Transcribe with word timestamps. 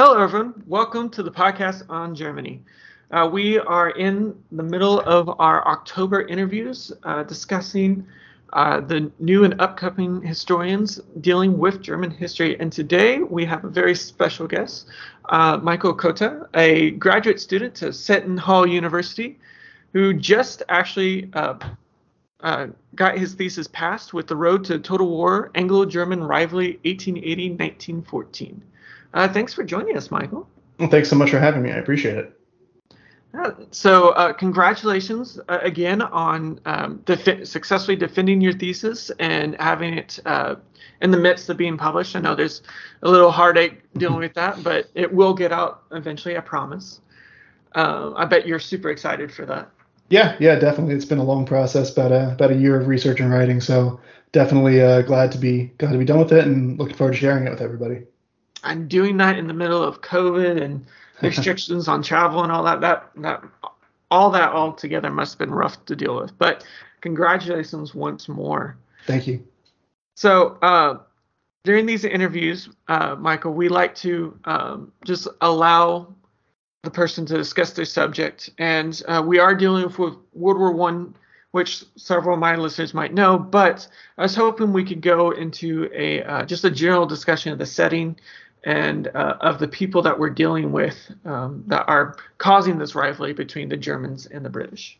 Hello, 0.00 0.22
everyone. 0.22 0.62
Welcome 0.68 1.10
to 1.10 1.24
the 1.24 1.30
podcast 1.32 1.82
on 1.88 2.14
Germany. 2.14 2.62
Uh, 3.10 3.28
we 3.32 3.58
are 3.58 3.90
in 3.90 4.32
the 4.52 4.62
middle 4.62 5.00
of 5.00 5.28
our 5.40 5.66
October 5.66 6.22
interviews 6.22 6.92
uh, 7.02 7.24
discussing 7.24 8.06
uh, 8.52 8.80
the 8.80 9.10
new 9.18 9.42
and 9.42 9.60
upcoming 9.60 10.22
historians 10.22 11.00
dealing 11.20 11.58
with 11.58 11.82
German 11.82 12.12
history. 12.12 12.56
And 12.60 12.70
today 12.70 13.18
we 13.18 13.44
have 13.46 13.64
a 13.64 13.68
very 13.68 13.96
special 13.96 14.46
guest, 14.46 14.86
uh, 15.30 15.58
Michael 15.60 15.96
Kota, 15.96 16.48
a 16.54 16.92
graduate 16.92 17.40
student 17.40 17.82
at 17.82 17.96
Seton 17.96 18.36
Hall 18.36 18.68
University, 18.68 19.36
who 19.92 20.14
just 20.14 20.62
actually 20.68 21.28
uh, 21.32 21.58
uh, 22.44 22.68
got 22.94 23.18
his 23.18 23.34
thesis 23.34 23.66
passed 23.66 24.14
with 24.14 24.28
The 24.28 24.36
Road 24.36 24.62
to 24.66 24.78
Total 24.78 25.08
War 25.08 25.50
Anglo 25.56 25.84
German 25.84 26.22
Rivalry 26.22 26.78
1880 26.84 27.50
1914. 27.50 28.62
Uh, 29.14 29.28
thanks 29.28 29.54
for 29.54 29.64
joining 29.64 29.96
us, 29.96 30.10
Michael. 30.10 30.48
Well, 30.78 30.88
thanks 30.88 31.08
so 31.08 31.16
much 31.16 31.30
for 31.30 31.38
having 31.38 31.62
me. 31.62 31.72
I 31.72 31.76
appreciate 31.76 32.16
it. 32.16 32.38
Uh, 33.34 33.50
so, 33.70 34.10
uh, 34.10 34.32
congratulations 34.32 35.38
uh, 35.48 35.58
again 35.62 36.00
on 36.00 36.58
um, 36.64 37.02
defi- 37.04 37.44
successfully 37.44 37.96
defending 37.96 38.40
your 38.40 38.52
thesis 38.52 39.10
and 39.18 39.54
having 39.60 39.98
it 39.98 40.18
uh, 40.24 40.56
in 41.02 41.10
the 41.10 41.18
midst 41.18 41.48
of 41.50 41.56
being 41.56 41.76
published. 41.76 42.16
I 42.16 42.20
know 42.20 42.34
there's 42.34 42.62
a 43.02 43.08
little 43.08 43.30
heartache 43.30 43.82
dealing 43.94 44.18
with 44.18 44.34
that, 44.34 44.62
but 44.62 44.88
it 44.94 45.12
will 45.12 45.34
get 45.34 45.52
out 45.52 45.82
eventually, 45.92 46.36
I 46.36 46.40
promise. 46.40 47.00
Uh, 47.74 48.12
I 48.16 48.24
bet 48.24 48.46
you're 48.46 48.58
super 48.58 48.88
excited 48.88 49.30
for 49.30 49.44
that. 49.44 49.68
Yeah, 50.08 50.36
yeah, 50.40 50.58
definitely. 50.58 50.94
It's 50.94 51.04
been 51.04 51.18
a 51.18 51.24
long 51.24 51.44
process, 51.44 51.92
about 51.92 52.12
a, 52.12 52.32
about 52.32 52.50
a 52.50 52.56
year 52.56 52.80
of 52.80 52.88
research 52.88 53.20
and 53.20 53.30
writing. 53.30 53.60
So, 53.60 54.00
definitely 54.32 54.78
glad 55.02 55.32
to 55.32 55.38
be 55.38 55.64
glad 55.76 55.92
to 55.92 55.98
be 55.98 56.06
done 56.06 56.18
with 56.18 56.32
it, 56.32 56.46
and 56.46 56.78
looking 56.78 56.96
forward 56.96 57.12
to 57.12 57.18
sharing 57.18 57.46
it 57.46 57.50
with 57.50 57.60
everybody. 57.60 58.04
I'm 58.62 58.88
doing 58.88 59.16
that 59.18 59.38
in 59.38 59.46
the 59.46 59.54
middle 59.54 59.82
of 59.82 60.00
COVID 60.00 60.60
and 60.62 60.86
restrictions 61.22 61.88
on 61.88 62.02
travel 62.02 62.42
and 62.42 62.52
all 62.52 62.64
that. 62.64 62.80
That 62.80 63.10
that 63.16 63.42
all 64.10 64.30
that 64.30 64.52
all 64.52 64.72
together 64.72 65.10
must 65.10 65.34
have 65.34 65.38
been 65.38 65.50
rough 65.50 65.84
to 65.86 65.96
deal 65.96 66.16
with. 66.16 66.36
But 66.38 66.64
congratulations 67.00 67.94
once 67.94 68.28
more. 68.28 68.76
Thank 69.06 69.26
you. 69.26 69.46
So 70.16 70.58
uh, 70.62 70.98
during 71.64 71.86
these 71.86 72.04
interviews, 72.04 72.68
uh, 72.88 73.16
Michael, 73.18 73.52
we 73.52 73.68
like 73.68 73.94
to 73.96 74.38
um, 74.44 74.92
just 75.04 75.28
allow 75.40 76.14
the 76.82 76.90
person 76.90 77.26
to 77.26 77.36
discuss 77.36 77.72
their 77.72 77.84
subject, 77.84 78.50
and 78.58 79.02
uh, 79.08 79.22
we 79.24 79.38
are 79.38 79.54
dealing 79.54 79.84
with 79.84 79.98
World 79.98 80.58
War 80.58 80.72
One 80.72 81.14
which 81.52 81.84
several 81.96 82.34
of 82.34 82.40
my 82.40 82.56
listeners 82.56 82.92
might 82.92 83.14
know. 83.14 83.38
But 83.38 83.88
I 84.18 84.22
was 84.22 84.34
hoping 84.34 84.72
we 84.72 84.84
could 84.84 85.00
go 85.00 85.30
into 85.30 85.90
a 85.94 86.22
uh, 86.22 86.44
just 86.44 86.64
a 86.64 86.70
general 86.70 87.06
discussion 87.06 87.52
of 87.52 87.58
the 87.58 87.66
setting 87.66 88.18
and 88.64 89.08
uh, 89.08 89.36
of 89.40 89.58
the 89.58 89.68
people 89.68 90.02
that 90.02 90.18
we're 90.18 90.30
dealing 90.30 90.72
with 90.72 90.96
um, 91.24 91.64
that 91.66 91.84
are 91.88 92.16
causing 92.38 92.78
this 92.78 92.94
rivalry 92.94 93.32
between 93.32 93.68
the 93.68 93.76
Germans 93.76 94.26
and 94.26 94.44
the 94.44 94.50
British. 94.50 94.98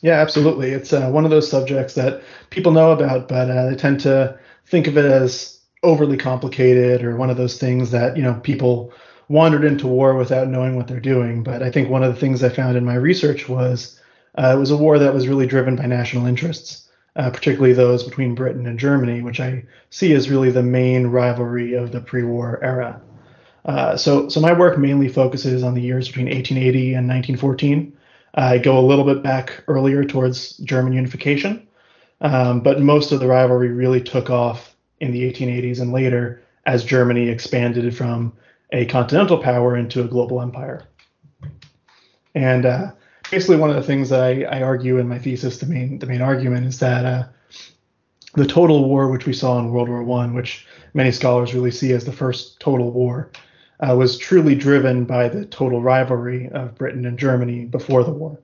Yeah, 0.00 0.20
absolutely. 0.20 0.70
It's 0.70 0.92
uh, 0.92 1.10
one 1.10 1.24
of 1.24 1.30
those 1.30 1.48
subjects 1.48 1.94
that 1.94 2.22
people 2.50 2.72
know 2.72 2.92
about, 2.92 3.28
but 3.28 3.50
uh, 3.50 3.70
they 3.70 3.76
tend 3.76 4.00
to 4.00 4.38
think 4.66 4.86
of 4.86 4.96
it 4.96 5.04
as 5.04 5.60
overly 5.82 6.16
complicated 6.16 7.04
or 7.04 7.16
one 7.16 7.30
of 7.30 7.36
those 7.36 7.58
things 7.58 7.90
that 7.90 8.16
you 8.16 8.22
know 8.22 8.34
people 8.42 8.92
wandered 9.28 9.64
into 9.64 9.86
war 9.86 10.14
without 10.14 10.48
knowing 10.48 10.76
what 10.76 10.88
they're 10.88 11.00
doing. 11.00 11.42
But 11.42 11.62
I 11.62 11.70
think 11.70 11.88
one 11.88 12.02
of 12.02 12.12
the 12.12 12.20
things 12.20 12.42
I 12.42 12.48
found 12.48 12.76
in 12.76 12.84
my 12.84 12.94
research 12.94 13.48
was 13.48 14.00
uh, 14.36 14.52
it 14.56 14.58
was 14.58 14.70
a 14.70 14.76
war 14.76 14.98
that 14.98 15.14
was 15.14 15.28
really 15.28 15.46
driven 15.46 15.76
by 15.76 15.86
national 15.86 16.26
interests 16.26 16.88
uh, 17.16 17.30
particularly 17.30 17.74
those 17.74 18.02
between 18.02 18.34
Britain 18.34 18.66
and 18.66 18.78
Germany, 18.78 19.20
which 19.20 19.40
I 19.40 19.64
see 19.90 20.14
as 20.14 20.30
really 20.30 20.50
the 20.50 20.62
main 20.62 21.08
rivalry 21.08 21.74
of 21.74 21.92
the 21.92 22.00
pre-war 22.00 22.58
era. 22.62 23.00
Uh, 23.64 23.96
so, 23.96 24.28
so 24.28 24.40
my 24.40 24.52
work 24.52 24.78
mainly 24.78 25.08
focuses 25.08 25.62
on 25.62 25.74
the 25.74 25.82
years 25.82 26.08
between 26.08 26.26
1880 26.26 26.94
and 26.94 27.08
1914. 27.08 27.96
I 28.34 28.58
go 28.58 28.78
a 28.78 28.80
little 28.80 29.04
bit 29.04 29.22
back 29.22 29.62
earlier 29.68 30.04
towards 30.04 30.56
German 30.58 30.94
unification, 30.94 31.66
um, 32.22 32.60
but 32.60 32.80
most 32.80 33.12
of 33.12 33.20
the 33.20 33.26
rivalry 33.26 33.68
really 33.68 34.00
took 34.00 34.30
off 34.30 34.74
in 35.00 35.12
the 35.12 35.30
1880s 35.30 35.80
and 35.80 35.92
later 35.92 36.42
as 36.64 36.84
Germany 36.84 37.28
expanded 37.28 37.94
from 37.94 38.32
a 38.72 38.86
continental 38.86 39.36
power 39.36 39.76
into 39.76 40.00
a 40.02 40.08
global 40.08 40.40
empire. 40.40 40.84
And 42.34 42.64
uh, 42.64 42.92
basically 43.32 43.56
one 43.56 43.70
of 43.70 43.76
the 43.76 43.82
things 43.82 44.12
I, 44.12 44.42
I, 44.42 44.62
argue 44.62 44.98
in 44.98 45.08
my 45.08 45.18
thesis, 45.18 45.58
the 45.58 45.66
main 45.66 45.98
the 45.98 46.06
main 46.06 46.20
argument 46.20 46.66
is 46.66 46.78
that 46.80 47.04
uh, 47.06 47.24
the 48.34 48.46
total 48.46 48.86
war 48.88 49.08
which 49.08 49.24
we 49.24 49.32
saw 49.32 49.58
in 49.58 49.70
World 49.70 49.88
War 49.88 50.02
One, 50.02 50.34
which 50.34 50.66
many 50.92 51.10
scholars 51.10 51.54
really 51.54 51.70
see 51.70 51.92
as 51.92 52.04
the 52.04 52.12
first 52.12 52.60
total 52.60 52.90
war, 52.92 53.30
uh, 53.80 53.96
was 53.96 54.18
truly 54.18 54.54
driven 54.54 55.06
by 55.06 55.30
the 55.30 55.46
total 55.46 55.80
rivalry 55.80 56.50
of 56.50 56.74
Britain 56.74 57.06
and 57.06 57.18
Germany 57.18 57.64
before 57.64 58.04
the 58.04 58.10
war. 58.10 58.38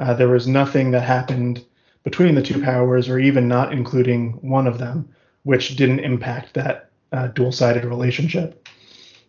Uh, 0.00 0.12
there 0.12 0.28
was 0.28 0.48
nothing 0.48 0.90
that 0.90 1.02
happened 1.02 1.64
between 2.02 2.34
the 2.34 2.42
two 2.42 2.60
powers, 2.60 3.08
or 3.08 3.20
even 3.20 3.46
not 3.46 3.72
including 3.72 4.32
one 4.42 4.66
of 4.66 4.78
them, 4.78 5.08
which 5.44 5.76
didn't 5.76 6.00
impact 6.00 6.54
that 6.54 6.90
uh, 7.12 7.28
dual-sided 7.28 7.84
relationship. 7.84 8.68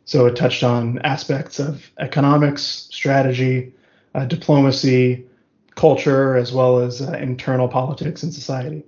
So 0.05 0.25
it 0.25 0.35
touched 0.35 0.63
on 0.63 0.99
aspects 0.99 1.59
of 1.59 1.91
economics, 1.99 2.87
strategy, 2.91 3.73
uh, 4.17 4.25
diplomacy, 4.25 5.25
culture, 5.75 6.35
as 6.35 6.51
well 6.51 6.79
as 6.79 7.01
uh, 7.01 7.11
internal 7.13 7.67
politics 7.67 8.23
and 8.23 8.33
society. 8.33 8.83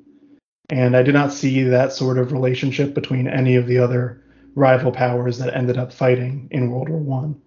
And 0.70 0.98
I 0.98 1.04
did 1.04 1.14
not 1.14 1.32
see 1.32 1.64
that 1.64 1.94
sort 1.94 2.18
of 2.18 2.32
relationship 2.32 2.96
between 2.96 3.28
any 3.28 3.56
of 3.56 3.68
the 3.68 3.78
other 3.78 4.24
rival 4.56 4.92
powers 4.92 5.38
that 5.38 5.56
ended 5.56 5.78
up 5.78 5.94
fighting 5.94 6.48
in 6.50 6.72
World 6.72 6.90
War 6.90 7.00
One. 7.00 7.40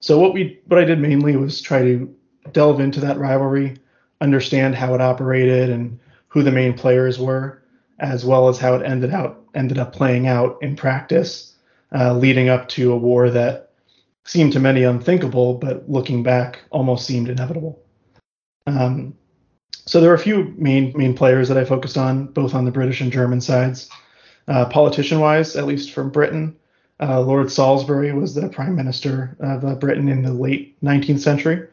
So 0.00 0.18
what 0.18 0.32
we 0.32 0.60
what 0.66 0.80
I 0.80 0.84
did 0.84 1.00
mainly 1.00 1.36
was 1.36 1.60
try 1.60 1.82
to 1.82 2.14
delve 2.52 2.80
into 2.80 3.00
that 3.00 3.18
rivalry, 3.18 3.76
understand 4.20 4.76
how 4.76 4.94
it 4.94 5.00
operated 5.00 5.70
and 5.70 5.98
who 6.28 6.44
the 6.44 6.52
main 6.52 6.74
players 6.74 7.18
were, 7.18 7.62
as 7.98 8.24
well 8.24 8.48
as 8.48 8.58
how 8.58 8.74
it 8.74 8.86
ended 8.86 9.12
out 9.12 9.44
ended 9.54 9.78
up 9.78 9.92
playing 9.92 10.28
out 10.28 10.56
in 10.62 10.76
practice, 10.76 11.56
uh, 11.92 12.14
leading 12.14 12.48
up 12.48 12.68
to 12.68 12.92
a 12.92 12.96
war 12.96 13.28
that 13.28 13.71
seemed 14.24 14.52
to 14.52 14.60
many 14.60 14.84
unthinkable, 14.84 15.54
but 15.54 15.88
looking 15.88 16.22
back, 16.22 16.60
almost 16.70 17.06
seemed 17.06 17.28
inevitable. 17.28 17.82
Um, 18.66 19.14
so 19.84 20.00
there 20.00 20.10
are 20.10 20.14
a 20.14 20.18
few 20.18 20.54
main 20.56 20.92
main 20.96 21.14
players 21.14 21.48
that 21.48 21.58
I 21.58 21.64
focused 21.64 21.98
on, 21.98 22.26
both 22.26 22.54
on 22.54 22.64
the 22.64 22.70
British 22.70 23.00
and 23.00 23.12
German 23.12 23.40
sides. 23.40 23.90
Uh, 24.48 24.66
Politician-wise, 24.66 25.56
at 25.56 25.66
least 25.66 25.92
from 25.92 26.10
Britain, 26.10 26.56
uh, 27.00 27.20
Lord 27.20 27.50
Salisbury 27.50 28.12
was 28.12 28.34
the 28.34 28.48
Prime 28.48 28.76
Minister 28.76 29.36
of 29.40 29.64
uh, 29.64 29.74
Britain 29.74 30.08
in 30.08 30.22
the 30.22 30.32
late 30.32 30.80
19th 30.82 31.20
century. 31.20 31.68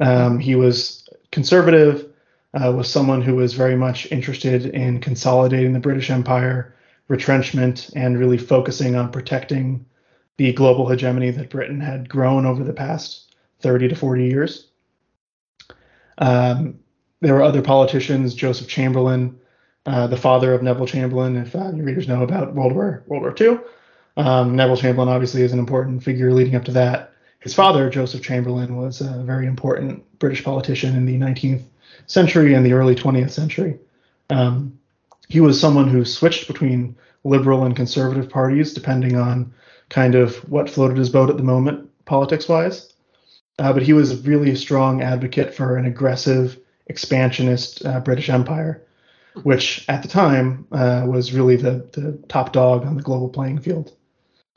Um, 0.00 0.38
he 0.38 0.54
was 0.54 1.08
conservative, 1.32 2.10
uh, 2.54 2.72
was 2.72 2.90
someone 2.90 3.22
who 3.22 3.34
was 3.34 3.54
very 3.54 3.76
much 3.76 4.10
interested 4.12 4.66
in 4.66 5.00
consolidating 5.00 5.72
the 5.72 5.80
British 5.80 6.10
Empire, 6.10 6.74
retrenchment, 7.08 7.90
and 7.96 8.18
really 8.18 8.38
focusing 8.38 8.94
on 8.94 9.10
protecting 9.10 9.84
the 10.38 10.52
global 10.52 10.88
hegemony 10.88 11.30
that 11.32 11.50
Britain 11.50 11.80
had 11.80 12.08
grown 12.08 12.46
over 12.46 12.64
the 12.64 12.72
past 12.72 13.34
30 13.60 13.88
to 13.88 13.94
40 13.94 14.24
years. 14.24 14.68
Um, 16.16 16.78
there 17.20 17.34
were 17.34 17.42
other 17.42 17.60
politicians, 17.60 18.34
Joseph 18.34 18.68
Chamberlain, 18.68 19.38
uh, 19.84 20.06
the 20.06 20.16
father 20.16 20.54
of 20.54 20.62
Neville 20.62 20.86
Chamberlain, 20.86 21.36
if 21.36 21.54
uh, 21.54 21.72
your 21.72 21.84
readers 21.84 22.08
know 22.08 22.22
about 22.22 22.54
World 22.54 22.72
War 22.72 23.02
World 23.06 23.22
War 23.22 23.34
II. 23.38 23.58
Um, 24.16 24.56
Neville 24.56 24.76
Chamberlain 24.76 25.08
obviously 25.08 25.42
is 25.42 25.52
an 25.52 25.58
important 25.58 26.02
figure 26.02 26.32
leading 26.32 26.54
up 26.54 26.64
to 26.64 26.72
that. 26.72 27.12
His 27.40 27.54
father, 27.54 27.90
Joseph 27.90 28.22
Chamberlain, 28.22 28.76
was 28.76 29.00
a 29.00 29.22
very 29.24 29.46
important 29.46 30.04
British 30.18 30.44
politician 30.44 30.96
in 30.96 31.06
the 31.06 31.18
19th 31.18 31.62
century 32.06 32.54
and 32.54 32.64
the 32.64 32.72
early 32.72 32.94
20th 32.94 33.30
century. 33.30 33.78
Um, 34.30 34.78
he 35.28 35.40
was 35.40 35.60
someone 35.60 35.88
who 35.88 36.04
switched 36.04 36.48
between 36.48 36.96
liberal 37.24 37.64
and 37.64 37.76
conservative 37.76 38.30
parties 38.30 38.72
depending 38.72 39.16
on 39.16 39.52
kind 39.88 40.14
of 40.14 40.36
what 40.50 40.70
floated 40.70 40.96
his 40.96 41.10
boat 41.10 41.30
at 41.30 41.36
the 41.36 41.42
moment, 41.42 41.90
politics 42.04 42.48
wise. 42.48 42.92
Uh, 43.58 43.72
but 43.72 43.82
he 43.82 43.92
was 43.92 44.26
really 44.26 44.50
a 44.50 44.56
strong 44.56 45.02
advocate 45.02 45.54
for 45.54 45.76
an 45.76 45.84
aggressive, 45.84 46.58
expansionist 46.86 47.84
uh, 47.84 48.00
British 48.00 48.28
Empire, 48.28 48.86
which 49.42 49.84
at 49.88 50.02
the 50.02 50.08
time 50.08 50.66
uh, 50.72 51.04
was 51.06 51.32
really 51.32 51.56
the, 51.56 51.88
the 51.92 52.18
top 52.28 52.52
dog 52.52 52.84
on 52.86 52.96
the 52.96 53.02
global 53.02 53.28
playing 53.28 53.58
field. 53.58 53.92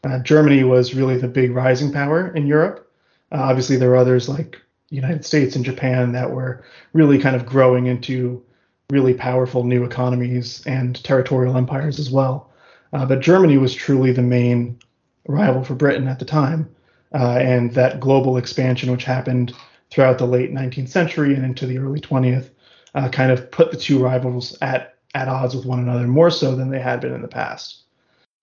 Uh, 0.04 0.20
Germany 0.20 0.64
was 0.64 0.94
really 0.94 1.18
the 1.18 1.28
big 1.28 1.52
rising 1.52 1.92
power 1.92 2.34
in 2.36 2.48
Europe. 2.48 2.92
Uh, 3.32 3.42
obviously, 3.42 3.78
there 3.78 3.90
were 3.90 3.98
others 3.98 4.28
like 4.28 4.58
the 4.90 4.96
United 4.96 5.26
States 5.26 5.56
and 5.56 5.66
Japan 5.66 6.12
that 6.12 6.32
were 6.32 6.64
really 6.94 7.18
kind 7.18 7.36
of 7.36 7.46
growing 7.46 7.88
into 7.88 8.44
really 8.90 9.14
powerful 9.14 9.64
new 9.64 9.84
economies 9.84 10.64
and 10.66 11.02
territorial 11.04 11.56
empires 11.56 11.98
as 11.98 12.12
well. 12.12 12.52
Uh, 12.94 13.06
but 13.06 13.22
Germany 13.22 13.58
was 13.58 13.74
truly 13.74 14.12
the 14.12 14.22
main 14.22 14.78
rival 15.28 15.64
for 15.64 15.76
Britain 15.76 16.08
at 16.08 16.20
the 16.20 16.26
time. 16.26 16.70
Uh, 17.14 17.38
and 17.42 17.74
that 17.74 18.00
global 18.00 18.38
expansion, 18.38 18.92
which 18.92 19.04
happened 19.04 19.54
throughout 19.90 20.18
the 20.18 20.26
late 20.26 20.54
19th 20.54 20.90
century 20.90 21.36
and 21.36 21.44
into 21.44 21.66
the 21.66 21.78
early 21.78 22.00
20th, 22.00 22.50
uh, 22.96 23.10
kind 23.10 23.32
of 23.32 23.52
put 23.52 23.72
the 23.72 23.78
two 23.78 24.00
rivals 24.00 24.58
at, 24.62 24.96
at 25.14 25.28
odds 25.28 25.56
with 25.56 25.66
one 25.66 25.80
another 25.80 26.08
more 26.08 26.32
so 26.32 26.56
than 26.56 26.70
they 26.70 26.80
had 26.80 27.02
been 27.02 27.14
in 27.14 27.22
the 27.22 27.28
past. 27.28 27.84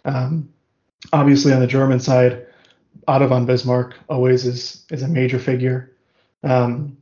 Um, 0.04 0.50
obviously, 1.12 1.52
on 1.52 1.60
the 1.60 1.66
German 1.66 2.00
side, 2.00 2.46
Otto 3.06 3.26
von 3.26 3.46
Bismarck 3.46 3.94
always 4.08 4.44
is 4.46 4.84
is 4.90 5.02
a 5.02 5.08
major 5.08 5.38
figure. 5.38 5.96
Um, 6.42 6.96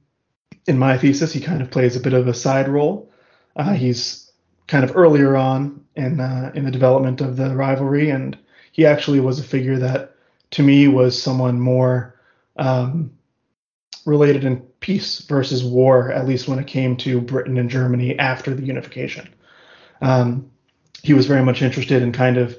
in 0.67 0.79
my 0.79 0.97
thesis, 0.99 1.33
he 1.33 1.41
kind 1.41 1.63
of 1.63 1.71
plays 1.71 1.97
a 1.97 2.01
bit 2.01 2.13
of 2.13 2.29
a 2.29 2.35
side 2.35 2.69
role. 2.69 3.11
Uh, 3.57 3.73
he's 3.73 4.31
kind 4.67 4.85
of 4.85 4.97
earlier 4.97 5.37
on 5.37 5.85
in 5.97 6.21
uh, 6.21 6.53
in 6.55 6.65
the 6.65 6.71
development 6.71 7.21
of 7.21 7.37
the 7.37 7.55
rivalry, 7.55 8.11
and 8.11 8.39
he 8.77 8.85
actually 8.85 9.21
was 9.21 9.39
a 9.39 9.43
figure 9.43 9.79
that, 9.79 10.15
to 10.51 10.63
me, 10.63 10.87
was 10.87 11.21
someone 11.21 11.59
more 11.59 12.15
um, 12.57 13.11
related 14.05 14.45
in 14.45 14.59
peace 14.81 15.21
versus 15.21 15.65
war, 15.65 16.13
at 16.13 16.29
least 16.29 16.47
when 16.47 16.59
it 16.59 16.67
came 16.67 16.95
to 16.99 17.23
Britain 17.23 17.57
and 17.57 17.71
Germany 17.71 18.19
after 18.19 18.55
the 18.55 18.63
unification. 18.63 19.33
Um, 20.03 20.51
he 21.03 21.15
was 21.15 21.25
very 21.25 21.43
much 21.43 21.63
interested 21.63 22.03
in 22.03 22.13
kind 22.13 22.37
of 22.37 22.55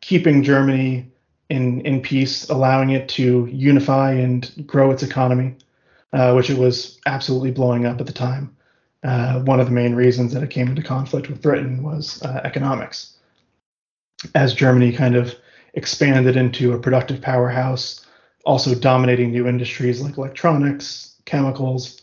keeping 0.00 0.42
Germany 0.42 1.12
in 1.48 1.82
in 1.82 2.00
peace, 2.00 2.48
allowing 2.50 2.90
it 2.90 3.08
to 3.10 3.48
unify 3.52 4.10
and 4.10 4.66
grow 4.66 4.90
its 4.90 5.04
economy, 5.04 5.54
uh, 6.12 6.32
which 6.32 6.50
it 6.50 6.58
was 6.58 6.98
absolutely 7.06 7.52
blowing 7.52 7.86
up 7.86 8.00
at 8.00 8.06
the 8.08 8.12
time. 8.12 8.56
Uh, 9.04 9.40
one 9.42 9.60
of 9.60 9.66
the 9.66 9.72
main 9.72 9.94
reasons 9.94 10.32
that 10.32 10.42
it 10.42 10.50
came 10.50 10.66
into 10.66 10.82
conflict 10.82 11.30
with 11.30 11.40
Britain 11.40 11.84
was 11.84 12.20
uh, 12.22 12.40
economics. 12.42 13.14
As 14.34 14.52
Germany 14.52 14.92
kind 14.92 15.14
of 15.14 15.36
expanded 15.74 16.36
into 16.36 16.72
a 16.72 16.78
productive 16.78 17.20
powerhouse, 17.20 18.04
also 18.44 18.74
dominating 18.74 19.30
new 19.30 19.46
industries 19.46 20.00
like 20.00 20.16
electronics, 20.16 21.16
chemicals, 21.24 22.00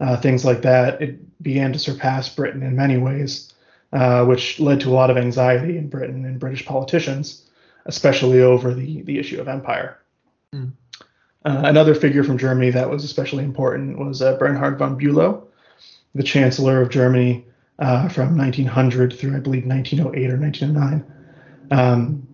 uh, 0.00 0.16
things 0.16 0.44
like 0.44 0.62
that, 0.62 1.00
it 1.02 1.42
began 1.42 1.72
to 1.72 1.78
surpass 1.78 2.28
Britain 2.28 2.62
in 2.62 2.74
many 2.74 2.96
ways, 2.96 3.52
uh, 3.92 4.24
which 4.24 4.58
led 4.58 4.80
to 4.80 4.88
a 4.88 4.94
lot 4.94 5.10
of 5.10 5.18
anxiety 5.18 5.76
in 5.76 5.88
Britain 5.88 6.24
and 6.24 6.40
British 6.40 6.64
politicians, 6.64 7.48
especially 7.86 8.40
over 8.40 8.74
the, 8.74 9.02
the 9.02 9.18
issue 9.18 9.40
of 9.40 9.48
empire. 9.48 9.98
Mm. 10.54 10.72
Uh, 11.44 11.62
another 11.64 11.94
figure 11.94 12.24
from 12.24 12.38
Germany 12.38 12.70
that 12.70 12.88
was 12.88 13.04
especially 13.04 13.44
important 13.44 13.98
was 13.98 14.20
uh, 14.20 14.36
Bernhard 14.36 14.78
von 14.78 14.98
Bülow, 14.98 15.44
the 16.14 16.22
Chancellor 16.22 16.82
of 16.82 16.90
Germany 16.90 17.44
uh, 17.78 18.08
from 18.08 18.36
1900 18.36 19.18
through, 19.18 19.36
I 19.36 19.40
believe, 19.40 19.66
1908 19.66 20.30
or 20.30 20.38
1909. 20.38 21.12
Um, 21.70 22.26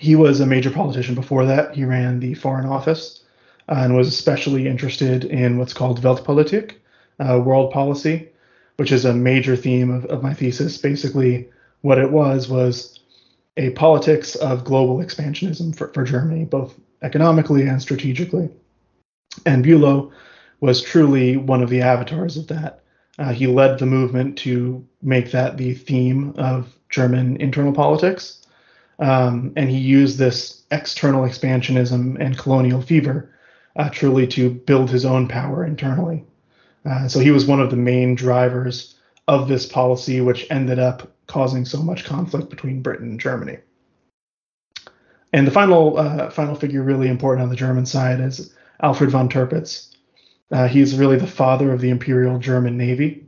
he 0.00 0.16
was 0.16 0.40
a 0.40 0.46
major 0.46 0.70
politician 0.70 1.14
before 1.14 1.44
that. 1.44 1.74
He 1.74 1.84
ran 1.84 2.20
the 2.20 2.32
Foreign 2.32 2.64
Office 2.64 3.22
uh, 3.68 3.74
and 3.78 3.94
was 3.94 4.08
especially 4.08 4.66
interested 4.66 5.24
in 5.24 5.58
what's 5.58 5.74
called 5.74 6.00
Weltpolitik, 6.00 6.76
uh, 7.18 7.38
world 7.44 7.70
policy, 7.70 8.30
which 8.76 8.92
is 8.92 9.04
a 9.04 9.12
major 9.12 9.56
theme 9.56 9.90
of, 9.90 10.06
of 10.06 10.22
my 10.22 10.32
thesis. 10.32 10.78
Basically, 10.78 11.50
what 11.82 11.98
it 11.98 12.10
was 12.10 12.48
was 12.48 12.98
a 13.58 13.70
politics 13.70 14.36
of 14.36 14.64
global 14.64 14.98
expansionism 15.04 15.76
for, 15.76 15.88
for 15.92 16.04
Germany, 16.04 16.46
both 16.46 16.74
economically 17.02 17.68
and 17.68 17.82
strategically. 17.82 18.48
And 19.44 19.62
Bülow 19.62 20.10
was 20.60 20.80
truly 20.80 21.36
one 21.36 21.62
of 21.62 21.68
the 21.68 21.82
avatars 21.82 22.38
of 22.38 22.46
that. 22.46 22.82
Uh, 23.18 23.32
he 23.34 23.46
led 23.46 23.78
the 23.78 23.86
movement 23.86 24.38
to 24.38 24.86
make 25.02 25.30
that 25.32 25.58
the 25.58 25.74
theme 25.74 26.32
of 26.38 26.74
German 26.88 27.36
internal 27.36 27.74
politics. 27.74 28.39
Um, 29.00 29.52
and 29.56 29.70
he 29.70 29.78
used 29.78 30.18
this 30.18 30.62
external 30.70 31.22
expansionism 31.22 32.20
and 32.20 32.38
colonial 32.38 32.82
fever 32.82 33.34
uh, 33.76 33.88
truly 33.88 34.26
to 34.28 34.50
build 34.50 34.90
his 34.90 35.04
own 35.04 35.26
power 35.26 35.64
internally. 35.64 36.24
Uh, 36.84 37.08
so 37.08 37.18
he 37.18 37.30
was 37.30 37.46
one 37.46 37.60
of 37.60 37.70
the 37.70 37.76
main 37.76 38.14
drivers 38.14 38.96
of 39.26 39.48
this 39.48 39.66
policy, 39.66 40.20
which 40.20 40.46
ended 40.50 40.78
up 40.78 41.10
causing 41.26 41.64
so 41.64 41.82
much 41.82 42.04
conflict 42.04 42.50
between 42.50 42.82
Britain 42.82 43.10
and 43.10 43.20
Germany. 43.20 43.58
And 45.32 45.46
the 45.46 45.52
final 45.52 45.96
uh, 45.96 46.30
final 46.30 46.56
figure, 46.56 46.82
really 46.82 47.08
important 47.08 47.42
on 47.44 47.50
the 47.50 47.56
German 47.56 47.86
side, 47.86 48.20
is 48.20 48.52
Alfred 48.82 49.10
von 49.10 49.28
Tirpitz. 49.28 49.94
Uh, 50.50 50.66
he's 50.66 50.98
really 50.98 51.16
the 51.16 51.26
father 51.26 51.72
of 51.72 51.80
the 51.80 51.90
Imperial 51.90 52.38
German 52.38 52.76
Navy 52.76 53.24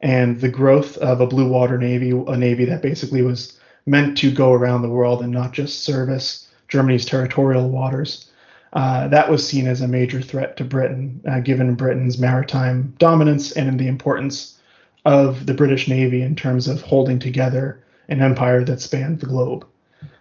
and 0.00 0.40
the 0.40 0.48
growth 0.48 0.96
of 0.98 1.20
a 1.20 1.26
blue 1.26 1.48
water 1.48 1.78
navy, 1.78 2.10
a 2.10 2.36
navy 2.36 2.64
that 2.64 2.82
basically 2.82 3.22
was 3.22 3.58
meant 3.86 4.18
to 4.18 4.30
go 4.30 4.52
around 4.52 4.82
the 4.82 4.88
world 4.88 5.22
and 5.22 5.32
not 5.32 5.52
just 5.52 5.84
service 5.84 6.48
Germany's 6.68 7.04
territorial 7.04 7.68
waters. 7.68 8.30
Uh, 8.72 9.08
that 9.08 9.30
was 9.30 9.46
seen 9.46 9.66
as 9.66 9.80
a 9.80 9.88
major 9.88 10.20
threat 10.20 10.56
to 10.56 10.64
Britain, 10.64 11.20
uh, 11.28 11.40
given 11.40 11.74
Britain's 11.74 12.18
maritime 12.18 12.94
dominance 12.98 13.52
and 13.52 13.78
the 13.78 13.88
importance 13.88 14.58
of 15.04 15.46
the 15.46 15.54
British 15.54 15.88
Navy 15.88 16.20
in 16.20 16.34
terms 16.34 16.66
of 16.66 16.82
holding 16.82 17.18
together 17.18 17.82
an 18.08 18.20
empire 18.20 18.64
that 18.64 18.80
spanned 18.80 19.20
the 19.20 19.26
globe. 19.26 19.64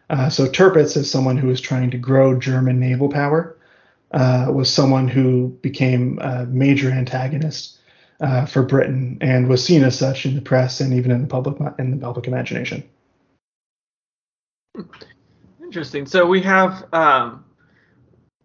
Uh, 0.10 0.30
so 0.30 0.46
Tirpitz, 0.48 0.96
as 0.96 1.10
someone 1.10 1.38
who 1.38 1.48
was 1.48 1.60
trying 1.60 1.90
to 1.92 1.98
grow 1.98 2.40
German 2.40 2.80
naval 2.80 3.10
power, 3.10 3.58
uh, 4.12 4.48
was 4.54 4.72
someone 4.72 5.08
who 5.08 5.50
became 5.62 6.20
a 6.20 6.46
major 6.46 6.92
antagonist 6.92 7.78
uh, 8.22 8.46
for 8.46 8.64
Britain 8.64 9.18
and 9.20 9.50
was 9.50 9.66
seen 9.66 9.84
as 9.84 9.98
such 9.98 10.26
in 10.26 10.36
the 10.36 10.42
press 10.42 10.80
and 10.80 10.94
even 10.94 11.12
in 11.12 11.22
the 11.22 11.28
public 11.28 11.58
in 11.80 11.92
the 11.92 11.98
public 11.98 12.28
imagination. 12.28 12.84
Interesting. 15.62 16.06
So 16.06 16.26
we 16.26 16.42
have 16.42 16.86
um, 16.94 17.46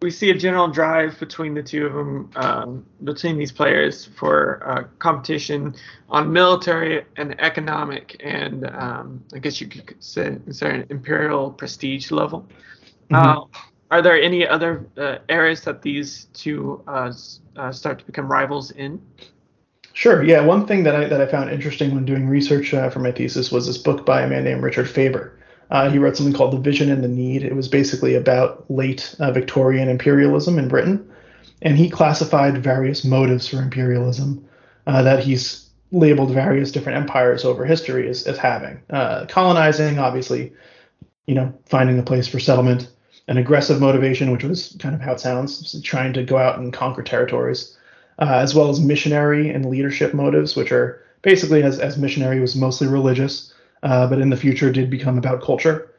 we 0.01 0.09
see 0.09 0.31
a 0.31 0.33
general 0.33 0.67
drive 0.67 1.19
between 1.19 1.53
the 1.53 1.61
two 1.61 1.85
of 1.85 1.93
them, 1.93 2.31
um, 2.35 2.85
between 3.03 3.37
these 3.37 3.51
players 3.51 4.05
for 4.05 4.63
uh, 4.65 4.83
competition 4.97 5.75
on 6.09 6.33
military 6.33 7.05
and 7.17 7.39
economic, 7.39 8.19
and 8.19 8.65
um, 8.71 9.23
I 9.33 9.39
guess 9.39 9.61
you 9.61 9.67
could 9.67 9.95
say, 10.03 10.37
say 10.49 10.71
an 10.71 10.85
imperial 10.89 11.51
prestige 11.51 12.09
level. 12.09 12.47
Mm-hmm. 13.11 13.15
Uh, 13.15 13.45
are 13.91 14.01
there 14.01 14.19
any 14.19 14.47
other 14.47 14.87
uh, 14.97 15.17
areas 15.29 15.61
that 15.61 15.83
these 15.83 16.25
two 16.33 16.81
uh, 16.87 17.13
uh, 17.57 17.71
start 17.71 17.99
to 17.99 18.05
become 18.05 18.27
rivals 18.31 18.71
in? 18.71 18.99
Sure. 19.93 20.23
Yeah. 20.23 20.39
One 20.39 20.65
thing 20.65 20.83
that 20.83 20.95
I 20.95 21.05
that 21.05 21.19
I 21.19 21.27
found 21.27 21.51
interesting 21.51 21.93
when 21.93 22.05
doing 22.05 22.27
research 22.27 22.73
uh, 22.73 22.89
for 22.89 22.99
my 22.99 23.11
thesis 23.11 23.51
was 23.51 23.67
this 23.67 23.77
book 23.77 24.05
by 24.05 24.21
a 24.21 24.27
man 24.27 24.45
named 24.45 24.63
Richard 24.63 24.89
Faber. 24.89 25.37
Uh, 25.71 25.89
he 25.89 25.97
wrote 25.97 26.17
something 26.17 26.33
called 26.33 26.51
The 26.51 26.59
Vision 26.59 26.91
and 26.91 27.03
the 27.03 27.07
Need. 27.07 27.43
It 27.43 27.55
was 27.55 27.69
basically 27.69 28.15
about 28.15 28.69
late 28.69 29.15
uh, 29.19 29.31
Victorian 29.31 29.87
imperialism 29.87 30.59
in 30.59 30.67
Britain. 30.67 31.09
And 31.61 31.77
he 31.77 31.89
classified 31.89 32.61
various 32.61 33.05
motives 33.05 33.47
for 33.47 33.57
imperialism 33.57 34.45
uh, 34.85 35.01
that 35.03 35.23
he's 35.23 35.69
labeled 35.91 36.31
various 36.31 36.71
different 36.71 36.97
empires 36.97 37.45
over 37.45 37.65
history 37.65 38.09
as, 38.09 38.27
as 38.27 38.37
having. 38.37 38.81
Uh, 38.89 39.25
colonizing, 39.27 39.97
obviously, 39.97 40.51
you 41.25 41.35
know, 41.35 41.53
finding 41.65 41.99
a 41.99 42.03
place 42.03 42.27
for 42.27 42.39
settlement. 42.39 42.89
An 43.27 43.37
aggressive 43.37 43.79
motivation, 43.79 44.31
which 44.31 44.43
was 44.43 44.75
kind 44.79 44.95
of 44.95 44.99
how 44.99 45.13
it 45.13 45.19
sounds, 45.19 45.79
trying 45.83 46.11
to 46.13 46.23
go 46.23 46.37
out 46.37 46.59
and 46.59 46.73
conquer 46.73 47.03
territories, 47.03 47.77
uh, 48.19 48.39
as 48.41 48.53
well 48.53 48.69
as 48.69 48.79
missionary 48.81 49.49
and 49.49 49.65
leadership 49.65 50.13
motives, 50.13 50.55
which 50.55 50.71
are 50.71 51.01
basically, 51.21 51.63
as, 51.63 51.79
as 51.79 51.97
missionary 51.97 52.41
was 52.41 52.55
mostly 52.55 52.87
religious, 52.87 53.50
uh, 53.83 54.07
but 54.07 54.19
in 54.19 54.29
the 54.29 54.37
future 54.37 54.71
did 54.71 54.89
become 54.89 55.17
about 55.17 55.41
culture. 55.41 55.93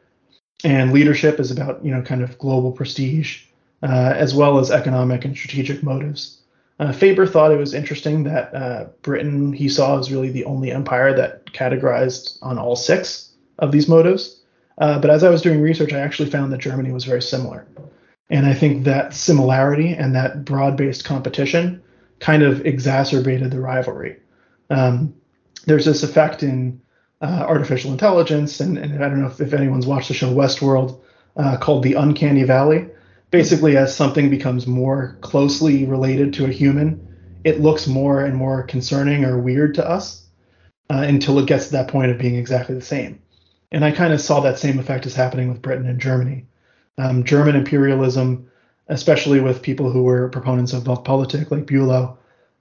And 0.63 0.93
leadership 0.93 1.39
is 1.39 1.51
about, 1.51 1.83
you 1.83 1.91
know, 1.91 2.01
kind 2.01 2.21
of 2.21 2.37
global 2.37 2.71
prestige, 2.71 3.43
uh, 3.81 4.13
as 4.15 4.33
well 4.33 4.59
as 4.59 4.71
economic 4.71 5.25
and 5.25 5.35
strategic 5.35 5.83
motives. 5.83 6.39
Uh, 6.79 6.91
Faber 6.91 7.27
thought 7.27 7.51
it 7.51 7.57
was 7.57 7.73
interesting 7.73 8.23
that 8.23 8.53
uh, 8.55 8.85
Britain 9.01 9.53
he 9.53 9.69
saw 9.69 9.99
as 9.99 10.11
really 10.11 10.31
the 10.31 10.45
only 10.45 10.71
empire 10.71 11.13
that 11.15 11.45
categorized 11.47 12.37
on 12.41 12.57
all 12.57 12.75
six 12.75 13.31
of 13.59 13.71
these 13.71 13.87
motives. 13.87 14.41
Uh, 14.79 14.99
but 14.99 15.09
as 15.11 15.23
I 15.23 15.29
was 15.29 15.41
doing 15.41 15.61
research, 15.61 15.93
I 15.93 15.99
actually 15.99 16.29
found 16.29 16.51
that 16.51 16.59
Germany 16.59 16.91
was 16.91 17.05
very 17.05 17.21
similar. 17.21 17.67
And 18.29 18.45
I 18.45 18.53
think 18.53 18.85
that 18.85 19.13
similarity 19.13 19.93
and 19.93 20.15
that 20.15 20.45
broad 20.45 20.75
based 20.75 21.05
competition 21.05 21.83
kind 22.19 22.41
of 22.41 22.65
exacerbated 22.65 23.51
the 23.51 23.59
rivalry. 23.59 24.17
Um, 24.69 25.13
there's 25.65 25.85
this 25.85 26.03
effect 26.03 26.41
in 26.41 26.81
uh, 27.23 27.45
artificial 27.47 27.91
intelligence, 27.91 28.59
and, 28.59 28.77
and, 28.77 29.03
I 29.03 29.07
don't 29.07 29.21
know 29.21 29.27
if, 29.27 29.39
if, 29.39 29.53
anyone's 29.53 29.87
watched 29.87 30.09
the 30.09 30.13
show 30.13 30.33
Westworld, 30.33 30.99
uh, 31.37 31.57
called 31.57 31.83
the 31.83 31.93
Uncanny 31.93 32.43
Valley. 32.43 32.89
Basically, 33.31 33.77
as 33.77 33.95
something 33.95 34.29
becomes 34.29 34.67
more 34.67 35.17
closely 35.21 35.85
related 35.85 36.33
to 36.33 36.45
a 36.45 36.49
human, 36.49 36.99
it 37.45 37.61
looks 37.61 37.87
more 37.87 38.23
and 38.23 38.35
more 38.35 38.63
concerning 38.63 39.23
or 39.23 39.39
weird 39.39 39.73
to 39.75 39.89
us 39.89 40.27
uh, 40.89 40.97
until 40.97 41.39
it 41.39 41.47
gets 41.47 41.67
to 41.67 41.71
that 41.71 41.87
point 41.87 42.11
of 42.11 42.17
being 42.17 42.35
exactly 42.35 42.75
the 42.75 42.81
same. 42.81 43.19
And 43.71 43.85
I 43.85 43.91
kind 43.91 44.13
of 44.13 44.19
saw 44.19 44.41
that 44.41 44.59
same 44.59 44.77
effect 44.77 45.05
as 45.05 45.15
happening 45.15 45.47
with 45.47 45.61
Britain 45.61 45.87
and 45.87 45.99
Germany. 45.99 46.45
Um, 46.97 47.23
German 47.23 47.55
imperialism, 47.55 48.51
especially 48.89 49.39
with 49.39 49.63
people 49.63 49.89
who 49.89 50.03
were 50.03 50.29
proponents 50.29 50.73
of 50.73 50.83
Weltpolitik 50.83 51.49
like 51.49 51.65
Bülow, 51.65 52.17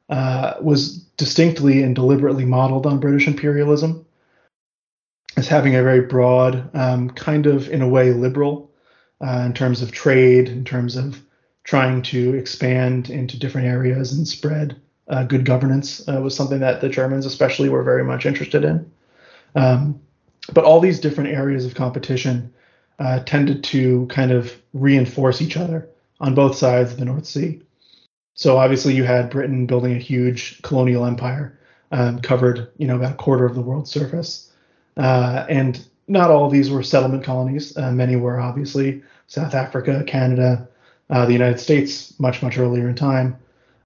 uh, 0.08 0.54
was 0.60 0.98
distinctly 1.16 1.82
and 1.82 1.96
deliberately 1.96 2.44
modeled 2.44 2.86
on 2.86 3.00
British 3.00 3.26
imperialism 3.26 4.06
as 5.36 5.48
having 5.48 5.74
a 5.74 5.82
very 5.82 6.00
broad, 6.00 6.68
um, 6.74 7.10
kind 7.10 7.46
of 7.46 7.68
in 7.68 7.82
a 7.82 7.88
way 7.88 8.12
liberal 8.12 8.70
uh, 9.20 9.42
in 9.46 9.52
terms 9.54 9.82
of 9.82 9.92
trade, 9.92 10.48
in 10.48 10.64
terms 10.64 10.96
of 10.96 11.20
trying 11.64 12.02
to 12.02 12.34
expand 12.34 13.08
into 13.10 13.38
different 13.38 13.66
areas 13.66 14.12
and 14.12 14.26
spread 14.26 14.80
uh, 15.08 15.24
good 15.24 15.44
governance 15.44 16.06
uh, 16.08 16.20
was 16.20 16.34
something 16.34 16.60
that 16.60 16.80
the 16.80 16.88
Germans 16.88 17.26
especially 17.26 17.68
were 17.68 17.82
very 17.82 18.04
much 18.04 18.26
interested 18.26 18.64
in. 18.64 18.90
Um, 19.54 20.00
but 20.52 20.64
all 20.64 20.80
these 20.80 21.00
different 21.00 21.30
areas 21.30 21.64
of 21.64 21.74
competition 21.74 22.52
uh, 22.98 23.20
tended 23.20 23.64
to 23.64 24.06
kind 24.06 24.30
of 24.30 24.56
reinforce 24.72 25.42
each 25.42 25.56
other 25.56 25.88
on 26.20 26.34
both 26.34 26.56
sides 26.56 26.92
of 26.92 26.98
the 26.98 27.04
North 27.04 27.26
Sea. 27.26 27.60
So 28.34 28.56
obviously, 28.58 28.94
you 28.94 29.04
had 29.04 29.30
Britain 29.30 29.66
building 29.66 29.92
a 29.92 29.98
huge 29.98 30.62
colonial 30.62 31.04
empire, 31.04 31.58
um, 31.90 32.20
covered 32.20 32.70
you 32.78 32.86
know 32.86 32.96
about 32.96 33.12
a 33.12 33.16
quarter 33.16 33.44
of 33.44 33.54
the 33.54 33.60
world's 33.60 33.90
surface, 33.90 34.51
uh, 34.96 35.46
and 35.48 35.84
not 36.08 36.30
all 36.30 36.46
of 36.46 36.52
these 36.52 36.70
were 36.70 36.82
settlement 36.82 37.24
colonies. 37.24 37.76
Uh, 37.76 37.92
many 37.92 38.16
were 38.16 38.40
obviously 38.40 39.02
South 39.26 39.54
Africa, 39.54 40.04
Canada, 40.06 40.68
uh, 41.10 41.26
the 41.26 41.32
United 41.32 41.58
States, 41.58 42.18
much 42.18 42.42
much 42.42 42.58
earlier 42.58 42.88
in 42.88 42.94
time, 42.94 43.36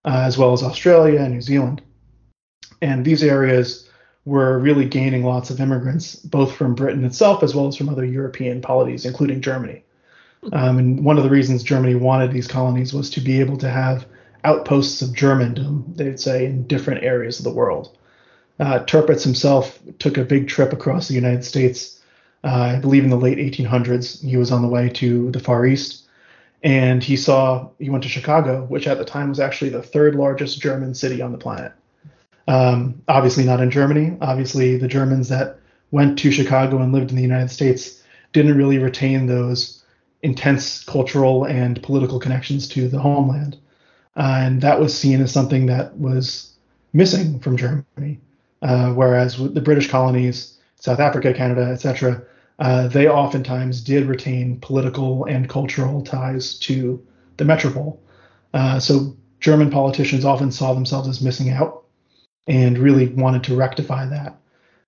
uh, 0.05 0.23
as 0.25 0.39
well 0.39 0.53
as 0.53 0.63
Australia 0.63 1.21
and 1.21 1.35
New 1.35 1.41
Zealand. 1.41 1.83
And 2.83 3.05
these 3.05 3.23
areas 3.23 3.89
were 4.25 4.59
really 4.59 4.85
gaining 4.85 5.25
lots 5.25 5.51
of 5.51 5.61
immigrants, 5.61 6.17
both 6.17 6.55
from 6.55 6.75
Britain 6.75 7.05
itself 7.05 7.43
as 7.43 7.55
well 7.55 7.69
as 7.69 7.77
from 7.77 7.89
other 7.89 8.05
European 8.05 8.61
polities, 8.61 9.07
including 9.07 9.41
Germany. 9.41 9.85
Um, 10.53 10.79
and 10.79 11.05
one 11.05 11.17
of 11.17 11.25
the 11.25 11.31
reasons 11.31 11.63
Germany 11.63 11.95
wanted 11.95 12.33
these 12.33 12.49
colonies 12.49 12.93
was 12.93 13.09
to 13.11 13.21
be 13.21 13.41
able 13.41 13.57
to 13.59 13.71
have 13.71 14.07
outposts 14.45 15.03
of 15.03 15.11
Germandom, 15.11 15.97
they'd 15.97 16.21
say, 16.21 16.47
in 16.47 16.67
different 16.67 17.03
areas 17.03 17.39
of 17.39 17.45
the 17.45 17.53
world. 17.53 17.97
Uh, 18.59 18.81
Tirpitz 18.85 19.23
himself 19.23 19.79
took 19.99 20.17
a 20.17 20.25
big 20.25 20.49
trip 20.49 20.73
across 20.73 21.09
the 21.09 21.15
United 21.15 21.45
States, 21.45 22.01
uh, 22.43 22.77
I 22.77 22.79
believe 22.79 23.05
in 23.05 23.11
the 23.11 23.17
late 23.17 23.39
1800s. 23.39 24.25
He 24.25 24.37
was 24.37 24.51
on 24.51 24.63
the 24.63 24.69
way 24.69 24.89
to 24.91 25.31
the 25.31 25.41
Far 25.41 25.67
East, 25.67 26.07
and 26.63 27.03
he 27.03 27.17
saw, 27.17 27.69
he 27.79 27.91
went 27.91 28.03
to 28.05 28.09
Chicago, 28.09 28.65
which 28.65 28.87
at 28.87 28.99
the 28.99 29.05
time 29.05 29.29
was 29.29 29.41
actually 29.41 29.71
the 29.71 29.83
third 29.83 30.15
largest 30.15 30.61
German 30.61 30.95
city 30.95 31.21
on 31.21 31.33
the 31.33 31.39
planet. 31.39 31.73
Um, 32.49 33.03
obviously, 33.09 33.45
not 33.45 33.61
in 33.61 33.71
Germany. 33.71 34.17
Obviously, 34.21 34.77
the 34.77 34.89
Germans 34.89 35.29
that 35.29 35.59
went 35.91 36.19
to 36.21 36.31
Chicago 36.31 36.79
and 36.81 36.93
lived 36.93 37.11
in 37.11 37.17
the 37.17 37.23
United 37.23 37.51
States 37.51 38.03
didn't 38.33 38.57
really 38.57 38.79
retain 38.79 39.27
those 39.27 39.83
intense 40.23 40.83
cultural 40.85 41.45
and 41.45 41.83
political 41.83 42.19
connections 42.19 42.69
to 42.69 42.89
the 42.89 42.99
homeland. 42.99 43.59
Uh, 44.17 44.39
and 44.41 44.63
that 44.63 44.81
was 44.81 44.97
seen 44.97 45.21
as 45.21 45.33
something 45.33 45.67
that 45.67 45.97
was 45.99 46.53
missing 46.93 47.39
from 47.39 47.57
Germany. 47.57 48.19
Uh, 48.63 48.93
whereas 48.93 49.39
with 49.39 49.55
the 49.55 49.61
British 49.61 49.91
colonies, 49.91 50.59
South 50.77 51.01
Africa, 51.01 51.33
Canada, 51.33 51.63
etc., 51.63 52.23
uh, 52.59 52.89
they 52.89 53.09
oftentimes 53.09 53.83
did 53.83 54.07
retain 54.07 54.59
political 54.61 55.25
and 55.27 55.49
cultural 55.49 56.03
ties 56.03 56.59
to 56.61 57.05
the 57.37 57.45
metropole. 57.45 58.03
Uh, 58.55 58.81
so 58.81 59.15
German 59.41 59.71
politicians 59.71 60.25
often 60.25 60.51
saw 60.51 60.73
themselves 60.73 61.09
as 61.09 61.21
missing 61.21 61.51
out 61.51 61.85
and 62.47 62.79
really 62.79 63.09
wanted 63.09 63.45
to 63.45 63.57
rectify 63.57 64.07
that. 64.07 64.39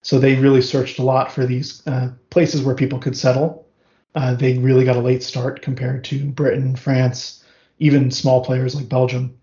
So 0.02 0.18
they 0.18 0.36
really 0.36 0.62
searched 0.62 0.98
a 0.98 1.02
lot 1.02 1.30
for 1.30 1.44
these 1.44 1.86
uh, 1.86 2.12
places 2.30 2.62
where 2.62 2.74
people 2.74 2.98
could 2.98 3.16
settle. 3.16 3.66
Uh, 4.14 4.34
they 4.34 4.56
really 4.58 4.84
got 4.84 4.96
a 4.96 5.00
late 5.00 5.22
start 5.22 5.60
compared 5.60 6.04
to 6.04 6.24
Britain, 6.30 6.76
France, 6.76 7.44
even 7.78 8.10
small 8.10 8.44
players 8.44 8.74
like 8.74 8.88
Belgium. 8.88 9.36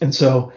And 0.00 0.14
so 0.14 0.52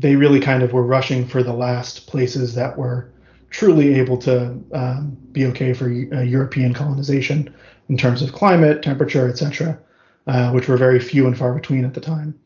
they 0.00 0.16
really 0.16 0.40
kind 0.40 0.62
of 0.62 0.72
were 0.72 0.82
rushing 0.82 1.26
for 1.26 1.42
the 1.42 1.52
last 1.52 2.06
places 2.06 2.54
that 2.54 2.76
were 2.76 3.10
truly 3.50 3.94
able 3.94 4.16
to 4.16 4.58
um, 4.72 5.16
be 5.32 5.44
okay 5.46 5.74
for 5.74 5.86
uh, 5.86 6.22
European 6.22 6.72
colonization 6.72 7.54
in 7.88 7.98
terms 7.98 8.22
of 8.22 8.32
climate, 8.32 8.82
temperature, 8.82 9.28
etc., 9.28 9.78
uh, 10.26 10.50
which 10.52 10.68
were 10.68 10.76
very 10.76 11.00
few 11.00 11.26
and 11.26 11.36
far 11.36 11.52
between 11.52 11.84
at 11.84 11.92
the 11.92 12.00
time. 12.00 12.38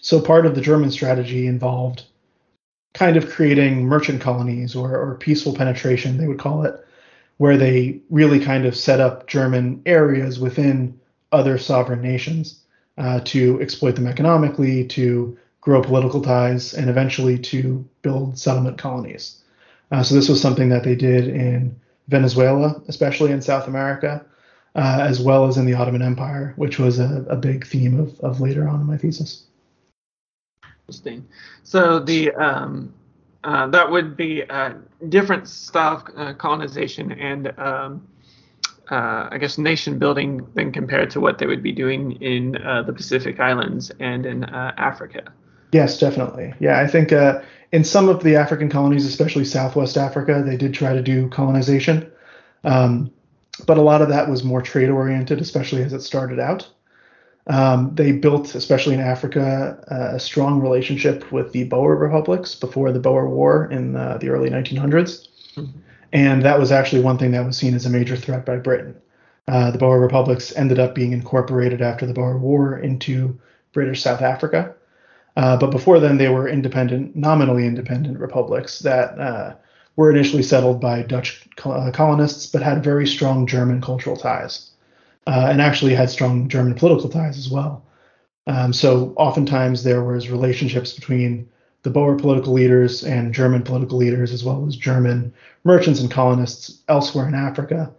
So 0.00 0.20
part 0.20 0.46
of 0.46 0.54
the 0.54 0.60
German 0.60 0.90
strategy 0.90 1.46
involved 1.46 2.04
kind 2.94 3.16
of 3.16 3.28
creating 3.28 3.84
merchant 3.84 4.22
colonies 4.22 4.74
or, 4.74 4.96
or 4.96 5.16
peaceful 5.16 5.54
penetration, 5.54 6.16
they 6.16 6.26
would 6.26 6.38
call 6.38 6.64
it, 6.64 6.74
where 7.36 7.58
they 7.58 8.00
really 8.08 8.40
kind 8.40 8.64
of 8.64 8.74
set 8.74 9.00
up 9.00 9.26
German 9.26 9.82
areas 9.84 10.40
within 10.40 10.98
other 11.32 11.58
sovereign 11.58 12.00
nations 12.00 12.64
uh, 12.96 13.20
to 13.24 13.60
exploit 13.60 13.94
them 13.94 14.06
economically, 14.06 14.86
to 14.86 15.36
grow 15.68 15.82
political 15.82 16.22
ties, 16.22 16.72
and 16.72 16.88
eventually 16.88 17.38
to 17.38 17.86
build 18.00 18.38
settlement 18.38 18.78
colonies. 18.78 19.44
Uh, 19.90 20.02
so 20.02 20.14
this 20.14 20.26
was 20.26 20.40
something 20.40 20.70
that 20.70 20.82
they 20.82 20.94
did 20.94 21.28
in 21.28 21.78
Venezuela, 22.08 22.80
especially 22.88 23.32
in 23.32 23.42
South 23.42 23.68
America, 23.68 24.24
uh, 24.76 24.98
as 25.02 25.20
well 25.20 25.46
as 25.46 25.58
in 25.58 25.66
the 25.66 25.74
Ottoman 25.74 26.00
Empire, 26.00 26.54
which 26.56 26.78
was 26.78 26.98
a, 26.98 27.22
a 27.28 27.36
big 27.36 27.66
theme 27.66 28.00
of, 28.00 28.18
of 28.20 28.40
later 28.40 28.66
on 28.66 28.80
in 28.80 28.86
my 28.86 28.96
thesis. 28.96 29.44
Interesting. 30.86 31.28
So 31.64 31.98
the 31.98 32.32
um, 32.32 32.94
uh, 33.44 33.66
that 33.66 33.90
would 33.90 34.16
be 34.16 34.40
a 34.40 34.74
different 35.10 35.46
style 35.48 35.96
of 35.96 36.02
uh, 36.16 36.32
colonization 36.32 37.12
and 37.12 37.52
um, 37.58 38.08
uh, 38.90 39.28
I 39.30 39.36
guess 39.38 39.58
nation 39.58 39.98
building 39.98 40.46
than 40.54 40.72
compared 40.72 41.10
to 41.10 41.20
what 41.20 41.36
they 41.36 41.46
would 41.46 41.62
be 41.62 41.72
doing 41.72 42.12
in 42.22 42.56
uh, 42.56 42.84
the 42.84 42.94
Pacific 42.94 43.38
Islands 43.38 43.92
and 44.00 44.24
in 44.24 44.44
uh, 44.44 44.72
Africa. 44.78 45.30
Yes, 45.72 45.98
definitely. 45.98 46.54
Yeah, 46.60 46.80
I 46.80 46.86
think 46.86 47.12
uh, 47.12 47.42
in 47.72 47.84
some 47.84 48.08
of 48.08 48.22
the 48.22 48.36
African 48.36 48.70
colonies, 48.70 49.06
especially 49.06 49.44
Southwest 49.44 49.96
Africa, 49.96 50.42
they 50.44 50.56
did 50.56 50.74
try 50.74 50.94
to 50.94 51.02
do 51.02 51.28
colonization. 51.28 52.10
Um, 52.64 53.10
but 53.66 53.78
a 53.78 53.82
lot 53.82 54.02
of 54.02 54.08
that 54.08 54.28
was 54.28 54.44
more 54.44 54.62
trade 54.62 54.88
oriented, 54.88 55.40
especially 55.40 55.82
as 55.82 55.92
it 55.92 56.00
started 56.00 56.38
out. 56.38 56.68
Um, 57.48 57.94
they 57.94 58.12
built, 58.12 58.54
especially 58.54 58.94
in 58.94 59.00
Africa, 59.00 59.78
uh, 59.90 60.16
a 60.16 60.20
strong 60.20 60.60
relationship 60.60 61.30
with 61.32 61.52
the 61.52 61.64
Boer 61.64 61.96
republics 61.96 62.54
before 62.54 62.92
the 62.92 63.00
Boer 63.00 63.28
War 63.28 63.70
in 63.70 63.96
uh, 63.96 64.18
the 64.18 64.28
early 64.28 64.50
1900s. 64.50 65.28
Mm-hmm. 65.56 65.78
And 66.12 66.42
that 66.42 66.58
was 66.58 66.72
actually 66.72 67.02
one 67.02 67.18
thing 67.18 67.32
that 67.32 67.44
was 67.44 67.56
seen 67.56 67.74
as 67.74 67.86
a 67.86 67.90
major 67.90 68.16
threat 68.16 68.44
by 68.44 68.56
Britain. 68.56 68.96
Uh, 69.46 69.70
the 69.70 69.78
Boer 69.78 69.98
republics 69.98 70.54
ended 70.56 70.78
up 70.78 70.94
being 70.94 71.12
incorporated 71.12 71.80
after 71.80 72.06
the 72.06 72.12
Boer 72.12 72.38
War 72.38 72.78
into 72.78 73.38
British 73.72 74.02
South 74.02 74.20
Africa. 74.20 74.74
Uh, 75.38 75.56
but 75.56 75.70
before 75.70 76.00
then, 76.00 76.18
they 76.18 76.28
were 76.28 76.48
independent, 76.48 77.14
nominally 77.14 77.64
independent 77.64 78.18
republics 78.18 78.80
that 78.80 79.16
uh, 79.20 79.54
were 79.94 80.10
initially 80.10 80.42
settled 80.42 80.80
by 80.80 81.02
Dutch 81.02 81.48
uh, 81.64 81.92
colonists, 81.92 82.46
but 82.46 82.60
had 82.60 82.82
very 82.82 83.06
strong 83.06 83.46
German 83.46 83.80
cultural 83.80 84.16
ties, 84.16 84.72
uh, 85.28 85.46
and 85.48 85.62
actually 85.62 85.94
had 85.94 86.10
strong 86.10 86.48
German 86.48 86.74
political 86.74 87.08
ties 87.08 87.38
as 87.38 87.48
well. 87.48 87.84
Um, 88.48 88.72
so 88.72 89.14
oftentimes 89.16 89.84
there 89.84 90.02
was 90.02 90.28
relationships 90.28 90.92
between 90.92 91.48
the 91.84 91.90
Boer 91.90 92.16
political 92.16 92.52
leaders 92.52 93.04
and 93.04 93.32
German 93.32 93.62
political 93.62 93.96
leaders, 93.96 94.32
as 94.32 94.42
well 94.42 94.66
as 94.66 94.74
German 94.74 95.32
merchants 95.62 96.00
and 96.00 96.10
colonists 96.10 96.82
elsewhere 96.88 97.28
in 97.28 97.34
Africa, 97.36 97.92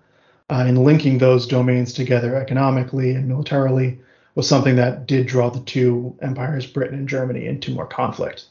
uh, 0.49 0.65
linking 0.65 1.19
those 1.19 1.47
domains 1.47 1.93
together 1.93 2.35
economically 2.35 3.11
and 3.11 3.29
militarily 3.29 3.97
was 4.35 4.47
something 4.47 4.75
that 4.75 5.07
did 5.07 5.27
draw 5.27 5.49
the 5.49 5.59
two 5.61 6.15
empires, 6.21 6.65
Britain 6.65 6.97
and 6.97 7.09
Germany, 7.09 7.45
into 7.45 7.71
more 7.71 7.87
conflict. 7.87 8.45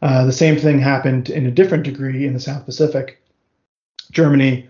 Uh, 0.00 0.24
the 0.24 0.32
same 0.32 0.56
thing 0.56 0.78
happened 0.78 1.28
in 1.30 1.46
a 1.46 1.50
different 1.50 1.84
degree 1.84 2.26
in 2.26 2.32
the 2.32 2.40
South 2.40 2.64
Pacific. 2.64 3.20
Germany 4.10 4.68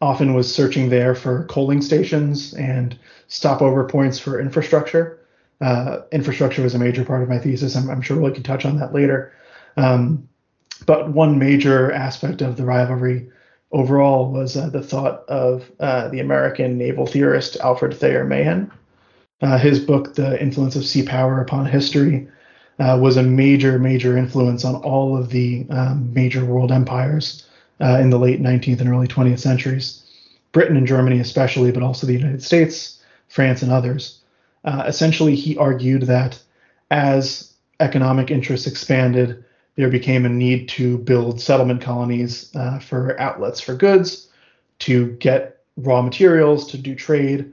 often 0.00 0.34
was 0.34 0.52
searching 0.52 0.88
there 0.88 1.14
for 1.14 1.44
coaling 1.44 1.82
stations 1.82 2.54
and 2.54 2.98
stopover 3.28 3.84
points 3.84 4.18
for 4.18 4.40
infrastructure. 4.40 5.18
Uh, 5.60 5.98
infrastructure 6.10 6.62
was 6.62 6.74
a 6.74 6.78
major 6.78 7.04
part 7.04 7.22
of 7.22 7.28
my 7.28 7.38
thesis. 7.38 7.76
I'm, 7.76 7.90
I'm, 7.90 8.00
sure 8.00 8.18
we 8.18 8.30
can 8.30 8.42
touch 8.42 8.64
on 8.64 8.78
that 8.78 8.94
later. 8.94 9.32
Um, 9.76 10.26
but 10.86 11.10
one 11.10 11.38
major 11.38 11.92
aspect 11.92 12.40
of 12.40 12.56
the 12.56 12.64
rivalry 12.64 13.28
overall 13.72 14.32
was 14.32 14.56
uh, 14.56 14.70
the 14.70 14.82
thought 14.82 15.24
of 15.28 15.70
uh, 15.78 16.08
the 16.08 16.20
American 16.20 16.78
naval 16.78 17.06
theorist 17.06 17.56
Alfred 17.58 17.94
Thayer 17.94 18.24
Mahan, 18.24 18.72
uh, 19.42 19.58
his 19.58 19.80
book, 19.80 20.14
The 20.14 20.40
Influence 20.40 20.76
of 20.76 20.84
Sea 20.84 21.02
Power 21.02 21.40
Upon 21.40 21.66
History, 21.66 22.28
uh, 22.78 22.98
was 23.00 23.16
a 23.16 23.22
major, 23.22 23.78
major 23.78 24.16
influence 24.16 24.64
on 24.64 24.76
all 24.76 25.16
of 25.16 25.30
the 25.30 25.66
um, 25.70 26.12
major 26.14 26.44
world 26.44 26.72
empires 26.72 27.46
uh, 27.80 27.98
in 28.00 28.10
the 28.10 28.18
late 28.18 28.40
19th 28.40 28.80
and 28.80 28.88
early 28.88 29.06
20th 29.06 29.38
centuries. 29.38 30.02
Britain 30.52 30.76
and 30.76 30.86
Germany, 30.86 31.20
especially, 31.20 31.70
but 31.70 31.82
also 31.82 32.06
the 32.06 32.12
United 32.12 32.42
States, 32.42 33.00
France, 33.28 33.62
and 33.62 33.70
others. 33.70 34.20
Uh, 34.64 34.84
essentially, 34.86 35.34
he 35.34 35.56
argued 35.56 36.02
that 36.02 36.40
as 36.90 37.52
economic 37.80 38.30
interests 38.30 38.66
expanded, 38.66 39.44
there 39.76 39.88
became 39.88 40.26
a 40.26 40.28
need 40.28 40.68
to 40.70 40.98
build 40.98 41.40
settlement 41.40 41.80
colonies 41.80 42.54
uh, 42.54 42.78
for 42.78 43.18
outlets 43.20 43.60
for 43.60 43.74
goods, 43.74 44.28
to 44.80 45.12
get 45.12 45.60
raw 45.76 46.02
materials, 46.02 46.66
to 46.70 46.78
do 46.78 46.94
trade, 46.94 47.52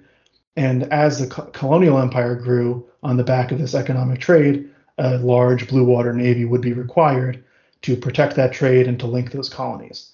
and 0.58 0.92
as 0.92 1.20
the 1.20 1.28
co- 1.28 1.46
colonial 1.46 2.00
empire 2.00 2.36
grew 2.36 2.86
on 3.04 3.16
the 3.16 3.24
back 3.24 3.52
of 3.52 3.60
this 3.60 3.76
economic 3.76 4.20
trade, 4.20 4.70
a 4.98 5.18
large 5.20 5.70
blue 5.70 5.84
water 5.84 6.12
navy 6.12 6.44
would 6.46 6.62
be 6.62 6.74
required 6.74 7.44
to 7.84 7.96
protect 7.96 8.36
that 8.36 8.52
trade 8.52 8.88
and 8.88 9.00
to 9.00 9.08
link 9.08 9.32
those 9.32 9.50
colonies. 9.50 10.12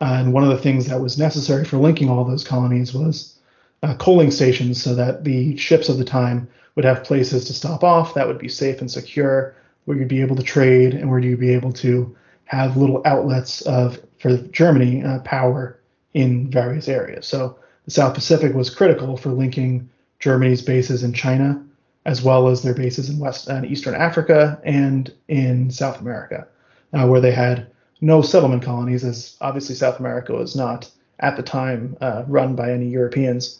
And 0.00 0.32
one 0.32 0.44
of 0.44 0.50
the 0.50 0.62
things 0.62 0.86
that 0.86 1.00
was 1.00 1.18
necessary 1.18 1.64
for 1.64 1.76
linking 1.76 2.08
all 2.08 2.24
those 2.24 2.44
colonies 2.44 2.94
was 2.94 3.36
uh, 3.82 3.96
coaling 3.96 4.30
stations 4.30 4.82
so 4.82 4.94
that 4.94 5.24
the 5.24 5.56
ships 5.56 5.88
of 5.88 5.98
the 5.98 6.04
time 6.04 6.48
would 6.76 6.84
have 6.84 7.04
places 7.04 7.44
to 7.46 7.52
stop 7.52 7.82
off 7.82 8.14
that 8.14 8.28
would 8.28 8.38
be 8.38 8.48
safe 8.48 8.80
and 8.80 8.90
secure, 8.90 9.56
where 9.84 9.98
you'd 9.98 10.08
be 10.08 10.22
able 10.22 10.36
to 10.36 10.42
trade 10.42 10.94
and 10.94 11.10
where 11.10 11.18
you'd 11.18 11.40
be 11.40 11.52
able 11.52 11.72
to 11.72 12.16
have 12.44 12.76
little 12.76 13.02
outlets 13.04 13.60
of, 13.62 13.98
for 14.18 14.36
Germany, 14.36 15.02
uh, 15.02 15.18
power 15.20 15.80
in 16.14 16.48
various 16.48 16.88
areas. 16.88 17.26
So 17.26 17.58
the 17.90 17.94
South 17.94 18.14
Pacific 18.14 18.54
was 18.54 18.70
critical 18.70 19.16
for 19.16 19.30
linking 19.30 19.90
Germany's 20.20 20.62
bases 20.62 21.02
in 21.02 21.12
China 21.12 21.60
as 22.06 22.22
well 22.22 22.46
as 22.46 22.62
their 22.62 22.72
bases 22.72 23.10
in 23.10 23.18
West 23.18 23.48
and 23.48 23.66
Eastern 23.66 23.96
Africa 23.96 24.60
and 24.62 25.12
in 25.26 25.72
South 25.72 26.00
America, 26.00 26.46
uh, 26.92 27.04
where 27.08 27.20
they 27.20 27.32
had 27.32 27.66
no 28.00 28.22
settlement 28.22 28.62
colonies, 28.62 29.02
as 29.02 29.36
obviously 29.40 29.74
South 29.74 29.98
America 29.98 30.32
was 30.32 30.54
not 30.54 30.88
at 31.18 31.36
the 31.36 31.42
time 31.42 31.96
uh, 32.00 32.22
run 32.28 32.54
by 32.54 32.70
any 32.70 32.86
Europeans, 32.86 33.58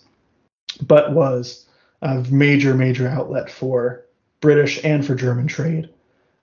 but 0.80 1.12
was 1.12 1.66
a 2.00 2.20
major, 2.30 2.72
major 2.72 3.08
outlet 3.08 3.50
for 3.50 4.04
British 4.40 4.82
and 4.84 5.04
for 5.04 5.16
German 5.16 5.49
trade, 5.49 5.90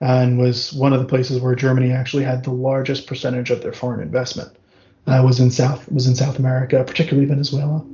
and 0.01 0.37
was 0.37 0.73
one 0.73 0.91
of 0.91 0.99
the 0.99 1.07
places 1.07 1.39
where 1.39 1.55
Germany 1.55 1.93
actually 1.93 2.23
had 2.23 2.43
the 2.43 2.51
largest 2.51 3.07
percentage 3.07 3.49
of 3.49 3.63
their 3.63 3.73
foreign 3.73 4.01
investment. 4.01 4.51
Uh, 5.07 5.23
was 5.23 5.39
in 5.39 5.49
South 5.49 5.89
was 5.91 6.05
in 6.05 6.15
South 6.15 6.37
America, 6.37 6.83
particularly 6.85 7.27
Venezuela. 7.27 7.85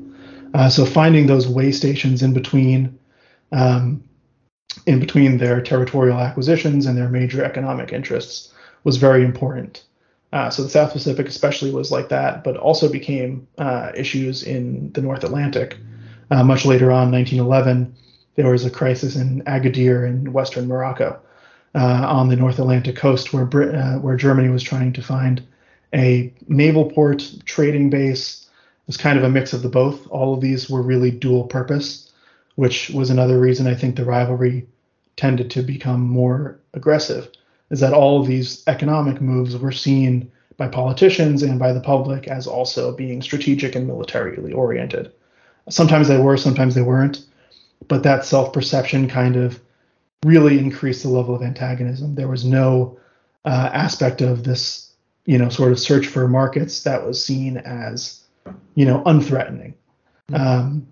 Uh, 0.53 0.69
so 0.69 0.85
finding 0.85 1.27
those 1.27 1.47
way 1.47 1.71
stations 1.71 2.23
in 2.23 2.33
between 2.33 2.97
um, 3.51 4.03
in 4.87 4.99
between 4.99 5.37
their 5.37 5.61
territorial 5.61 6.19
acquisitions 6.19 6.85
and 6.85 6.97
their 6.97 7.09
major 7.09 7.43
economic 7.43 7.93
interests 7.93 8.51
was 8.83 8.97
very 8.97 9.23
important. 9.23 9.83
Uh, 10.31 10.49
so 10.49 10.63
the 10.63 10.69
South 10.69 10.91
Pacific, 10.91 11.27
especially, 11.27 11.71
was 11.71 11.91
like 11.91 12.09
that, 12.09 12.43
but 12.43 12.57
also 12.57 12.91
became 12.91 13.47
uh, 13.59 13.91
issues 13.95 14.41
in 14.41 14.91
the 14.93 15.01
North 15.01 15.23
Atlantic. 15.23 15.77
Uh, 16.31 16.43
much 16.43 16.65
later 16.65 16.91
on, 16.91 17.11
1911, 17.11 17.93
there 18.35 18.49
was 18.49 18.65
a 18.65 18.71
crisis 18.71 19.15
in 19.15 19.43
Agadir 19.43 20.07
in 20.07 20.33
western 20.33 20.67
Morocco, 20.67 21.19
uh, 21.75 22.05
on 22.07 22.29
the 22.29 22.35
North 22.35 22.57
Atlantic 22.57 22.95
coast, 22.95 23.31
where 23.31 23.45
Brit- 23.45 24.01
where 24.01 24.15
Germany 24.15 24.49
was 24.49 24.63
trying 24.63 24.93
to 24.93 25.03
find 25.03 25.43
a 25.93 26.33
naval 26.47 26.89
port, 26.91 27.31
trading 27.45 27.89
base. 27.89 28.41
It 28.43 28.87
was 28.87 28.97
kind 28.97 29.17
of 29.17 29.23
a 29.23 29.29
mix 29.29 29.53
of 29.53 29.61
the 29.61 29.69
both. 29.69 30.07
All 30.07 30.33
of 30.33 30.41
these 30.41 30.69
were 30.69 30.81
really 30.81 31.11
dual 31.11 31.45
purpose 31.45 32.11
which 32.55 32.89
was 32.91 33.09
another 33.09 33.39
reason 33.39 33.67
I 33.67 33.75
think 33.75 33.95
the 33.95 34.05
rivalry 34.05 34.67
tended 35.15 35.51
to 35.51 35.61
become 35.61 36.01
more 36.01 36.59
aggressive, 36.73 37.29
is 37.69 37.79
that 37.79 37.93
all 37.93 38.19
of 38.19 38.27
these 38.27 38.63
economic 38.67 39.21
moves 39.21 39.57
were 39.57 39.71
seen 39.71 40.31
by 40.57 40.67
politicians 40.67 41.41
and 41.41 41.57
by 41.57 41.73
the 41.73 41.81
public 41.81 42.27
as 42.27 42.45
also 42.45 42.95
being 42.95 43.21
strategic 43.21 43.75
and 43.75 43.87
militarily 43.87 44.53
oriented. 44.53 45.11
Sometimes 45.69 46.07
they 46.07 46.19
were, 46.19 46.37
sometimes 46.37 46.75
they 46.75 46.81
weren't, 46.81 47.25
but 47.87 48.03
that 48.03 48.25
self 48.25 48.53
perception 48.53 49.07
kind 49.07 49.35
of 49.35 49.59
really 50.23 50.59
increased 50.59 51.03
the 51.03 51.09
level 51.09 51.35
of 51.35 51.41
antagonism. 51.41 52.15
There 52.15 52.27
was 52.27 52.45
no 52.45 52.99
uh, 53.45 53.69
aspect 53.73 54.21
of 54.21 54.43
this, 54.43 54.82
you 55.25 55.37
know, 55.37 55.49
sort 55.49 55.71
of 55.71 55.79
search 55.79 56.07
for 56.07 56.27
markets 56.27 56.83
that 56.83 57.05
was 57.05 57.23
seen 57.23 57.57
as, 57.57 58.25
you 58.75 58.85
know, 58.85 59.01
unthreatening. 59.05 59.73
Mm-hmm. 60.31 60.35
Um, 60.35 60.87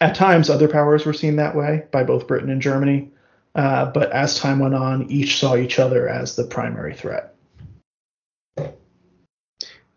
at 0.00 0.14
times, 0.14 0.50
other 0.50 0.68
powers 0.68 1.06
were 1.06 1.12
seen 1.12 1.36
that 1.36 1.54
way 1.54 1.84
by 1.92 2.04
both 2.04 2.26
Britain 2.26 2.50
and 2.50 2.60
Germany, 2.60 3.10
uh, 3.54 3.86
but 3.92 4.10
as 4.12 4.38
time 4.38 4.58
went 4.58 4.74
on, 4.74 5.10
each 5.10 5.38
saw 5.38 5.56
each 5.56 5.78
other 5.78 6.08
as 6.08 6.36
the 6.36 6.44
primary 6.44 6.94
threat. 6.94 7.34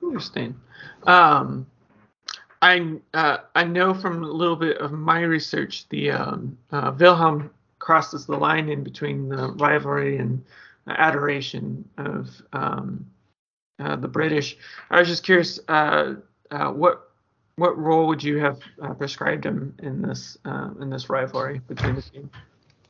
Interesting. 0.01 0.55
Um, 1.03 1.67
I 2.61 2.97
uh, 3.13 3.37
I 3.55 3.63
know 3.63 3.93
from 3.93 4.23
a 4.23 4.27
little 4.27 4.55
bit 4.55 4.77
of 4.77 4.91
my 4.91 5.21
research, 5.21 5.87
the 5.89 6.11
um, 6.11 6.57
uh, 6.71 6.93
Wilhelm 6.97 7.51
crosses 7.79 8.25
the 8.25 8.37
line 8.37 8.69
in 8.69 8.83
between 8.83 9.29
the 9.29 9.51
rivalry 9.53 10.17
and 10.17 10.43
adoration 10.87 11.87
of 11.97 12.29
um, 12.53 13.05
uh, 13.79 13.95
the 13.95 14.07
British. 14.07 14.57
I 14.89 14.99
was 14.99 15.07
just 15.07 15.23
curious, 15.23 15.59
uh, 15.67 16.15
uh, 16.51 16.71
what 16.71 17.05
what 17.55 17.77
role 17.77 18.07
would 18.07 18.23
you 18.23 18.37
have 18.37 18.59
uh, 18.81 18.93
prescribed 18.93 19.45
him 19.45 19.75
in 19.79 20.01
this 20.01 20.37
uh, 20.45 20.69
in 20.81 20.89
this 20.89 21.09
rivalry 21.09 21.61
between 21.67 21.95
the 21.95 22.01
two? 22.01 22.29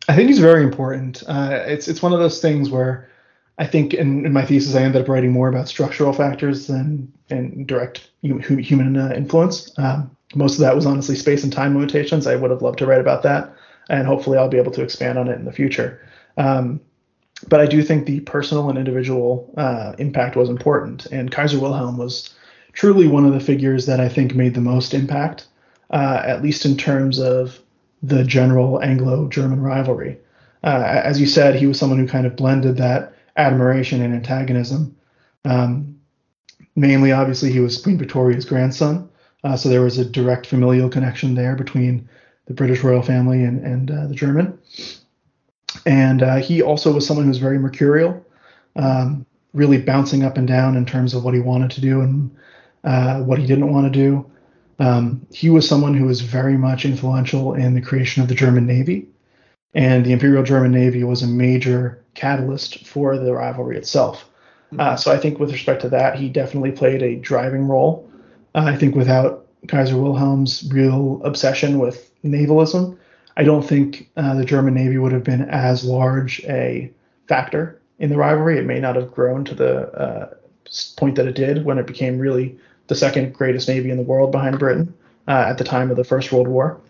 I 0.07 0.15
think 0.15 0.29
he's 0.29 0.39
very 0.39 0.63
important. 0.63 1.23
It's 1.27 1.87
it's 1.87 2.01
one 2.01 2.13
of 2.13 2.19
those 2.19 2.41
things 2.41 2.69
where 2.69 3.09
I 3.57 3.67
think 3.67 3.93
in, 3.93 4.25
in, 4.25 4.33
my 4.33 4.45
thesis 4.45 4.75
I 4.75 4.83
ended 4.83 5.01
up 5.01 5.09
writing 5.09 5.31
more 5.31 5.49
about 5.49 5.67
structural 5.67 6.13
factors 6.13 6.67
than 6.67 7.11
in 7.29 7.65
direct 7.65 8.09
human 8.21 8.95
influence. 9.13 9.71
Um, 9.77 10.15
most 10.35 10.53
of 10.53 10.59
that 10.59 10.75
was 10.75 10.85
honestly 10.85 11.15
space 11.15 11.43
and 11.43 11.51
time 11.51 11.75
limitations. 11.75 12.27
I 12.27 12.35
would 12.35 12.51
have 12.51 12.61
loved 12.61 12.79
to 12.79 12.85
write 12.85 13.01
about 13.01 13.23
that, 13.23 13.53
and 13.89 14.07
hopefully 14.07 14.37
I'll 14.37 14.49
be 14.49 14.57
able 14.57 14.71
to 14.73 14.83
expand 14.83 15.17
on 15.17 15.27
it 15.27 15.35
in 15.35 15.45
the 15.45 15.51
future. 15.51 16.01
Um, 16.37 16.79
but 17.47 17.61
I 17.61 17.65
do 17.65 17.81
think 17.81 18.05
the 18.05 18.19
personal 18.21 18.69
and 18.69 18.77
individual 18.77 19.53
uh, 19.57 19.93
impact 19.97 20.35
was 20.35 20.49
important, 20.49 21.05
and 21.07 21.31
Kaiser 21.31 21.59
Wilhelm 21.59 21.97
was 21.97 22.33
truly 22.73 23.07
one 23.07 23.25
of 23.25 23.33
the 23.33 23.39
figures 23.39 23.85
that 23.85 23.99
I 23.99 24.09
think 24.09 24.35
made 24.35 24.53
the 24.53 24.61
most 24.61 24.93
impact, 24.93 25.47
uh, 25.91 26.21
at 26.25 26.41
least 26.41 26.65
in 26.65 26.77
terms 26.77 27.19
of 27.19 27.59
the 28.03 28.23
general 28.23 28.81
Anglo-German 28.81 29.61
rivalry. 29.61 30.17
Uh, 30.63 31.01
as 31.03 31.19
you 31.19 31.27
said, 31.27 31.55
he 31.55 31.67
was 31.67 31.79
someone 31.79 31.99
who 31.99 32.07
kind 32.07 32.25
of 32.25 32.35
blended 32.35 32.77
that 32.77 33.13
admiration 33.37 34.01
and 34.01 34.13
antagonism. 34.13 34.95
Um, 35.45 35.99
mainly, 36.75 37.11
obviously, 37.11 37.51
he 37.51 37.59
was 37.59 37.81
Queen 37.81 37.97
Victoria's 37.97 38.45
grandson, 38.45 39.09
uh, 39.43 39.55
so 39.55 39.69
there 39.69 39.81
was 39.81 39.97
a 39.97 40.05
direct 40.05 40.45
familial 40.45 40.89
connection 40.89 41.35
there 41.35 41.55
between 41.55 42.07
the 42.47 42.53
British 42.53 42.83
royal 42.83 43.01
family 43.01 43.43
and, 43.43 43.63
and 43.65 43.91
uh, 43.91 44.07
the 44.07 44.15
German. 44.15 44.57
And 45.85 46.23
uh, 46.23 46.35
he 46.37 46.61
also 46.61 46.91
was 46.93 47.05
someone 47.05 47.25
who 47.25 47.29
was 47.29 47.37
very 47.37 47.57
mercurial, 47.57 48.25
um, 48.75 49.25
really 49.53 49.79
bouncing 49.81 50.23
up 50.23 50.37
and 50.37 50.47
down 50.47 50.75
in 50.75 50.85
terms 50.85 51.13
of 51.13 51.23
what 51.23 51.33
he 51.33 51.39
wanted 51.39 51.71
to 51.71 51.81
do 51.81 52.01
and 52.01 52.35
uh, 52.83 53.19
what 53.21 53.39
he 53.39 53.45
didn't 53.45 53.71
want 53.71 53.91
to 53.91 53.99
do. 53.99 54.29
Um, 54.79 55.25
he 55.33 55.49
was 55.49 55.67
someone 55.67 55.93
who 55.93 56.05
was 56.05 56.21
very 56.21 56.57
much 56.57 56.85
influential 56.85 57.53
in 57.53 57.73
the 57.73 57.81
creation 57.81 58.21
of 58.21 58.29
the 58.29 58.35
German 58.35 58.65
Navy, 58.65 59.07
and 59.73 60.05
the 60.05 60.13
Imperial 60.13 60.43
German 60.43 60.71
Navy 60.71 61.03
was 61.03 61.21
a 61.21 61.27
major 61.27 62.03
catalyst 62.13 62.85
for 62.85 63.17
the 63.17 63.33
rivalry 63.33 63.77
itself. 63.77 64.29
Mm-hmm. 64.67 64.79
Uh, 64.79 64.95
so 64.95 65.11
I 65.11 65.17
think 65.17 65.39
with 65.39 65.51
respect 65.51 65.81
to 65.81 65.89
that, 65.89 66.15
he 66.15 66.29
definitely 66.29 66.71
played 66.71 67.03
a 67.03 67.15
driving 67.15 67.67
role. 67.67 68.09
Uh, 68.55 68.65
I 68.67 68.77
think 68.77 68.95
without 68.95 69.47
Kaiser 69.67 69.97
Wilhelm's 69.97 70.63
real 70.71 71.21
obsession 71.25 71.79
with 71.79 72.11
navalism, 72.23 72.97
I 73.37 73.43
don't 73.43 73.65
think 73.65 74.09
uh, 74.17 74.35
the 74.35 74.45
German 74.45 74.73
Navy 74.73 74.97
would 74.97 75.11
have 75.11 75.23
been 75.23 75.43
as 75.49 75.83
large 75.83 76.41
a 76.45 76.91
factor 77.27 77.79
in 77.99 78.09
the 78.09 78.17
rivalry. 78.17 78.57
It 78.57 78.65
may 78.65 78.79
not 78.79 78.95
have 78.95 79.11
grown 79.11 79.45
to 79.45 79.55
the 79.55 79.91
uh, 79.93 80.33
point 80.97 81.15
that 81.15 81.27
it 81.27 81.35
did 81.35 81.65
when 81.65 81.77
it 81.77 81.87
became 81.87 82.19
really 82.19 82.57
the 82.87 82.95
second 82.95 83.33
greatest 83.33 83.67
navy 83.67 83.91
in 83.91 83.97
the 83.97 84.03
world 84.03 84.31
behind 84.31 84.59
Britain 84.59 84.93
uh, 85.27 85.45
at 85.47 85.57
the 85.57 85.63
time 85.63 85.91
of 85.91 85.97
the 85.97 86.03
First 86.03 86.31
World 86.31 86.47
War. 86.47 86.81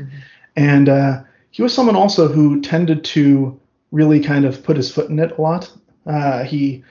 Mm-hmm. 0.00 0.16
And 0.56 0.88
uh, 0.88 1.22
he 1.50 1.62
was 1.62 1.72
someone 1.72 1.96
also 1.96 2.28
who 2.28 2.60
tended 2.60 3.04
to 3.04 3.58
really 3.92 4.20
kind 4.20 4.44
of 4.44 4.62
put 4.62 4.76
his 4.76 4.90
foot 4.90 5.10
in 5.10 5.18
it 5.18 5.38
a 5.38 5.40
lot. 5.40 5.70
Uh, 6.06 6.44
he 6.44 6.82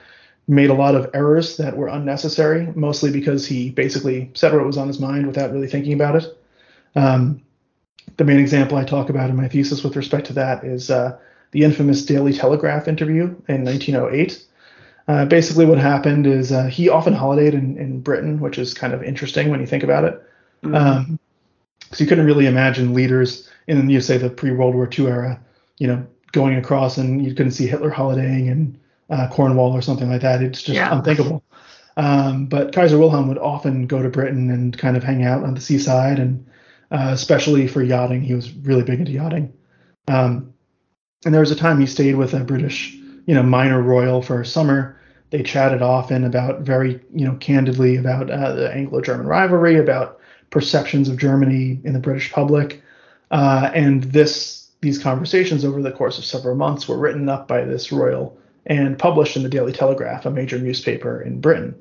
made 0.47 0.69
a 0.69 0.73
lot 0.73 0.95
of 0.95 1.09
errors 1.13 1.57
that 1.57 1.75
were 1.75 1.87
unnecessary, 1.87 2.71
mostly 2.75 3.11
because 3.11 3.45
he 3.45 3.69
basically 3.71 4.31
said 4.33 4.53
what 4.53 4.65
was 4.65 4.77
on 4.77 4.87
his 4.87 4.99
mind 4.99 5.25
without 5.25 5.51
really 5.51 5.67
thinking 5.67 5.93
about 5.93 6.15
it. 6.15 6.37
Um, 6.95 7.41
the 8.17 8.23
main 8.23 8.39
example 8.39 8.77
I 8.77 8.83
talk 8.83 9.09
about 9.09 9.29
in 9.29 9.35
my 9.35 9.47
thesis 9.47 9.83
with 9.83 9.95
respect 9.95 10.27
to 10.27 10.33
that 10.33 10.63
is 10.63 10.89
uh, 10.89 11.17
the 11.51 11.63
infamous 11.63 12.05
Daily 12.05 12.33
Telegraph 12.33 12.87
interview 12.87 13.23
in 13.47 13.63
1908, 13.63 14.45
uh, 15.07 15.25
basically, 15.25 15.65
what 15.65 15.77
happened 15.77 16.25
is 16.25 16.51
uh, 16.51 16.65
he 16.65 16.89
often 16.89 17.13
holidayed 17.13 17.53
in, 17.53 17.77
in 17.77 18.01
Britain, 18.01 18.39
which 18.39 18.57
is 18.57 18.73
kind 18.73 18.93
of 18.93 19.03
interesting 19.03 19.49
when 19.49 19.59
you 19.59 19.67
think 19.67 19.83
about 19.83 20.03
it. 20.03 20.21
Because 20.61 20.75
mm-hmm. 20.75 21.11
um, 21.11 21.19
you 21.97 22.07
couldn't 22.07 22.25
really 22.25 22.47
imagine 22.47 22.93
leaders 22.93 23.49
in, 23.67 23.87
you 23.89 24.01
say, 24.01 24.17
the 24.17 24.29
pre-World 24.29 24.73
War 24.73 24.89
II 24.91 25.07
era, 25.07 25.39
you 25.77 25.87
know, 25.87 26.05
going 26.31 26.55
across 26.55 26.97
and 26.97 27.23
you 27.23 27.35
couldn't 27.35 27.51
see 27.51 27.67
Hitler 27.67 27.91
holidaying 27.91 28.47
in 28.47 28.79
uh, 29.09 29.27
Cornwall 29.29 29.73
or 29.73 29.81
something 29.81 30.09
like 30.09 30.21
that. 30.21 30.41
It's 30.41 30.63
just 30.63 30.75
yeah. 30.75 30.95
unthinkable. 30.95 31.43
Um, 31.97 32.47
but 32.47 32.73
Kaiser 32.73 32.97
Wilhelm 32.97 33.27
would 33.27 33.37
often 33.37 33.85
go 33.85 34.01
to 34.01 34.09
Britain 34.09 34.49
and 34.49 34.77
kind 34.77 34.97
of 34.97 35.03
hang 35.03 35.23
out 35.23 35.43
on 35.43 35.53
the 35.53 35.61
seaside, 35.61 36.19
and 36.19 36.45
uh, 36.95 37.11
especially 37.11 37.67
for 37.67 37.83
yachting, 37.83 38.21
he 38.21 38.33
was 38.33 38.53
really 38.53 38.83
big 38.83 38.99
into 38.99 39.11
yachting. 39.11 39.53
Um, 40.07 40.53
and 41.25 41.33
there 41.33 41.41
was 41.41 41.51
a 41.51 41.55
time 41.55 41.79
he 41.79 41.87
stayed 41.87 42.15
with 42.15 42.33
a 42.33 42.43
British 42.43 42.95
you 43.25 43.33
know 43.33 43.43
minor 43.43 43.81
royal 43.81 44.21
for 44.21 44.41
a 44.41 44.45
summer. 44.45 44.99
They 45.31 45.43
chatted 45.43 45.81
often 45.81 46.23
about 46.23 46.61
very 46.61 47.01
you 47.13 47.25
know 47.25 47.35
candidly 47.35 47.97
about 47.97 48.29
uh, 48.29 48.53
the 48.53 48.71
Anglo-German 48.71 49.27
rivalry, 49.27 49.77
about 49.77 50.19
perceptions 50.51 51.09
of 51.09 51.17
Germany 51.17 51.81
in 51.83 51.93
the 51.93 51.99
British 51.99 52.31
public, 52.31 52.81
uh, 53.31 53.71
and 53.73 54.03
this 54.05 54.69
these 54.81 54.97
conversations 54.97 55.65
over 55.65 55.81
the 55.81 55.91
course 55.91 56.17
of 56.17 56.25
several 56.25 56.55
months 56.55 56.87
were 56.87 56.97
written 56.97 57.27
up 57.27 57.47
by 57.47 57.65
this 57.65 57.91
royal 57.91 58.37
and 58.67 58.97
published 58.97 59.35
in 59.35 59.43
the 59.43 59.49
Daily 59.49 59.73
Telegraph, 59.73 60.25
a 60.25 60.31
major 60.31 60.59
newspaper 60.59 61.21
in 61.21 61.41
Britain. 61.41 61.75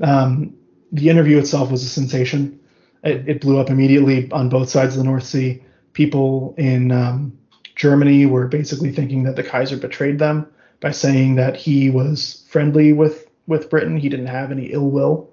Um, 0.00 0.54
the 0.90 1.10
interview 1.10 1.38
itself 1.38 1.70
was 1.70 1.82
a 1.84 1.88
sensation. 1.88 2.57
It, 3.04 3.28
it, 3.28 3.40
blew 3.40 3.58
up 3.58 3.70
immediately 3.70 4.30
on 4.32 4.48
both 4.48 4.68
sides 4.68 4.94
of 4.94 4.98
the 4.98 5.04
North 5.04 5.24
Sea. 5.24 5.62
People 5.92 6.54
in 6.58 6.90
um, 6.90 7.38
Germany 7.76 8.26
were 8.26 8.48
basically 8.48 8.90
thinking 8.90 9.22
that 9.22 9.36
the 9.36 9.44
Kaiser 9.44 9.76
betrayed 9.76 10.18
them 10.18 10.48
by 10.80 10.90
saying 10.90 11.36
that 11.36 11.56
he 11.56 11.90
was 11.90 12.44
friendly 12.48 12.92
with 12.92 13.28
with 13.46 13.70
Britain. 13.70 13.96
He 13.96 14.08
didn't 14.08 14.26
have 14.26 14.50
any 14.50 14.66
ill 14.66 14.90
will. 14.90 15.30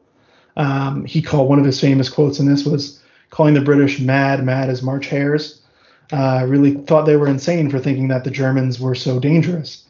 Um, 0.57 1.05
he 1.05 1.21
called 1.21 1.49
one 1.49 1.59
of 1.59 1.65
his 1.65 1.79
famous 1.81 2.09
quotes 2.09 2.39
in 2.39 2.45
this 2.45 2.65
was 2.65 3.01
calling 3.29 3.53
the 3.53 3.61
British 3.61 3.99
mad, 3.99 4.43
mad 4.43 4.69
as 4.69 4.81
March 4.81 5.07
hares. 5.07 5.61
Uh, 6.11 6.45
really 6.47 6.75
thought 6.75 7.05
they 7.05 7.17
were 7.17 7.27
insane 7.27 7.69
for 7.69 7.79
thinking 7.79 8.07
that 8.07 8.23
the 8.23 8.31
Germans 8.31 8.79
were 8.79 8.95
so 8.95 9.19
dangerous. 9.19 9.85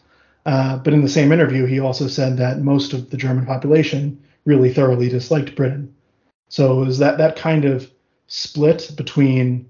Uh, 0.46 0.78
but 0.78 0.94
in 0.94 1.02
the 1.02 1.10
same 1.10 1.32
interview, 1.32 1.66
he 1.66 1.80
also 1.80 2.08
said 2.08 2.38
that 2.38 2.62
most 2.62 2.94
of 2.94 3.10
the 3.10 3.18
German 3.18 3.46
population 3.46 4.24
really 4.46 4.74
thoroughly 4.74 5.10
disliked 5.10 5.56
Britain. 5.56 5.95
So 6.50 6.82
it 6.82 6.86
was 6.86 7.00
that 7.00 7.18
that 7.18 7.36
kind 7.36 7.66
of 7.66 7.90
split 8.28 8.92
between 8.96 9.70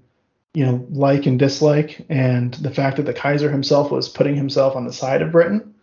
you 0.54 0.64
know 0.64 0.86
like 0.90 1.26
and 1.26 1.38
dislike, 1.38 2.04
and 2.08 2.54
the 2.54 2.70
fact 2.70 2.96
that 2.96 3.04
the 3.04 3.14
Kaiser 3.14 3.50
himself 3.50 3.90
was 3.90 4.08
putting 4.08 4.36
himself 4.36 4.76
on 4.76 4.86
the 4.86 4.92
side 4.92 5.22
of 5.22 5.32
Britain, 5.32 5.74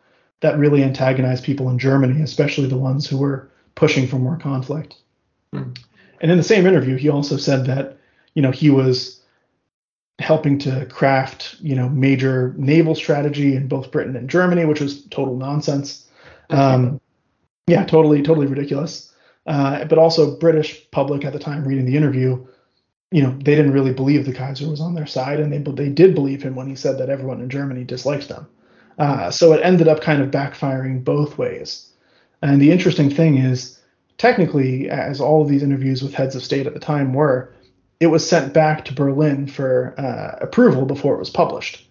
that 0.42 0.58
really 0.58 0.84
antagonized 0.84 1.44
people 1.44 1.70
in 1.70 1.80
Germany, 1.80 2.22
especially 2.22 2.68
the 2.68 2.78
ones 2.78 3.08
who 3.08 3.18
were 3.18 3.50
pushing 3.76 4.08
for 4.08 4.18
more 4.18 4.38
conflict. 4.38 4.96
Mm. 5.54 5.78
And 6.22 6.32
in 6.32 6.38
the 6.38 6.44
same 6.44 6.66
interview, 6.66 6.96
he 6.96 7.10
also 7.10 7.38
said 7.38 7.66
that 7.66 7.98
you 8.34 8.42
know 8.42 8.52
he 8.52 8.70
was 8.70 9.22
helping 10.20 10.60
to 10.60 10.86
craft 10.88 11.56
you 11.60 11.76
know 11.76 11.90
major 11.90 12.54
naval 12.58 12.96
strategy 12.96 13.56
in 13.56 13.68
both 13.68 13.92
Britain 13.92 14.16
and 14.16 14.30
Germany, 14.30 14.66
which 14.66 14.82
was 14.82 15.04
total 15.06 15.36
nonsense. 15.36 16.08
Um, 16.50 17.00
yeah, 17.68 17.86
totally, 17.86 18.22
totally 18.22 18.48
ridiculous. 18.48 19.13
Uh, 19.46 19.86
but 19.86 19.98
also 19.98 20.38
British 20.38 20.90
public 20.92 21.26
at 21.26 21.34
the 21.34 21.40
time 21.40 21.68
reading 21.68 21.86
the 21.86 21.98
interview, 21.98 22.46
you 23.12 23.22
know, 23.22 23.32
they 23.32 23.56
didn't 23.56 23.74
really 23.74 23.94
believe 23.94 24.26
the 24.26 24.34
Kaiser 24.34 24.70
was 24.70 24.82
on 24.82 24.96
their 24.96 25.06
side, 25.06 25.40
and 25.40 25.52
they 25.52 25.60
they 25.72 25.90
did 25.90 26.16
believe 26.16 26.42
him 26.42 26.56
when 26.56 26.68
he 26.68 26.76
said 26.76 26.98
that 26.98 27.10
everyone 27.10 27.42
in 27.42 27.50
Germany 27.50 27.84
disliked 27.84 28.30
them. 28.30 28.48
Uh, 28.98 29.30
so 29.32 29.54
it 29.54 29.62
ended 29.64 29.88
up 29.88 30.02
kind 30.02 30.22
of 30.22 30.32
backfiring 30.32 31.04
both 31.04 31.38
ways. 31.38 31.92
And 32.42 32.62
the 32.62 32.72
interesting 32.72 33.10
thing 33.10 33.38
is, 33.38 33.80
technically, 34.18 34.90
as 34.90 35.22
all 35.22 35.42
of 35.42 35.48
these 35.48 35.64
interviews 35.64 36.02
with 36.02 36.14
heads 36.14 36.36
of 36.36 36.44
state 36.44 36.68
at 36.68 36.74
the 36.74 36.80
time 36.80 37.14
were, 37.14 37.54
it 38.00 38.08
was 38.08 38.28
sent 38.28 38.54
back 38.54 38.86
to 38.86 38.94
Berlin 38.94 39.48
for 39.48 39.94
uh, 39.98 40.44
approval 40.44 40.86
before 40.86 41.16
it 41.16 41.20
was 41.20 41.30
published. 41.30 41.88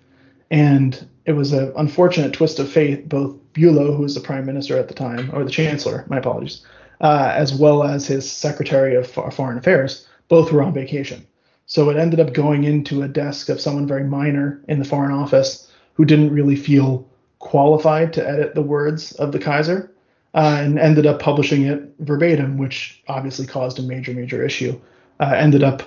And 0.51 1.09
it 1.25 1.33
was 1.33 1.53
an 1.53 1.73
unfortunate 1.77 2.35
twist 2.35 2.59
of 2.59 2.71
fate. 2.71 3.09
Both 3.09 3.37
Bülow, 3.55 3.97
who 3.97 4.03
was 4.03 4.15
the 4.15 4.21
prime 4.21 4.45
minister 4.45 4.77
at 4.77 4.88
the 4.88 4.95
time, 4.95 5.31
or 5.33 5.45
the 5.45 5.51
chancellor, 5.51 6.05
my 6.09 6.19
apologies, 6.19 6.65
uh, 7.03 7.33
as 7.35 7.53
well 7.53 7.83
as 7.83 8.07
his 8.07 8.31
secretary 8.31 8.95
of 8.95 9.11
foreign 9.11 9.59
affairs, 9.59 10.07
both 10.29 10.53
were 10.53 10.62
on 10.62 10.73
vacation. 10.73 11.27
So 11.67 11.91
it 11.91 11.97
ended 11.97 12.21
up 12.21 12.33
going 12.33 12.65
into 12.65 13.03
a 13.03 13.09
desk 13.09 13.49
of 13.49 13.61
someone 13.61 13.87
very 13.87 14.05
minor 14.05 14.62
in 14.69 14.79
the 14.79 14.85
foreign 14.85 15.12
office 15.12 15.71
who 15.95 16.05
didn't 16.05 16.33
really 16.33 16.57
feel 16.57 17.09
qualified 17.38 18.12
to 18.12 18.29
edit 18.29 18.55
the 18.55 18.62
words 18.62 19.12
of 19.12 19.33
the 19.33 19.38
Kaiser, 19.38 19.93
uh, 20.35 20.61
and 20.61 20.79
ended 20.79 21.07
up 21.07 21.21
publishing 21.21 21.62
it 21.62 21.83
verbatim, 21.99 22.57
which 22.57 23.03
obviously 23.09 23.47
caused 23.47 23.79
a 23.79 23.83
major, 23.83 24.12
major 24.12 24.45
issue. 24.45 24.81
Uh, 25.21 25.35
ended 25.37 25.62
up 25.62 25.83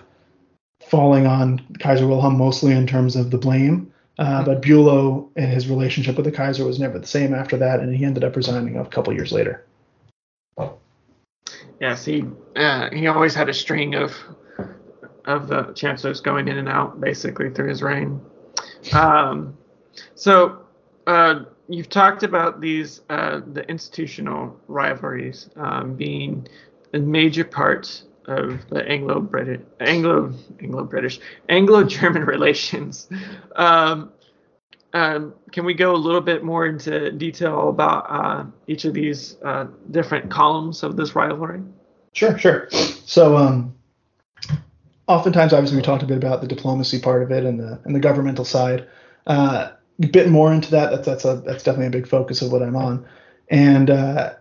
falling 0.82 1.25
on 1.25 1.65
Kaiser 1.80 2.08
Wilhelm 2.08 2.38
mostly 2.38 2.73
in 2.73 2.86
terms 2.86 3.15
of 3.15 3.32
the 3.32 3.38
blame. 3.38 3.91
Uh, 4.17 4.43
but 4.45 4.62
Bülow 4.62 5.30
and 5.36 5.51
his 5.51 5.67
relationship 5.67 6.15
with 6.15 6.25
the 6.25 6.32
Kaiser 6.32 6.63
was 6.63 6.80
never 6.80 6.99
the 6.99 7.08
same 7.08 7.34
after 7.34 7.58
that, 7.58 7.80
and 7.80 7.93
he 7.93 8.06
ended 8.06 8.23
up 8.23 8.36
resigning 8.36 8.78
a 8.78 8.86
couple 8.86 9.13
years 9.13 9.32
later. 9.32 9.65
Yes, 11.79 12.05
he 12.05 12.23
uh, 12.55 12.89
he 12.91 13.07
always 13.07 13.35
had 13.35 13.49
a 13.49 13.53
string 13.53 13.95
of 13.95 14.15
of 15.25 15.47
the 15.47 15.73
chancellors 15.73 16.21
going 16.21 16.47
in 16.47 16.57
and 16.57 16.69
out 16.69 17.01
basically 17.01 17.49
through 17.49 17.69
his 17.69 17.81
reign. 17.81 18.21
Um, 18.93 19.57
so 20.13 20.59
uh, 21.07 21.41
you've 21.67 21.89
talked 21.89 22.23
about 22.23 22.61
these 22.61 23.01
uh, 23.09 23.41
the 23.51 23.67
institutional 23.69 24.59
rivalries 24.67 25.49
um, 25.55 25.95
being 25.95 26.47
a 26.93 26.99
major 26.99 27.43
part 27.43 28.03
of 28.27 28.67
the 28.69 28.83
Anglo-British, 28.88 29.61
Anglo, 29.79 30.33
Anglo-British, 30.59 31.19
Anglo-German 31.49 32.23
relations. 32.25 33.07
Um, 33.55 34.11
um, 34.95 35.34
can 35.51 35.65
we 35.65 35.73
go 35.73 35.93
a 35.93 35.97
little 35.97 36.21
bit 36.21 36.41
more 36.41 36.65
into 36.65 37.12
detail 37.12 37.67
about 37.67 38.05
uh, 38.10 38.45
each 38.67 38.86
of 38.86 38.93
these 38.93 39.36
uh, 39.43 39.67
different 39.91 40.31
columns 40.31 40.84
of 40.84 40.95
this 40.95 41.15
rivalry? 41.15 41.62
Sure, 42.13 42.38
sure. 42.38 42.69
So, 42.71 43.36
um, 43.36 43.75
oftentimes, 45.05 45.51
obviously, 45.51 45.75
we 45.75 45.84
talked 45.84 46.01
a 46.01 46.05
bit 46.05 46.15
about 46.15 46.39
the 46.39 46.47
diplomacy 46.47 47.01
part 47.01 47.23
of 47.23 47.31
it 47.31 47.43
and 47.43 47.60
the 47.60 47.77
and 47.84 47.93
the 47.93 47.99
governmental 47.99 48.45
side. 48.45 48.88
Uh, 49.27 49.71
a 50.01 50.08
bit 50.08 50.29
more 50.29 50.53
into 50.53 50.71
that. 50.71 50.91
That's 50.91 51.05
that's 51.05 51.25
a 51.25 51.36
that's 51.45 51.63
definitely 51.63 51.88
a 51.88 52.01
big 52.01 52.08
focus 52.08 52.41
of 52.41 52.53
what 52.53 52.63
I'm 52.63 52.77
on. 52.77 53.05
And 53.49 53.89
uh, 53.89 54.36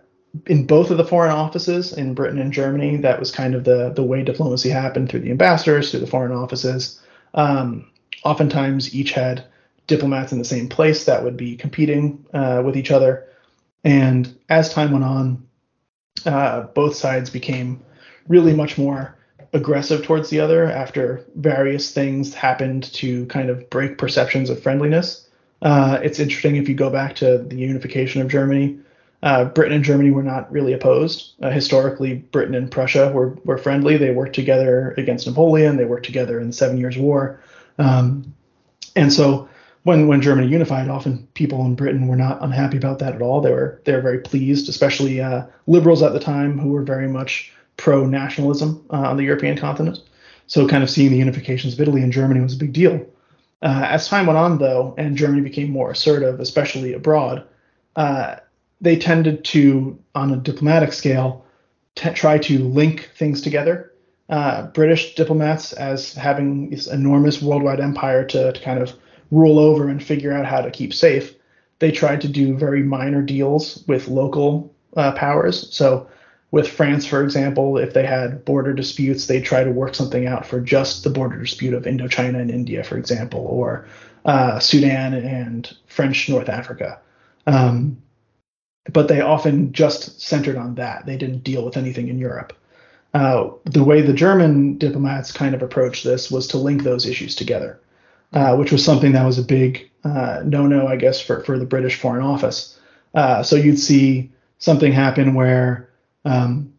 in 0.45 0.65
both 0.65 0.89
of 0.89 0.95
the 0.95 1.05
foreign 1.05 1.33
offices 1.33 1.91
in 1.91 2.13
Britain 2.13 2.39
and 2.39 2.53
Germany, 2.53 2.95
that 2.97 3.19
was 3.19 3.29
kind 3.29 3.55
of 3.55 3.65
the 3.65 3.91
the 3.93 4.03
way 4.03 4.23
diplomacy 4.23 4.69
happened 4.69 5.09
through 5.09 5.19
the 5.19 5.31
ambassadors, 5.31 5.91
through 5.91 5.99
the 5.99 6.07
foreign 6.07 6.31
offices. 6.31 7.01
Um, 7.33 7.91
oftentimes, 8.23 8.95
each 8.95 9.11
had 9.11 9.43
diplomats 9.87 10.31
in 10.31 10.39
the 10.39 10.45
same 10.45 10.67
place 10.67 11.05
that 11.05 11.23
would 11.23 11.37
be 11.37 11.55
competing 11.55 12.25
uh, 12.33 12.61
with 12.65 12.77
each 12.77 12.91
other. 12.91 13.27
And 13.83 14.37
as 14.49 14.73
time 14.73 14.91
went 14.91 15.03
on, 15.03 15.47
uh, 16.25 16.61
both 16.61 16.95
sides 16.95 17.29
became 17.29 17.83
really 18.27 18.53
much 18.53 18.77
more 18.77 19.15
aggressive 19.53 20.03
towards 20.03 20.29
the 20.29 20.39
other 20.39 20.65
after 20.65 21.23
various 21.35 21.91
things 21.91 22.33
happened 22.33 22.91
to 22.93 23.25
kind 23.27 23.49
of 23.49 23.69
break 23.69 23.97
perceptions 23.97 24.49
of 24.49 24.61
friendliness. 24.61 25.29
Uh, 25.61 25.99
it's 26.03 26.19
interesting 26.19 26.55
if 26.55 26.67
you 26.67 26.75
go 26.75 26.89
back 26.89 27.15
to 27.15 27.37
the 27.37 27.55
unification 27.55 28.21
of 28.21 28.27
Germany 28.27 28.79
uh, 29.25 29.45
Britain 29.45 29.73
and 29.73 29.83
Germany 29.83 30.11
were 30.11 30.23
not 30.23 30.51
really 30.51 30.73
opposed. 30.73 31.33
Uh, 31.41 31.49
historically, 31.49 32.13
Britain 32.13 32.53
and 32.53 32.69
Prussia 32.69 33.11
were, 33.11 33.29
were 33.43 33.57
friendly. 33.57 33.97
They 33.97 34.11
worked 34.11 34.35
together 34.35 34.93
against 34.97 35.25
Napoleon. 35.25 35.77
They 35.77 35.85
worked 35.85 36.05
together 36.05 36.39
in 36.39 36.47
the 36.47 36.53
Seven 36.53 36.77
Years' 36.77 36.97
War. 36.97 37.41
Um, 37.79 38.35
and 38.95 39.11
so 39.11 39.49
when, 39.85 40.07
when 40.07 40.19
Germany 40.19 40.47
unified, 40.47 40.89
often 40.89 41.27
people 41.35 41.63
in 41.63 41.75
Britain 41.75 42.07
were 42.07 42.15
not 42.15 42.41
unhappy 42.41 42.75
about 42.75 42.97
that 42.99 43.13
at 43.13 43.21
all. 43.21 43.39
They 43.39 43.51
were 43.51 43.79
they 43.85 43.93
were 43.93 44.01
very 44.01 44.19
pleased, 44.19 44.67
especially 44.67 45.21
uh, 45.21 45.43
liberals 45.67 46.01
at 46.01 46.11
the 46.11 46.19
time 46.19 46.57
who 46.57 46.69
were 46.69 46.81
very 46.81 47.07
much 47.07 47.53
pro 47.77 48.03
nationalism 48.07 48.83
uh, 48.89 49.09
on 49.09 49.17
the 49.17 49.23
European 49.23 49.55
continent. 49.55 49.99
So 50.47 50.67
kind 50.67 50.81
of 50.81 50.89
seeing 50.89 51.11
the 51.11 51.19
unifications 51.21 51.73
of 51.73 51.81
Italy 51.81 52.01
and 52.01 52.11
Germany 52.11 52.41
was 52.41 52.55
a 52.55 52.57
big 52.57 52.73
deal. 52.73 53.05
Uh, 53.61 53.85
as 53.87 54.07
time 54.07 54.25
went 54.25 54.39
on, 54.39 54.57
though, 54.57 54.95
and 54.97 55.15
Germany 55.15 55.41
became 55.41 55.69
more 55.69 55.91
assertive, 55.91 56.39
especially 56.39 56.93
abroad, 56.93 57.47
uh, 57.95 58.37
they 58.81 58.97
tended 58.97 59.43
to, 59.45 59.99
on 60.15 60.33
a 60.33 60.37
diplomatic 60.37 60.93
scale, 60.93 61.45
t- 61.93 62.09
try 62.11 62.39
to 62.39 62.59
link 62.59 63.11
things 63.15 63.39
together. 63.41 63.91
Uh, 64.29 64.67
British 64.67 65.13
diplomats, 65.13 65.73
as 65.73 66.13
having 66.13 66.71
this 66.71 66.87
enormous 66.87 67.41
worldwide 67.41 67.79
empire 67.79 68.25
to, 68.25 68.51
to 68.51 68.61
kind 68.61 68.79
of 68.79 68.93
rule 69.31 69.59
over 69.59 69.87
and 69.87 70.03
figure 70.03 70.31
out 70.31 70.45
how 70.45 70.61
to 70.61 70.71
keep 70.71 70.93
safe, 70.93 71.33
they 71.79 71.91
tried 71.91 72.21
to 72.21 72.27
do 72.27 72.57
very 72.57 72.83
minor 72.83 73.21
deals 73.21 73.83
with 73.87 74.07
local 74.07 74.73
uh, 74.95 75.11
powers. 75.13 75.73
So, 75.73 76.07
with 76.51 76.69
France, 76.69 77.05
for 77.05 77.21
example, 77.21 77.77
if 77.77 77.93
they 77.93 78.05
had 78.05 78.45
border 78.45 78.73
disputes, 78.73 79.27
they'd 79.27 79.43
try 79.43 79.63
to 79.63 79.71
work 79.71 79.93
something 79.93 80.25
out 80.25 80.45
for 80.45 80.61
just 80.61 81.03
the 81.03 81.09
border 81.09 81.37
dispute 81.37 81.73
of 81.73 81.83
Indochina 81.83 82.39
and 82.39 82.49
India, 82.49 82.83
for 82.83 82.97
example, 82.97 83.41
or 83.41 83.85
uh, 84.23 84.59
Sudan 84.59 85.13
and 85.13 85.75
French 85.87 86.29
North 86.29 86.47
Africa. 86.47 86.99
Um, 87.45 88.01
but 88.91 89.07
they 89.07 89.21
often 89.21 89.73
just 89.73 90.21
centered 90.21 90.55
on 90.55 90.75
that. 90.75 91.05
They 91.05 91.17
didn't 91.17 91.43
deal 91.43 91.65
with 91.65 91.75
anything 91.75 92.07
in 92.07 92.19
Europe. 92.19 92.53
Uh, 93.13 93.49
the 93.63 93.83
way 93.83 94.01
the 94.01 94.13
German 94.13 94.77
diplomats 94.77 95.31
kind 95.31 95.55
of 95.55 95.61
approached 95.61 96.03
this 96.03 96.29
was 96.29 96.47
to 96.47 96.57
link 96.57 96.83
those 96.83 97.05
issues 97.05 97.35
together, 97.35 97.79
uh, 98.35 98.55
which 98.55 98.71
was 98.71 98.83
something 98.83 99.13
that 99.13 99.25
was 99.25 99.39
a 99.39 99.43
big 99.43 99.89
uh, 100.03 100.43
no-no, 100.45 100.87
I 100.87 100.97
guess, 100.97 101.19
for, 101.19 101.43
for 101.43 101.57
the 101.57 101.65
British 101.65 101.99
Foreign 101.99 102.23
Office. 102.23 102.77
Uh, 103.15 103.41
so 103.41 103.55
you'd 103.55 103.79
see 103.79 104.31
something 104.59 104.91
happen 104.91 105.33
where 105.33 105.89
um, 106.25 106.71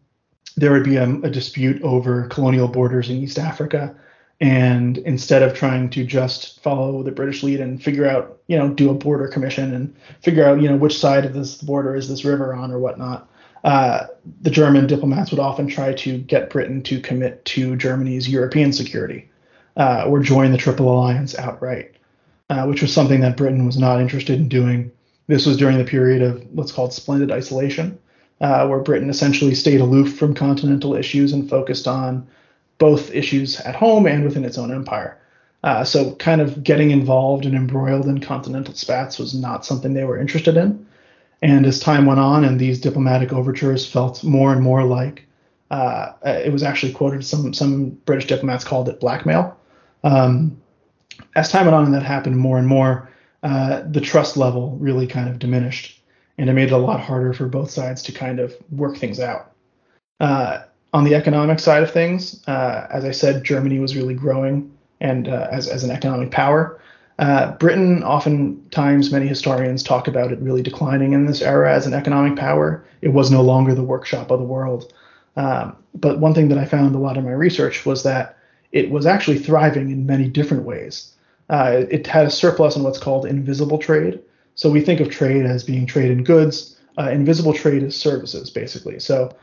there 0.55 0.71
would 0.71 0.83
be 0.83 0.97
a, 0.97 1.09
a 1.21 1.29
dispute 1.29 1.81
over 1.81 2.27
colonial 2.27 2.67
borders 2.67 3.09
in 3.09 3.17
East 3.17 3.39
Africa, 3.39 3.95
and 4.39 4.99
instead 4.99 5.41
of 5.41 5.55
trying 5.55 5.89
to 5.89 6.05
just 6.05 6.61
follow 6.61 7.01
the 7.01 7.11
British 7.11 7.41
lead 7.41 7.59
and 7.59 7.83
figure 7.83 8.05
out, 8.05 8.37
you 8.45 8.55
know, 8.55 8.69
do 8.69 8.91
a 8.91 8.93
border 8.93 9.27
commission 9.27 9.73
and 9.73 9.95
figure 10.21 10.45
out, 10.45 10.61
you 10.61 10.69
know, 10.69 10.77
which 10.77 10.97
side 10.97 11.25
of 11.25 11.33
this 11.33 11.55
border 11.55 11.95
is 11.95 12.07
this 12.07 12.23
river 12.23 12.53
on 12.53 12.71
or 12.71 12.77
whatnot, 12.77 13.27
uh, 13.63 14.05
the 14.41 14.51
German 14.51 14.85
diplomats 14.85 15.31
would 15.31 15.39
often 15.39 15.67
try 15.67 15.91
to 15.91 16.19
get 16.19 16.51
Britain 16.51 16.83
to 16.83 17.01
commit 17.01 17.43
to 17.45 17.75
Germany's 17.75 18.29
European 18.29 18.71
security 18.71 19.27
uh, 19.77 20.05
or 20.07 20.19
join 20.19 20.51
the 20.51 20.57
Triple 20.57 20.89
Alliance 20.91 21.37
outright, 21.37 21.95
uh, 22.49 22.65
which 22.65 22.81
was 22.81 22.93
something 22.93 23.21
that 23.21 23.37
Britain 23.37 23.65
was 23.65 23.77
not 23.77 24.01
interested 24.01 24.39
in 24.39 24.49
doing. 24.49 24.91
This 25.27 25.45
was 25.45 25.57
during 25.57 25.77
the 25.77 25.83
period 25.85 26.21
of 26.21 26.43
what's 26.51 26.71
called 26.71 26.93
splendid 26.93 27.31
isolation, 27.31 27.97
uh, 28.41 28.67
where 28.67 28.79
Britain 28.79 29.09
essentially 29.09 29.55
stayed 29.55 29.81
aloof 29.81 30.17
from 30.17 30.33
continental 30.33 30.95
issues 30.95 31.33
and 31.33 31.49
focused 31.49 31.87
on 31.87 32.27
both 32.79 33.11
issues 33.13 33.59
at 33.61 33.75
home 33.75 34.05
and 34.07 34.23
within 34.23 34.45
its 34.45 34.57
own 34.57 34.71
empire. 34.71 35.17
Uh, 35.63 35.83
so, 35.83 36.15
kind 36.15 36.41
of 36.41 36.63
getting 36.63 36.91
involved 36.91 37.45
and 37.45 37.55
embroiled 37.55 38.05
in 38.07 38.19
continental 38.19 38.73
spats 38.75 39.19
was 39.19 39.33
not 39.33 39.65
something 39.65 39.93
they 39.93 40.03
were 40.05 40.19
interested 40.19 40.55
in. 40.57 40.85
And 41.41 41.65
as 41.65 41.79
time 41.79 42.05
went 42.05 42.19
on 42.19 42.45
and 42.45 42.59
these 42.59 42.79
diplomatic 42.81 43.33
overtures 43.33 43.85
felt 43.85 44.23
more 44.23 44.53
and 44.53 44.61
more 44.61 44.83
like 44.83 45.27
Uh, 45.69 46.13
it 46.23 46.51
was 46.51 46.63
actually 46.63 46.93
quoted. 46.93 47.25
Some 47.25 47.53
some 47.53 47.89
British 48.05 48.27
diplomats 48.27 48.63
called 48.63 48.87
it 48.89 48.99
blackmail. 49.01 49.57
Um, 50.03 50.61
as 51.35 51.49
time 51.49 51.65
went 51.65 51.75
on 51.75 51.85
and 51.85 51.93
that 51.93 52.03
happened 52.03 52.37
more 52.37 52.57
and 52.57 52.67
more, 52.67 53.09
uh, 53.43 53.83
the 53.89 54.01
trust 54.01 54.37
level 54.37 54.77
really 54.79 55.07
kind 55.07 55.29
of 55.29 55.39
diminished, 55.39 56.01
and 56.37 56.49
it 56.49 56.53
made 56.53 56.67
it 56.67 56.73
a 56.73 56.77
lot 56.77 56.99
harder 56.99 57.33
for 57.33 57.47
both 57.47 57.69
sides 57.69 58.01
to 58.03 58.11
kind 58.11 58.39
of 58.39 58.53
work 58.71 58.97
things 58.97 59.19
out. 59.19 59.51
Uh, 60.19 60.63
on 60.93 61.03
the 61.03 61.15
economic 61.15 61.59
side 61.59 61.83
of 61.83 61.91
things, 61.91 62.43
uh, 62.47 62.87
as 62.89 63.05
I 63.05 63.11
said, 63.11 63.43
Germany 63.43 63.79
was 63.79 63.95
really 63.95 64.13
growing 64.13 64.71
and 64.99 65.27
uh, 65.27 65.47
as 65.51 65.67
as 65.67 65.83
an 65.83 65.91
economic 65.91 66.31
power. 66.31 66.79
Uh, 67.19 67.51
Britain, 67.53 68.03
oftentimes, 68.03 69.11
many 69.11 69.27
historians 69.27 69.83
talk 69.83 70.07
about 70.07 70.31
it 70.31 70.39
really 70.39 70.61
declining 70.61 71.13
in 71.13 71.25
this 71.25 71.41
era 71.41 71.73
as 71.73 71.87
an 71.87 71.93
economic 71.93 72.37
power. 72.37 72.85
It 73.01 73.09
was 73.09 73.31
no 73.31 73.41
longer 73.41 73.73
the 73.73 73.83
workshop 73.83 74.31
of 74.31 74.39
the 74.39 74.45
world. 74.45 74.93
Um, 75.35 75.75
but 75.95 76.19
one 76.19 76.33
thing 76.33 76.47
that 76.49 76.57
I 76.57 76.65
found 76.65 76.95
a 76.95 76.99
lot 76.99 77.17
in 77.17 77.23
my 77.23 77.31
research 77.31 77.85
was 77.85 78.03
that 78.03 78.36
it 78.71 78.89
was 78.89 79.05
actually 79.05 79.39
thriving 79.39 79.89
in 79.89 80.05
many 80.05 80.27
different 80.27 80.63
ways. 80.63 81.13
Uh, 81.49 81.85
it 81.89 82.05
had 82.05 82.25
a 82.25 82.31
surplus 82.31 82.75
in 82.75 82.83
what's 82.83 82.99
called 82.99 83.25
invisible 83.25 83.77
trade. 83.77 84.19
So 84.55 84.69
we 84.69 84.81
think 84.81 84.99
of 84.99 85.09
trade 85.09 85.45
as 85.45 85.63
being 85.63 85.85
trade 85.85 86.11
in 86.11 86.23
goods. 86.23 86.77
Uh, 86.97 87.09
invisible 87.11 87.53
trade 87.53 87.83
is 87.83 87.95
services, 87.95 88.49
basically. 88.49 88.99
So 88.99 89.35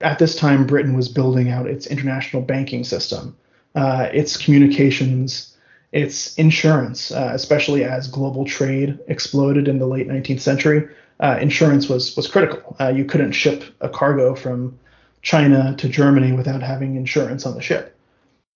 at 0.00 0.18
this 0.18 0.36
time, 0.36 0.66
Britain 0.66 0.94
was 0.94 1.08
building 1.08 1.48
out 1.48 1.66
its 1.66 1.86
international 1.86 2.42
banking 2.42 2.84
system, 2.84 3.36
uh, 3.74 4.08
its 4.12 4.36
communications, 4.36 5.56
its 5.92 6.34
insurance, 6.34 7.10
uh, 7.10 7.30
especially 7.32 7.82
as 7.82 8.08
global 8.08 8.44
trade 8.44 8.98
exploded 9.08 9.68
in 9.68 9.78
the 9.78 9.86
late 9.86 10.06
19th 10.06 10.40
century. 10.40 10.86
Uh, 11.18 11.38
insurance 11.40 11.88
was 11.88 12.14
was 12.14 12.28
critical. 12.28 12.76
Uh, 12.78 12.88
you 12.88 13.06
couldn't 13.06 13.32
ship 13.32 13.64
a 13.80 13.88
cargo 13.88 14.34
from 14.34 14.78
China 15.22 15.74
to 15.78 15.88
Germany 15.88 16.32
without 16.32 16.62
having 16.62 16.96
insurance 16.96 17.46
on 17.46 17.54
the 17.54 17.62
ship 17.62 17.95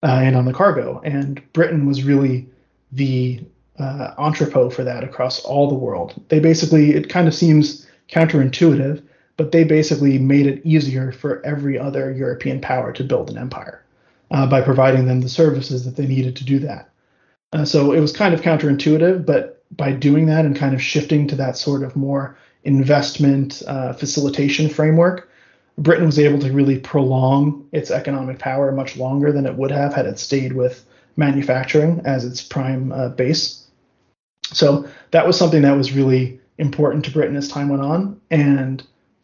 uh, 0.03 0.21
and 0.23 0.37
on 0.37 0.45
the 0.45 0.53
cargo. 0.53 1.01
And 1.05 1.43
Britain 1.53 1.87
was 1.87 2.03
really 2.03 2.49
the 2.93 3.45
uh, 3.79 4.15
entrepot 4.19 4.73
for 4.73 4.85
that 4.85 5.05
across 5.05 5.41
all 5.41 5.69
the 5.69 5.75
world. 5.75 6.23
They 6.29 6.41
basically, 6.41 6.91
it 6.91 7.09
kind 7.09 7.29
of 7.29 7.35
seems 7.35 7.87
counterintuitive, 8.09 9.03
but 9.37 9.53
they 9.53 9.65
basically 9.65 10.19
made 10.19 10.47
it 10.47 10.65
easier 10.65 11.13
for 11.13 11.45
every 11.47 11.79
other 11.79 12.13
European 12.13 12.61
power 12.61 12.93
to 12.93 13.05
build 13.05 13.31
an 13.31 13.39
empire 13.39 13.83
uh, 14.31 14.47
by 14.47 14.61
providing 14.61 15.07
them 15.07 15.23
the 15.23 15.29
services 15.29 15.85
that 15.85 15.97
they 15.97 16.07
needed 16.07 16.37
to 16.37 16.45
do 16.45 16.59
that. 16.59 16.91
Uh, 17.53 17.65
so 17.65 17.93
it 17.93 18.01
was 18.01 18.13
kind 18.13 18.35
of 18.35 18.43
counterintuitive, 18.43 19.25
but 19.25 19.65
by 19.77 19.93
doing 19.93 20.27
that 20.27 20.45
and 20.45 20.57
kind 20.57 20.75
of 20.75 20.83
shifting 20.83 21.27
to 21.29 21.37
that 21.37 21.57
sort 21.57 21.83
of 21.83 21.97
more 21.97 22.37
investment 22.65 23.63
uh, 23.67 23.93
facilitation 23.93 24.69
framework, 24.69 25.30
Britain 25.79 26.07
was 26.07 26.19
able 26.19 26.39
to 26.41 26.53
really 26.53 26.79
prolong 26.79 27.67
its 27.73 27.91
economic 27.91 28.39
power 28.39 28.73
much 28.73 28.97
longer 28.97 29.33
than 29.33 29.47
it 29.47 29.55
would 29.55 29.71
have 29.71 29.95
had 29.95 30.07
it 30.07 30.19
stayed 30.19 30.53
with 30.53 30.85
manufacturing 31.17 32.01
as 32.05 32.25
its 32.25 32.43
prime 32.43 32.93
uh, 32.93 33.09
base. 33.09 33.67
So 34.45 34.89
that 35.13 35.27
was 35.27 35.39
something 35.39 35.63
that 35.63 35.77
was 35.77 35.93
really 35.93 36.41
important 36.59 37.05
to 37.05 37.11
Britain 37.11 37.37
as 37.37 37.49
time 37.49 37.69
went 37.69 37.83
on, 37.83 38.21
and 38.31 38.83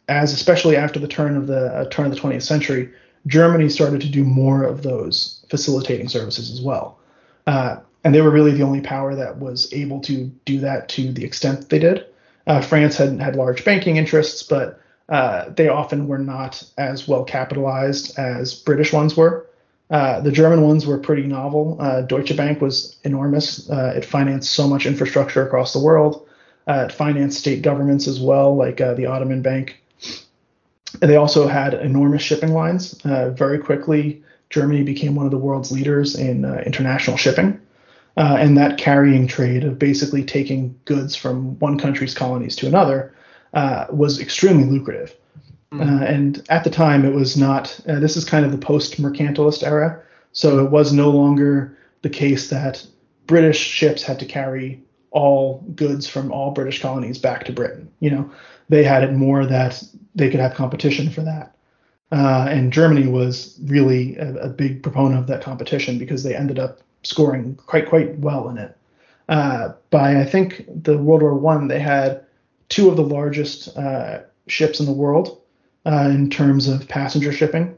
as 0.09 0.33
especially 0.33 0.77
after 0.77 0.99
the 0.99 1.09
turn 1.09 1.37
of 1.37 1.47
the 1.47 1.67
uh, 1.67 1.89
turn 1.91 2.07
of 2.07 2.13
the 2.13 2.21
20th 2.21 2.43
century, 2.43 2.91
Germany 3.27 3.69
started 3.69 4.01
to 4.01 4.09
do 4.09 4.25
more 4.25 4.63
of 4.63 4.83
those 4.83 5.45
facilitating 5.51 6.09
services 6.09 6.51
as 6.51 6.61
well. 6.61 6.99
Uh, 7.47 7.79
and 8.05 8.15
they 8.15 8.21
were 8.21 8.31
really 8.31 8.53
the 8.53 8.63
only 8.63 8.81
power 8.81 9.15
that 9.17 9.39
was 9.39 9.73
able 9.73 10.01
to 10.01 10.27
do 10.45 10.61
that 10.61 10.89
to 10.91 11.13
the 11.13 11.25
extent 11.25 11.69
they 11.69 11.79
did. 11.79 12.07
Uh, 12.47 12.61
France 12.61 12.97
had 12.97 13.21
had 13.21 13.35
large 13.35 13.65
banking 13.65 13.97
interests, 13.97 14.45
but 14.45 14.81
uh, 15.09 15.51
they 15.51 15.69
often 15.69 16.09
were 16.09 16.19
not 16.19 16.63
as 16.79 17.07
well 17.07 17.25
capitalized 17.25 18.19
as 18.19 18.55
British 18.55 18.93
ones 18.93 19.17
were. 19.17 19.47
Uh, 19.89 20.21
the 20.21 20.33
German 20.33 20.63
ones 20.63 20.85
were 20.85 20.99
pretty 20.99 21.23
novel. 21.23 21.77
Uh, 21.79 22.03
Deutsche 22.03 22.37
Bank 22.37 22.61
was 22.61 22.97
enormous. 23.05 23.71
Uh, 23.71 23.95
it 23.97 24.05
financed 24.05 24.51
so 24.51 24.67
much 24.67 24.85
infrastructure 24.85 25.47
across 25.47 25.73
the 25.73 25.79
world. 25.79 26.27
Uh, 26.67 26.87
it 26.89 26.93
financed 26.93 27.39
state 27.39 27.63
governments 27.63 28.09
as 28.09 28.19
well, 28.19 28.57
like 28.57 28.81
uh, 28.81 28.95
the 28.95 29.07
Ottoman 29.07 29.43
Bank. 29.43 29.81
And 31.01 31.11
they 31.11 31.17
also 31.17 31.47
had 31.47 31.75
enormous 31.75 32.23
shipping 32.23 32.53
lines. 32.53 33.01
very 33.05 33.59
quickly, 33.59 34.23
Germany 34.51 34.83
became 34.83 35.15
one 35.15 35.27
of 35.27 35.31
the 35.31 35.39
world's 35.39 35.71
leaders 35.71 36.17
in 36.17 36.45
international 36.65 37.17
shipping. 37.17 37.61
and 38.17 38.57
that 38.57 38.79
carrying 38.79 39.29
trade 39.29 39.63
of 39.63 39.79
basically 39.79 40.25
taking 40.25 40.75
goods 40.85 41.15
from 41.15 41.59
one 41.61 41.79
country's 41.79 42.15
colonies 42.15 42.57
to 42.57 42.67
another 42.67 43.13
was 43.91 44.21
extremely 44.21 44.65
lucrative. 44.65 45.15
Mm. 45.73 45.81
Uh, 45.81 46.05
and 46.05 46.47
at 46.49 46.65
the 46.65 46.71
time, 46.71 47.05
it 47.05 47.13
was 47.13 47.37
not. 47.37 47.79
Uh, 47.89 47.99
this 47.99 48.17
is 48.17 48.25
kind 48.25 48.45
of 48.45 48.53
the 48.53 48.59
post-mercantilist 48.59 49.63
era, 49.63 50.01
so 50.33 50.65
it 50.65 50.71
was 50.71 50.93
no 50.93 51.11
longer 51.11 51.77
the 52.03 52.11
case 52.11 52.51
that 52.51 52.87
British 53.27 53.59
ships 53.59 54.03
had 54.03 54.19
to 54.21 54.27
carry 54.27 54.81
all 55.11 55.65
goods 55.75 56.07
from 56.07 56.31
all 56.31 56.51
British 56.53 56.81
colonies 56.81 57.19
back 57.19 57.45
to 57.45 57.53
Britain. 57.53 57.91
You 58.01 58.11
know, 58.11 58.31
they 58.69 58.85
had 58.85 59.03
it 59.03 59.13
more 59.13 59.47
that 59.47 59.83
they 60.15 60.31
could 60.31 60.41
have 60.41 60.55
competition 60.55 61.11
for 61.11 61.23
that. 61.23 61.57
Uh, 62.13 62.47
and 62.49 62.73
Germany 62.73 63.09
was 63.09 63.59
really 63.65 64.17
a, 64.17 64.35
a, 64.45 64.49
big 64.49 64.83
proponent 64.83 65.19
of 65.19 65.27
that 65.27 65.43
competition 65.43 65.99
because 65.99 66.23
they 66.23 66.37
ended 66.37 66.59
up 66.59 66.79
scoring 67.03 67.57
quite 67.67 67.89
quite 67.89 68.17
well 68.19 68.49
in 68.49 68.59
it. 68.59 68.77
Uh, 69.29 69.73
by 69.91 70.21
I 70.21 70.25
think 70.25 70.67
the 70.69 70.97
World 70.99 71.23
War 71.23 71.35
One, 71.35 71.67
they 71.67 71.81
had 71.81 72.26
two 72.77 72.91
of 72.91 72.97
the 72.97 73.03
largest 73.03 73.75
uh, 73.79 74.21
ships 74.49 74.81
in 74.81 74.87
the 74.87 74.93
world 74.93 75.41
uh, 75.87 76.11
in 76.13 76.29
terms 76.29 76.69
of 76.69 76.87
passenger 76.87 77.33
shipping. 77.33 77.75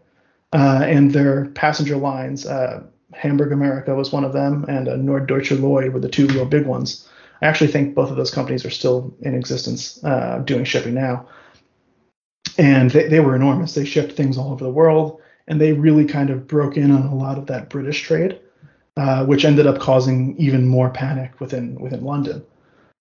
Uh, 0.53 0.81
and 0.83 1.13
their 1.13 1.45
passenger 1.51 1.97
lines, 1.97 2.45
uh, 2.45 2.83
Hamburg 3.13 3.53
America 3.53 3.95
was 3.95 4.11
one 4.11 4.25
of 4.25 4.33
them, 4.33 4.65
and 4.65 4.89
uh, 4.89 4.97
Norddeutsche 4.97 5.61
Lloyd 5.61 5.93
were 5.93 6.01
the 6.01 6.09
two 6.09 6.27
real 6.27 6.45
big 6.45 6.67
ones. 6.67 7.09
I 7.41 7.47
actually 7.47 7.71
think 7.71 7.95
both 7.95 8.11
of 8.11 8.17
those 8.17 8.33
companies 8.33 8.65
are 8.65 8.71
still 8.71 9.15
in 9.21 9.37
existence 9.37 10.01
doing 10.45 10.65
shipping 10.65 10.95
now. 10.95 11.29
And 12.57 12.91
they, 12.91 13.07
they 13.07 13.21
were 13.21 13.37
enormous. 13.37 13.75
They 13.75 13.85
shipped 13.85 14.15
things 14.15 14.37
all 14.37 14.51
over 14.51 14.65
the 14.65 14.73
world, 14.73 15.21
and 15.47 15.61
they 15.61 15.75
really 15.75 16.07
kind 16.07 16.31
of 16.31 16.49
broke 16.49 16.77
in 16.77 16.91
on 16.91 17.03
a 17.03 17.15
lot 17.15 17.39
of 17.39 17.47
that 17.47 17.71
British 17.71 18.03
trade, 18.03 18.41
uh, 18.97 19.25
which 19.27 19.45
ended 19.45 19.69
up 19.69 19.79
causing 19.79 20.37
even 20.39 20.67
more 20.67 20.91
panic 20.91 21.39
within 21.39 21.77
within 21.77 22.03
London. 22.03 22.45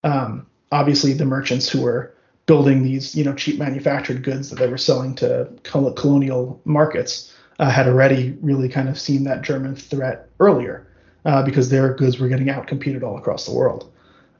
Um, 0.04 0.46
obviously, 0.72 1.14
the 1.14 1.26
merchants 1.26 1.70
who 1.70 1.82
were 1.82 2.14
building 2.46 2.82
these 2.82 3.14
you 3.14 3.24
know 3.24 3.34
cheap 3.36 3.60
manufactured 3.60 4.24
goods 4.24 4.50
that 4.50 4.58
they 4.58 4.68
were 4.68 4.78
selling 4.78 5.14
to 5.16 5.50
colonial 5.64 6.60
markets 6.66 7.34
uh, 7.60 7.70
had 7.70 7.88
already 7.88 8.38
really 8.42 8.70
kind 8.70 8.90
of 8.90 9.00
seen 9.00 9.24
that 9.24 9.42
German 9.42 9.76
threat 9.76 10.30
earlier 10.40 10.88
uh, 11.26 11.44
because 11.44 11.70
their 11.70 11.94
goods 11.94 12.20
were 12.20 12.28
getting 12.28 12.48
outcompeted 12.48 13.04
all 13.04 13.18
across 13.18 13.46
the 13.46 13.54
world. 13.54 13.92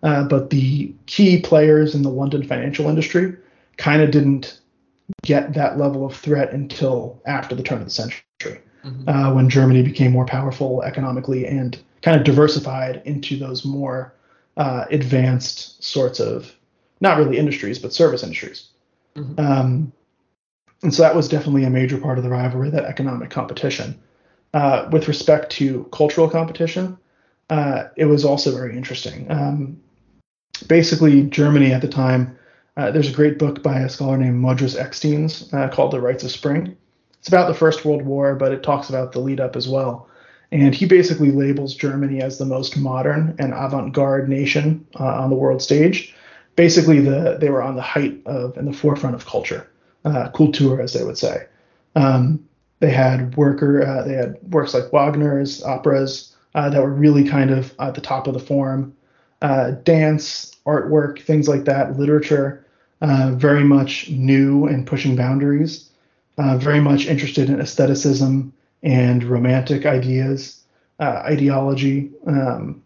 Uh, 0.04 0.24
but 0.24 0.50
the 0.52 0.94
key 1.08 1.42
players 1.42 1.96
in 1.96 2.04
the 2.04 2.10
London 2.10 2.48
financial 2.48 2.88
industry 2.88 3.36
kind 3.78 4.02
of 4.02 4.12
didn't 4.12 4.60
get 5.24 5.54
that 5.54 5.78
level 5.78 6.06
of 6.06 6.16
threat 6.16 6.52
until 6.52 7.22
after 7.26 7.56
the 7.56 7.64
turn 7.64 7.80
of 7.80 7.86
the 7.86 7.92
century, 7.92 8.24
mm-hmm. 8.84 9.10
Uh, 9.10 9.34
when 9.34 9.50
Germany 9.50 9.82
became 9.82 10.12
more 10.12 10.26
powerful 10.26 10.84
economically 10.84 11.46
and 11.46 11.80
kind 12.02 12.18
of 12.18 12.24
diversified 12.24 13.02
into 13.06 13.38
those 13.38 13.66
more 13.66 14.14
uh, 14.58 14.86
advanced 14.92 15.84
sorts 15.84 16.20
of 16.20 16.54
not 17.00 17.18
really 17.18 17.38
industries, 17.38 17.80
but 17.80 17.94
service 17.94 18.24
industries. 18.24 18.70
Mm-hmm. 19.16 19.40
Um, 19.40 19.94
and 20.84 20.94
so 20.94 21.04
that 21.04 21.16
was 21.16 21.28
definitely 21.28 21.64
a 21.64 21.70
major 21.70 21.98
part 21.98 22.18
of 22.18 22.24
the 22.24 22.30
rivalry, 22.30 22.70
that 22.70 22.86
economic 22.86 23.30
competition. 23.30 24.00
Uh, 24.54 24.88
with 24.92 25.08
respect 25.08 25.52
to 25.52 25.84
cultural 25.92 26.30
competition, 26.30 26.98
uh, 27.50 27.86
it 27.96 28.06
was 28.06 28.26
also 28.26 28.52
very 28.52 28.76
interesting. 28.76 29.30
Um, 29.30 29.80
basically, 30.68 31.24
Germany 31.24 31.72
at 31.72 31.82
the 31.82 31.88
time, 31.88 32.38
uh, 32.78 32.92
there's 32.92 33.10
a 33.10 33.14
great 33.14 33.40
book 33.40 33.64
by 33.64 33.80
a 33.80 33.90
scholar 33.90 34.18
named 34.18 34.44
Modris 34.44 34.80
Eksteins 34.80 35.52
uh, 35.54 35.70
called 35.70 35.92
The 35.92 36.02
Rites 36.02 36.24
of 36.24 36.32
Spring. 36.32 36.78
It's 37.20 37.28
about 37.28 37.48
the 37.48 37.54
First 37.54 37.86
World 37.86 38.04
War, 38.04 38.36
but 38.36 38.52
it 38.52 38.64
talks 38.64 38.90
about 38.90 39.12
the 39.12 39.20
lead 39.20 39.40
up 39.40 39.56
as 39.56 39.68
well. 39.68 40.08
And 40.52 40.74
he 40.74 40.86
basically 40.86 41.32
labels 41.32 41.76
Germany 41.76 42.22
as 42.22 42.38
the 42.38 42.46
most 42.46 42.78
modern 42.78 43.36
and 43.38 43.54
avant 43.54 43.94
garde 43.94 44.30
nation 44.30 44.86
uh, 45.00 45.04
on 45.04 45.30
the 45.30 45.36
world 45.36 45.62
stage 45.62 46.14
basically 46.58 47.00
the 47.00 47.38
they 47.40 47.50
were 47.50 47.64
on 47.64 47.78
the 47.78 47.82
height 47.82 48.20
of 48.26 48.58
and 48.58 48.68
the 48.68 48.74
forefront 48.74 49.16
of 49.16 49.26
culture, 49.26 49.70
uh, 50.04 50.28
culture 50.30 50.82
as 50.82 50.92
they 50.92 51.06
would 51.06 51.18
say. 51.18 51.48
Um, 51.96 52.44
they 52.80 52.92
had 52.92 53.38
worker 53.38 53.88
uh, 53.88 54.04
they 54.04 54.14
had 54.14 54.38
works 54.52 54.74
like 54.74 54.92
Wagner's 54.92 55.64
operas 55.64 56.36
uh, 56.54 56.70
that 56.70 56.82
were 56.82 56.92
really 56.94 57.24
kind 57.26 57.52
of 57.52 57.74
at 57.80 57.96
the 57.96 58.02
top 58.02 58.28
of 58.28 58.34
the 58.34 58.40
form, 58.40 58.94
uh, 59.42 59.72
dance, 59.84 60.54
artwork, 60.66 61.22
things 61.22 61.48
like 61.48 61.64
that, 61.66 61.98
literature, 61.98 62.66
uh, 63.02 63.32
very 63.36 63.64
much 63.64 64.10
new 64.10 64.66
and 64.66 64.86
pushing 64.86 65.16
boundaries, 65.16 65.90
very 66.38 66.82
much 66.82 67.06
interested 67.06 67.50
in 67.50 67.62
aestheticism 67.62 68.52
and 68.84 69.24
romantic 69.24 69.86
ideas, 69.86 70.64
ideology, 71.02 72.12
um, 72.26 72.84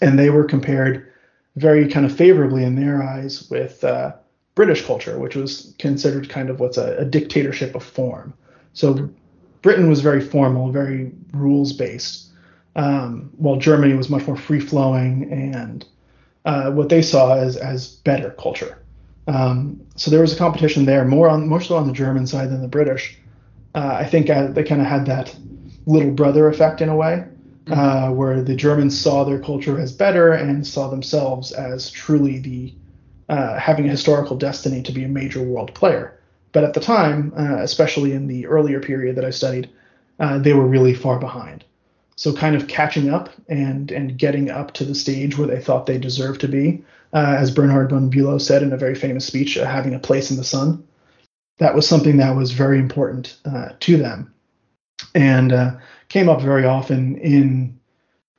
and 0.00 0.18
they 0.18 0.30
were 0.30 0.44
compared 0.44 1.12
very 1.56 1.88
kind 1.88 2.06
of 2.06 2.16
favorably 2.16 2.64
in 2.64 2.76
their 2.76 3.02
eyes 3.02 3.48
with 3.50 3.84
uh, 3.84 4.12
British 4.54 4.84
culture, 4.84 5.18
which 5.18 5.36
was 5.36 5.74
considered 5.78 6.28
kind 6.28 6.50
of 6.50 6.60
what's 6.60 6.78
a, 6.78 6.96
a, 6.98 7.04
dictatorship 7.04 7.74
of 7.74 7.82
form. 7.82 8.32
So 8.72 9.10
Britain 9.60 9.88
was 9.88 10.00
very 10.00 10.20
formal, 10.20 10.70
very 10.70 11.12
rules 11.32 11.72
based, 11.72 12.28
um, 12.76 13.30
while 13.36 13.56
Germany 13.56 13.94
was 13.94 14.08
much 14.08 14.26
more 14.26 14.36
free 14.36 14.60
flowing 14.60 15.30
and 15.30 15.84
uh, 16.44 16.70
what 16.72 16.88
they 16.88 17.02
saw 17.02 17.34
as 17.36 17.56
as 17.56 17.88
better 17.96 18.30
culture. 18.30 18.78
Um, 19.28 19.80
so 19.94 20.10
there 20.10 20.20
was 20.20 20.34
a 20.34 20.38
competition 20.38 20.84
there, 20.84 21.04
more 21.04 21.28
on 21.28 21.48
more 21.48 21.60
so 21.60 21.76
on 21.76 21.86
the 21.86 21.92
German 21.92 22.26
side 22.26 22.50
than 22.50 22.62
the 22.62 22.68
British. 22.68 23.18
Uh, 23.74 23.96
I 24.00 24.04
think 24.04 24.30
uh, 24.30 24.48
they 24.48 24.62
kind 24.62 24.80
of 24.80 24.86
had 24.86 25.06
that 25.06 25.34
little 25.86 26.10
brother 26.10 26.48
effect 26.48 26.80
in 26.80 26.88
a 26.88 26.96
way, 26.96 27.24
mm-hmm. 27.64 27.72
uh, 27.72 28.12
where 28.12 28.42
the 28.42 28.54
Germans 28.54 28.98
saw 28.98 29.24
their 29.24 29.40
culture 29.40 29.80
as 29.80 29.92
better 29.92 30.32
and 30.32 30.66
saw 30.66 30.88
themselves 30.88 31.52
as 31.52 31.90
truly 31.90 32.38
the 32.38 32.74
uh, 33.28 33.58
having 33.58 33.86
a 33.86 33.90
historical 33.90 34.36
destiny 34.36 34.82
to 34.82 34.92
be 34.92 35.04
a 35.04 35.08
major 35.08 35.42
world 35.42 35.72
player. 35.74 36.18
But 36.52 36.64
at 36.64 36.74
the 36.74 36.80
time, 36.80 37.32
uh, 37.36 37.62
especially 37.62 38.12
in 38.12 38.26
the 38.26 38.46
earlier 38.46 38.80
period 38.80 39.16
that 39.16 39.24
I 39.24 39.30
studied, 39.30 39.70
uh, 40.20 40.38
they 40.38 40.52
were 40.52 40.66
really 40.66 40.92
far 40.92 41.18
behind. 41.18 41.64
So 42.16 42.32
kind 42.34 42.54
of 42.54 42.68
catching 42.68 43.08
up 43.08 43.30
and 43.48 43.90
and 43.90 44.18
getting 44.18 44.50
up 44.50 44.72
to 44.74 44.84
the 44.84 44.94
stage 44.94 45.38
where 45.38 45.48
they 45.48 45.60
thought 45.60 45.86
they 45.86 45.98
deserved 45.98 46.42
to 46.42 46.48
be, 46.48 46.84
uh, 47.14 47.36
as 47.38 47.50
Bernhard 47.50 47.90
von 47.90 48.10
Bülow 48.10 48.40
said 48.40 48.62
in 48.62 48.72
a 48.72 48.76
very 48.76 48.94
famous 48.94 49.24
speech, 49.24 49.56
uh, 49.56 49.64
having 49.64 49.94
a 49.94 49.98
place 49.98 50.30
in 50.30 50.36
the 50.36 50.44
sun. 50.44 50.84
That 51.62 51.76
was 51.76 51.86
something 51.86 52.16
that 52.16 52.34
was 52.34 52.50
very 52.50 52.80
important 52.80 53.36
uh, 53.44 53.68
to 53.78 53.96
them, 53.96 54.34
and 55.14 55.52
uh, 55.52 55.76
came 56.08 56.28
up 56.28 56.42
very 56.42 56.64
often 56.64 57.16
in 57.18 57.78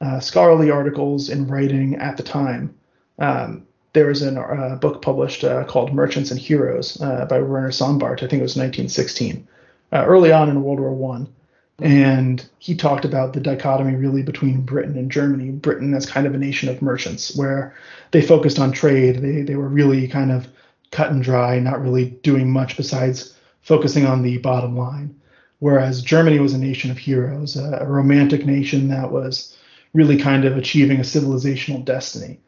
uh, 0.02 0.20
scholarly 0.20 0.70
articles 0.70 1.30
in 1.30 1.48
writing 1.48 1.96
at 1.96 2.18
the 2.18 2.24
time. 2.24 2.76
Um, 3.20 3.66
there 3.94 4.08
was 4.08 4.24
a 4.24 4.38
uh, 4.38 4.76
book 4.76 5.02
published 5.02 5.46
uh, 5.46 5.64
called 5.64 5.94
Merchants 5.94 6.32
and 6.32 6.40
Heroes 6.40 7.02
uh, 7.02 7.24
by 7.24 7.40
Werner 7.40 7.72
Sombart. 7.72 8.24
I 8.24 8.28
think 8.28 8.42
it 8.42 8.50
was 8.50 8.58
1916, 8.58 9.48
uh, 9.94 10.04
early 10.06 10.34
on 10.34 10.50
in 10.50 10.62
World 10.62 10.82
War 10.82 10.92
One, 10.92 11.34
and 11.80 12.46
he 12.60 12.76
talked 12.76 13.06
about 13.06 13.32
the 13.32 13.40
dichotomy 13.40 13.96
really 13.96 14.24
between 14.24 14.64
Britain 14.64 14.98
and 14.98 15.10
Germany. 15.10 15.50
Britain 15.52 15.94
as 15.94 16.06
kind 16.06 16.28
of 16.28 16.36
a 16.36 16.38
nation 16.38 16.68
of 16.68 16.82
merchants, 16.82 17.38
where 17.38 17.74
they 18.12 18.22
focused 18.22 18.60
on 18.60 18.74
trade. 18.74 19.22
They 19.22 19.44
they 19.44 19.56
were 19.56 19.70
really 19.70 20.10
kind 20.10 20.30
of 20.30 20.46
cut 20.94 21.12
and 21.12 21.22
dry, 21.22 21.60
not 21.60 21.82
really 21.82 22.12
doing 22.24 22.50
much 22.50 22.78
besides 22.78 23.36
focusing 23.62 24.06
on 24.06 24.22
the 24.22 24.38
bottom 24.38 24.78
line. 24.78 25.20
Whereas 25.60 26.02
Germany 26.02 26.40
was 26.40 26.54
a 26.54 26.58
nation 26.58 26.92
of 26.92 26.98
heroes, 26.98 27.56
a, 27.56 27.86
romantic 27.86 28.46
nation 28.46 28.90
that 28.90 29.12
was 29.12 29.58
really 29.94 30.18
kind 30.18 30.46
of 30.46 30.58
achieving 30.58 31.00
a 31.00 31.04
civilizational 31.04 31.84
destiny. 31.84 32.40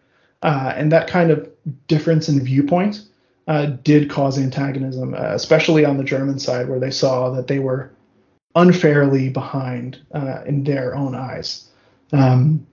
Uh, 0.44 0.74
and 0.76 0.92
that 0.92 1.08
kind 1.08 1.32
of 1.32 1.50
difference 1.88 2.30
in 2.30 2.44
viewpoint 2.44 3.02
uh, 3.48 3.68
did 3.84 4.10
cause 4.10 4.38
antagonism, 4.38 5.14
uh, 5.14 5.32
especially 5.34 5.86
on 5.86 5.98
the 5.98 6.04
German 6.04 6.40
side, 6.40 6.68
where 6.68 6.80
they 6.80 6.92
saw 6.92 7.30
that 7.32 7.48
they 7.48 7.60
were 7.60 7.92
unfairly 8.56 9.30
behind 9.30 10.00
uh, 10.14 10.42
in 10.46 10.64
their 10.64 10.96
own 10.96 11.16
eyes. 11.16 11.70
Um, 12.12 12.68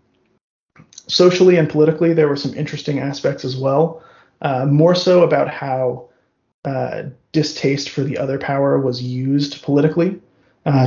socially 1.06 1.56
and 1.56 1.68
politically, 1.68 2.14
there 2.14 2.28
were 2.28 2.36
some 2.36 2.54
interesting 2.54 2.98
aspects 2.98 3.44
as 3.44 3.56
well, 3.56 4.02
uh, 4.42 4.66
more 4.66 4.94
so 4.94 5.22
about 5.22 5.48
how 5.48 6.08
uh, 6.64 7.04
distaste 7.32 7.88
for 7.88 8.02
the 8.02 8.18
other 8.18 8.38
power 8.38 8.78
was 8.78 9.02
used 9.02 9.62
politically 9.62 10.20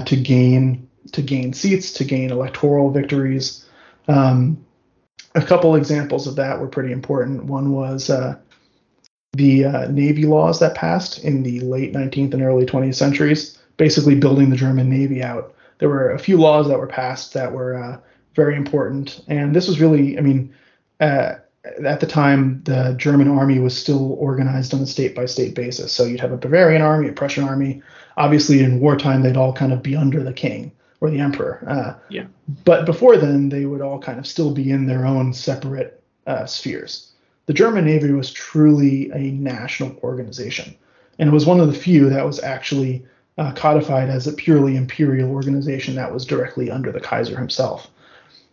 to 0.05 0.15
gain 0.15 0.87
to 1.11 1.21
gain 1.21 1.53
seats, 1.53 1.91
to 1.93 2.03
gain 2.03 2.31
electoral 2.31 2.89
victories. 2.89 3.65
Um, 4.07 4.65
a 5.35 5.41
couple 5.41 5.75
examples 5.75 6.27
of 6.27 6.35
that 6.37 6.59
were 6.59 6.67
pretty 6.67 6.91
important. 6.91 7.45
One 7.45 7.71
was 7.71 8.09
uh, 8.09 8.37
the 9.33 9.65
uh, 9.65 9.87
Navy 9.87 10.25
laws 10.25 10.59
that 10.59 10.75
passed 10.75 11.23
in 11.23 11.43
the 11.43 11.59
late 11.61 11.93
19th 11.93 12.33
and 12.33 12.41
early 12.41 12.65
20th 12.65 12.95
centuries, 12.95 13.57
basically 13.77 14.15
building 14.15 14.49
the 14.49 14.55
German 14.55 14.89
Navy 14.89 15.21
out. 15.21 15.53
There 15.79 15.89
were 15.89 16.11
a 16.11 16.19
few 16.19 16.37
laws 16.37 16.67
that 16.69 16.79
were 16.79 16.87
passed 16.87 17.33
that 17.33 17.51
were 17.51 17.75
uh, 17.75 17.99
very 18.33 18.55
important, 18.55 19.23
and 19.27 19.53
this 19.55 19.67
was 19.67 19.81
really, 19.81 20.17
I 20.17 20.21
mean, 20.21 20.53
uh, 21.01 21.35
at 21.85 21.99
the 21.99 22.07
time, 22.07 22.61
the 22.63 22.95
German 22.97 23.27
army 23.27 23.59
was 23.59 23.77
still 23.77 24.13
organized 24.13 24.73
on 24.73 24.81
a 24.81 24.85
state 24.85 25.15
by 25.15 25.25
state 25.25 25.55
basis. 25.55 25.91
So 25.91 26.05
you'd 26.05 26.19
have 26.19 26.31
a 26.31 26.37
Bavarian 26.37 26.81
army, 26.81 27.09
a 27.09 27.13
Prussian 27.13 27.43
army. 27.43 27.81
Obviously, 28.17 28.61
in 28.61 28.79
wartime, 28.79 29.21
they'd 29.21 29.37
all 29.37 29.53
kind 29.53 29.73
of 29.73 29.83
be 29.83 29.95
under 29.95 30.23
the 30.23 30.33
king 30.33 30.71
or 31.01 31.09
the 31.09 31.19
emperor. 31.19 31.63
Uh, 31.67 31.93
yeah. 32.09 32.25
But 32.63 32.85
before 32.85 33.17
then, 33.17 33.49
they 33.49 33.65
would 33.65 33.81
all 33.81 33.99
kind 33.99 34.19
of 34.19 34.27
still 34.27 34.51
be 34.51 34.71
in 34.71 34.85
their 34.85 35.05
own 35.05 35.33
separate 35.33 36.01
uh, 36.27 36.45
spheres. 36.45 37.11
The 37.47 37.53
German 37.53 37.85
Navy 37.85 38.11
was 38.11 38.31
truly 38.31 39.11
a 39.11 39.31
national 39.31 39.97
organization, 39.97 40.75
and 41.19 41.29
it 41.29 41.33
was 41.33 41.45
one 41.45 41.59
of 41.59 41.67
the 41.67 41.79
few 41.79 42.09
that 42.09 42.25
was 42.25 42.41
actually 42.41 43.05
uh, 43.37 43.51
codified 43.51 44.09
as 44.09 44.25
a 44.25 44.33
purely 44.33 44.75
imperial 44.77 45.31
organization 45.31 45.95
that 45.95 46.11
was 46.11 46.25
directly 46.25 46.71
under 46.71 46.91
the 46.91 46.99
Kaiser 46.99 47.37
himself. 47.37 47.87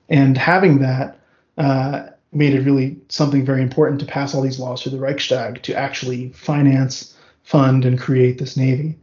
And 0.09 0.37
having 0.37 0.81
that 0.81 1.19
uh, 1.57 2.09
made 2.33 2.55
it 2.55 2.63
really 2.63 2.97
something 3.09 3.45
very 3.45 3.63
important 3.63 4.01
to 4.01 4.07
pass 4.07 4.35
all 4.35 4.43
these 4.43 4.59
laws 4.59 4.83
through 4.83 4.93
the 4.93 4.99
Reichstag 4.99 5.63
to 5.63 5.75
actually 5.75 6.31
finance, 6.31 7.15
fund, 7.43 7.85
and 7.85 8.01
create 8.01 8.39
this 8.39 8.57
navy. 8.57 8.99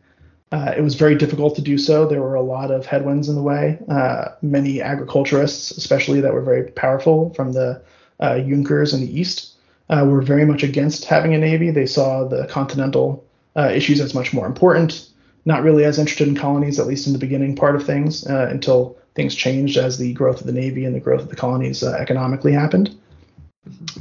Uh, 0.51 0.73
it 0.75 0.81
was 0.81 0.95
very 0.95 1.15
difficult 1.15 1.55
to 1.55 1.61
do 1.61 1.77
so. 1.77 2.07
There 2.07 2.21
were 2.21 2.35
a 2.35 2.41
lot 2.41 2.71
of 2.71 2.85
headwinds 2.85 3.29
in 3.29 3.35
the 3.35 3.41
way. 3.41 3.77
Uh, 3.87 4.29
many 4.41 4.81
agriculturists, 4.81 5.71
especially 5.71 6.21
that 6.21 6.33
were 6.33 6.41
very 6.41 6.71
powerful 6.71 7.31
from 7.35 7.53
the 7.53 7.81
uh, 8.19 8.39
Junkers 8.39 8.93
in 8.93 9.01
the 9.01 9.19
East, 9.19 9.53
uh, 9.89 10.05
were 10.07 10.23
very 10.23 10.45
much 10.45 10.63
against 10.63 11.05
having 11.05 11.35
a 11.35 11.37
navy. 11.37 11.69
They 11.69 11.85
saw 11.85 12.23
the 12.23 12.47
continental 12.47 13.23
uh, 13.55 13.69
issues 13.69 14.01
as 14.01 14.15
much 14.15 14.33
more 14.33 14.47
important, 14.47 15.07
not 15.45 15.61
really 15.61 15.85
as 15.85 15.99
interested 15.99 16.27
in 16.27 16.35
colonies, 16.35 16.79
at 16.79 16.87
least 16.87 17.05
in 17.05 17.13
the 17.13 17.19
beginning 17.19 17.55
part 17.55 17.75
of 17.75 17.85
things, 17.85 18.25
uh, 18.25 18.47
until 18.49 18.97
things 19.13 19.35
changed 19.35 19.77
as 19.77 19.99
the 19.99 20.13
growth 20.13 20.41
of 20.41 20.47
the 20.47 20.53
navy 20.53 20.83
and 20.83 20.95
the 20.95 20.99
growth 20.99 21.21
of 21.21 21.29
the 21.29 21.35
colonies 21.35 21.83
economically 21.83 22.53
happened. 22.53 22.98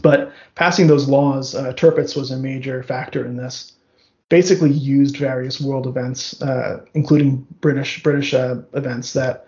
But 0.01 0.33
passing 0.55 0.87
those 0.87 1.09
laws, 1.09 1.55
Tirpitz 1.55 2.17
was 2.17 2.31
a 2.31 2.39
major 2.39 2.83
factor 2.83 3.27
in 3.27 3.37
this 3.37 3.73
basically 4.29 4.71
used 4.71 5.17
various 5.17 5.61
world 5.61 5.87
events, 5.87 6.41
uh, 6.43 6.85
including 6.95 7.47
British 7.61 8.03
British 8.03 8.35
uh, 8.35 8.57
events 8.75 9.13
that 9.15 9.47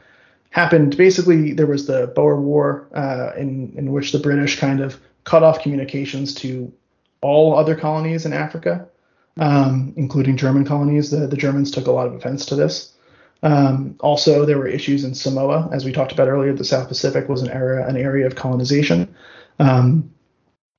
happened. 0.51 0.97
Basically, 0.97 1.53
there 1.53 1.67
was 1.67 1.87
the 1.87 2.09
Boer 2.15 2.41
War, 2.41 2.89
uh, 2.95 3.33
in 3.37 3.73
in 3.77 3.93
which 3.93 4.13
the 4.13 4.19
British 4.19 4.59
kind 4.59 4.81
of 4.81 4.99
cut 5.25 5.43
off 5.43 5.63
communications 5.63 6.35
to 6.37 6.73
all 7.21 7.57
other 7.57 7.77
colonies 7.77 8.25
in 8.25 8.33
Africa, 8.33 8.89
um, 9.37 9.93
including 9.97 10.37
German 10.37 10.65
colonies. 10.65 11.11
The 11.11 11.27
the 11.27 11.37
Germans 11.37 11.71
took 11.71 11.87
a 11.87 11.93
lot 11.93 12.07
of 12.07 12.15
offense 12.15 12.47
to 12.47 12.57
this. 12.57 12.95
Um, 13.43 13.97
also, 14.01 14.45
there 14.45 14.59
were 14.59 14.67
issues 14.67 15.03
in 15.03 15.15
Samoa, 15.15 15.71
as 15.73 15.87
we 15.87 15.93
talked 15.93 16.13
about 16.13 16.29
earlier. 16.29 16.53
The 16.53 16.65
South 16.65 16.89
Pacific 16.89 17.29
was 17.29 17.43
an 17.43 17.51
area 17.51 17.87
an 17.87 17.97
area 17.97 18.27
of 18.27 18.35
colonization, 18.35 19.15
um, 19.61 20.11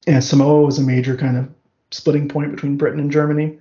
and 0.08 0.24
Samoa 0.24 0.64
was 0.66 0.80
a 0.80 0.82
major 0.82 1.16
kind 1.16 1.38
of 1.38 1.50
splitting 1.92 2.28
point 2.28 2.52
between 2.52 2.78
Britain 2.78 3.00
and 3.00 3.12
Germany. 3.12 3.60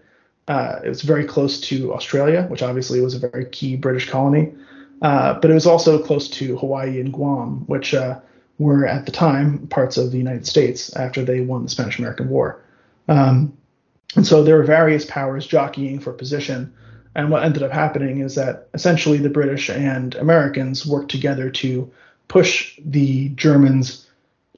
Uh, 0.48 0.80
it 0.85 0.88
was 0.88 1.02
very 1.02 1.24
close 1.24 1.61
to 1.61 1.92
Australia, 1.94 2.46
which 2.48 2.62
obviously 2.62 3.00
was 3.00 3.14
a 3.14 3.18
very 3.18 3.44
key 3.44 3.76
British 3.76 4.09
colony, 4.09 4.52
uh, 5.02 5.35
but 5.35 5.50
it 5.50 5.54
was 5.54 5.66
also 5.66 6.02
close 6.02 6.28
to 6.28 6.56
Hawaii 6.56 7.00
and 7.00 7.12
Guam, 7.12 7.66
which 7.66 7.94
uh, 7.94 8.18
were 8.59 8.87
at 8.87 9.06
the 9.06 9.12
time 9.12 9.66
parts 9.68 9.96
of 9.96 10.11
the 10.11 10.18
United 10.18 10.46
States 10.46 10.94
after 10.96 11.22
they 11.22 11.40
won 11.40 11.62
the 11.62 11.68
Spanish 11.68 11.98
American 11.98 12.30
War. 12.30 12.62
Um, 13.06 13.56
and 14.16 14.26
so 14.26 14.42
there 14.42 14.56
were 14.56 14.64
various 14.64 15.04
powers 15.04 15.46
jockeying 15.46 16.00
for 16.00 16.12
position. 16.12 16.72
And 17.14 17.30
what 17.30 17.44
ended 17.44 17.62
up 17.62 17.72
happening 17.72 18.20
is 18.20 18.35
that 18.37 18.68
essentially 18.72 19.18
the 19.18 19.30
British 19.30 19.68
and 19.68 20.14
Americans 20.14 20.87
worked 20.87 21.11
together 21.11 21.50
to 21.50 21.90
push 22.28 22.78
the 22.85 23.28
Germans 23.30 24.06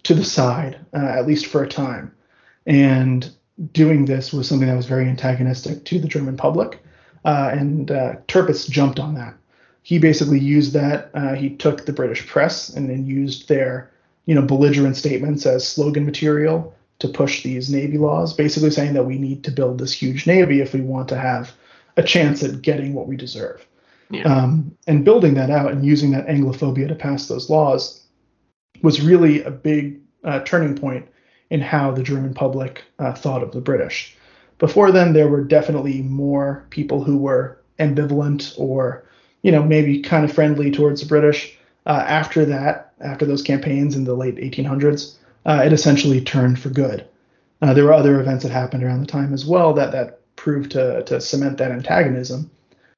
to 0.04 0.14
the 0.14 0.24
side, 0.24 0.78
uh, 0.94 0.98
at 1.18 1.26
least 1.26 1.46
for 1.46 1.62
a 1.62 1.68
time. 1.68 2.12
And 2.66 3.30
doing 3.72 4.04
this 4.04 4.32
was 4.32 4.48
something 4.48 4.68
that 4.68 4.76
was 4.76 4.86
very 4.86 5.08
antagonistic 5.08 5.84
to 5.84 5.98
the 5.98 6.08
German 6.08 6.36
public, 6.36 6.82
uh, 7.24 7.50
and 7.52 7.90
uh, 7.90 8.14
Tirpitz 8.28 8.68
jumped 8.68 8.98
on 8.98 9.14
that. 9.14 9.34
He 9.82 9.98
basically 9.98 10.38
used 10.38 10.72
that. 10.74 11.10
Uh, 11.14 11.34
he 11.34 11.50
took 11.50 11.84
the 11.84 11.92
British 11.92 12.26
press 12.26 12.68
and 12.68 12.88
then 12.88 13.06
used 13.06 13.48
their, 13.48 13.90
you 14.26 14.34
know, 14.34 14.42
belligerent 14.42 14.96
statements 14.96 15.44
as 15.44 15.66
slogan 15.66 16.04
material 16.04 16.74
to 17.00 17.08
push 17.08 17.42
these 17.42 17.68
navy 17.68 17.98
laws, 17.98 18.32
basically 18.32 18.70
saying 18.70 18.94
that 18.94 19.04
we 19.04 19.18
need 19.18 19.42
to 19.44 19.50
build 19.50 19.78
this 19.78 19.92
huge 19.92 20.26
navy 20.26 20.60
if 20.60 20.72
we 20.72 20.80
want 20.80 21.08
to 21.08 21.18
have 21.18 21.52
a 21.96 22.02
chance 22.02 22.42
at 22.44 22.62
getting 22.62 22.94
what 22.94 23.08
we 23.08 23.16
deserve. 23.16 23.66
Yeah. 24.10 24.22
Um, 24.22 24.76
and 24.86 25.04
building 25.04 25.34
that 25.34 25.50
out 25.50 25.72
and 25.72 25.84
using 25.84 26.12
that 26.12 26.28
Anglophobia 26.28 26.86
to 26.88 26.94
pass 26.94 27.26
those 27.26 27.50
laws 27.50 28.01
was 28.80 29.00
really 29.00 29.42
a 29.42 29.50
big 29.50 30.00
uh, 30.24 30.40
turning 30.40 30.76
point 30.76 31.06
in 31.50 31.60
how 31.60 31.90
the 31.90 32.02
German 32.02 32.32
public 32.32 32.82
uh, 32.98 33.12
thought 33.12 33.42
of 33.42 33.52
the 33.52 33.60
British. 33.60 34.16
Before 34.58 34.92
then, 34.92 35.12
there 35.12 35.28
were 35.28 35.44
definitely 35.44 36.02
more 36.02 36.64
people 36.70 37.02
who 37.04 37.18
were 37.18 37.58
ambivalent 37.78 38.54
or, 38.56 39.04
you 39.42 39.52
know, 39.52 39.62
maybe 39.62 40.00
kind 40.00 40.24
of 40.24 40.32
friendly 40.32 40.70
towards 40.70 41.00
the 41.00 41.06
British. 41.06 41.56
Uh, 41.84 42.04
after 42.06 42.44
that, 42.44 42.92
after 43.00 43.26
those 43.26 43.42
campaigns 43.42 43.96
in 43.96 44.04
the 44.04 44.14
late 44.14 44.36
1800s, 44.36 45.16
uh, 45.44 45.62
it 45.66 45.72
essentially 45.72 46.20
turned 46.20 46.58
for 46.58 46.70
good. 46.70 47.04
Uh, 47.60 47.74
there 47.74 47.84
were 47.84 47.92
other 47.92 48.20
events 48.20 48.44
that 48.44 48.52
happened 48.52 48.82
around 48.82 49.00
the 49.00 49.06
time 49.06 49.34
as 49.34 49.44
well 49.44 49.72
that 49.74 49.92
that 49.92 50.20
proved 50.36 50.72
to 50.72 51.02
to 51.04 51.20
cement 51.20 51.58
that 51.58 51.70
antagonism. 51.70 52.50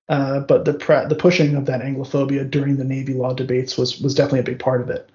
Uh, 0.08 0.40
but 0.40 0.64
the 0.64 0.74
pre- 0.74 1.06
the 1.06 1.14
pushing 1.14 1.54
of 1.56 1.66
that 1.66 1.80
Anglophobia 1.80 2.50
during 2.50 2.76
the 2.76 2.84
Navy 2.84 3.14
law 3.14 3.32
debates 3.32 3.76
was 3.76 4.00
was 4.00 4.14
definitely 4.14 4.40
a 4.40 4.44
big 4.44 4.58
part 4.58 4.80
of 4.80 4.90
it, 4.90 5.08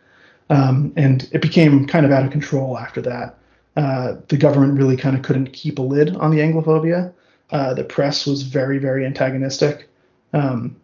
um, 0.50 0.94
and 0.96 1.30
it 1.32 1.42
became 1.42 1.86
kind 1.86 2.06
of 2.06 2.12
out 2.12 2.26
of 2.26 2.32
control 2.32 2.78
after 2.78 3.02
that. 3.02 3.38
Uh, 3.76 4.16
the 4.28 4.38
government 4.38 4.78
really 4.78 4.98
kind 4.98 5.16
of 5.16 5.22
couldn't 5.22 5.54
keep 5.54 5.80
a 5.80 5.82
lid 5.82 6.16
on 6.18 6.32
the 6.32 6.40
Anglophobia. 6.40 7.14
Uh, 7.52 7.74
the 7.74 7.84
press 7.84 8.26
was 8.26 8.44
very 8.44 8.78
very 8.78 9.06
antagonistic 9.06 9.90
um, 10.34 10.76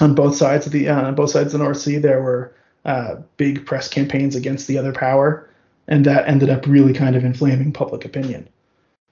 on 0.00 0.14
both 0.14 0.36
sides 0.36 0.66
of 0.66 0.72
the 0.72 0.88
uh, 0.88 1.06
on 1.06 1.14
both 1.14 1.30
sides 1.30 1.54
of 1.54 1.58
the 1.58 1.64
North 1.64 1.78
Sea. 1.78 1.98
There 1.98 2.22
were 2.22 2.54
uh, 2.84 3.16
big 3.36 3.64
press 3.64 3.88
campaigns 3.88 4.36
against 4.36 4.66
the 4.66 4.78
other 4.78 4.92
power, 4.92 5.48
and 5.88 6.04
that 6.04 6.28
ended 6.28 6.50
up 6.50 6.66
really 6.66 6.92
kind 6.92 7.16
of 7.16 7.24
inflaming 7.24 7.72
public 7.72 8.04
opinion. 8.04 8.48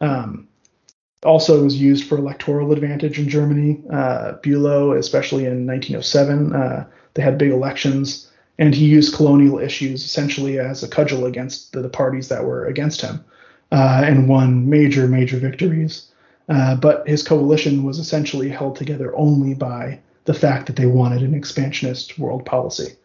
Um, 0.00 0.48
also 1.24 1.60
it 1.60 1.64
was 1.64 1.80
used 1.80 2.08
for 2.08 2.18
electoral 2.18 2.72
advantage 2.72 3.18
in 3.18 3.28
Germany. 3.28 3.80
Uh, 3.90 4.34
Bülow, 4.42 4.98
especially 4.98 5.44
in 5.44 5.66
1907, 5.66 6.54
uh, 6.54 6.86
they 7.14 7.22
had 7.22 7.38
big 7.38 7.50
elections, 7.50 8.30
and 8.58 8.74
he 8.74 8.86
used 8.86 9.14
colonial 9.14 9.58
issues 9.58 10.04
essentially 10.04 10.58
as 10.58 10.82
a 10.82 10.88
cudgel 10.88 11.26
against 11.26 11.72
the, 11.72 11.82
the 11.82 11.88
parties 11.88 12.28
that 12.28 12.44
were 12.44 12.66
against 12.66 13.00
him, 13.00 13.24
uh, 13.70 14.02
and 14.04 14.28
won 14.28 14.68
major, 14.68 15.08
major 15.08 15.38
victories. 15.38 16.08
Uh, 16.48 16.74
but 16.74 17.06
his 17.06 17.22
coalition 17.22 17.84
was 17.84 17.98
essentially 17.98 18.48
held 18.48 18.76
together 18.76 19.16
only 19.16 19.54
by 19.54 19.98
the 20.24 20.34
fact 20.34 20.66
that 20.66 20.76
they 20.76 20.86
wanted 20.86 21.22
an 21.22 21.34
expansionist 21.34 22.18
world 22.18 22.44
policy. 22.44 22.96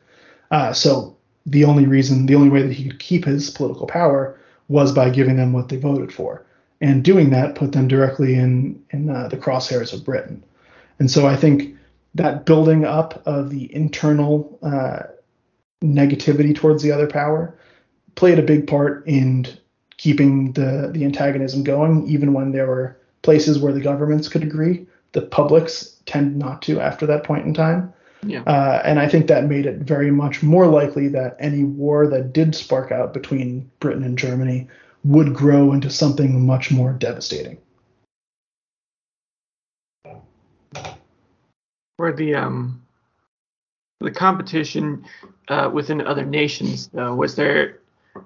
Uh, 0.52 0.74
so 0.74 1.16
the 1.46 1.64
only 1.64 1.86
reason, 1.86 2.26
the 2.26 2.36
only 2.36 2.50
way 2.50 2.62
that 2.62 2.74
he 2.74 2.90
could 2.90 3.00
keep 3.00 3.26
his 3.26 3.50
political 3.50 3.88
power 3.88 4.40
was 4.68 4.92
by 4.92 5.10
giving 5.10 5.38
them 5.38 5.54
what 5.54 5.70
they 5.70 5.78
voted 5.78 6.12
for 6.12 6.46
and 6.82 7.04
doing 7.04 7.30
that 7.32 7.56
put 7.56 7.72
them 7.72 7.88
directly 7.88 8.36
in 8.36 8.82
in 8.92 9.10
uh, 9.10 9.28
the 9.28 9.38
crosshairs 9.38 9.94
of 9.94 10.06
Britain. 10.06 10.44
And 11.00 11.10
so 11.10 11.28
I 11.28 11.36
think 11.36 11.76
that 12.16 12.46
building 12.46 12.86
up 12.86 13.22
of 13.26 13.50
the 13.50 13.74
internal 13.74 14.58
uh, 14.62 15.04
negativity 15.84 16.56
towards 16.56 16.84
the 16.84 16.92
other 16.92 17.08
power 17.08 17.58
played 18.16 18.40
a 18.40 18.44
big 18.44 18.68
part 18.68 19.06
in 19.08 19.46
keeping 19.98 20.52
the 20.54 20.90
the 20.94 21.06
antagonism 21.06 21.64
going, 21.64 22.06
even 22.08 22.34
when 22.34 22.52
there 22.52 22.68
were 22.68 22.98
places 23.22 23.60
where 23.60 23.74
the 23.74 23.82
governments 23.82 24.28
could 24.28 24.44
agree. 24.44 24.86
The 25.14 25.22
publics 25.22 25.98
tend 26.06 26.38
not 26.38 26.62
to 26.64 26.80
after 26.80 27.06
that 27.08 27.24
point 27.24 27.46
in 27.46 27.54
time. 27.54 27.94
Yeah. 28.24 28.42
Uh, 28.42 28.82
and 28.84 29.00
I 29.00 29.08
think 29.08 29.28
that 29.28 29.46
made 29.46 29.66
it 29.66 29.78
very 29.78 30.12
much 30.12 30.42
more 30.42 30.68
likely 30.68 31.08
that 31.10 31.38
any 31.40 31.64
war 31.64 32.08
that 32.08 32.34
did 32.34 32.56
spark 32.56 32.92
out 32.92 33.14
between 33.14 33.70
Britain 33.80 34.04
and 34.04 34.18
Germany 34.18 34.68
would 35.04 35.34
grow 35.34 35.72
into 35.72 35.90
something 35.90 36.46
much 36.46 36.72
more 36.72 36.94
devastating. 36.94 37.58
Where 41.98 42.14
the 42.14 42.36
um 42.36 42.82
the 44.00 44.12
competition 44.12 45.06
uh, 45.48 45.70
within 45.74 46.02
other 46.02 46.26
nations, 46.26 46.90
though, 46.94 47.16
was 47.16 47.36
there 47.36 47.80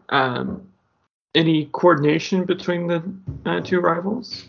um, 0.09 0.67
any 1.35 1.65
coordination 1.71 2.45
between 2.45 2.87
the 2.87 3.03
uh, 3.45 3.61
two 3.61 3.79
rivals? 3.79 4.45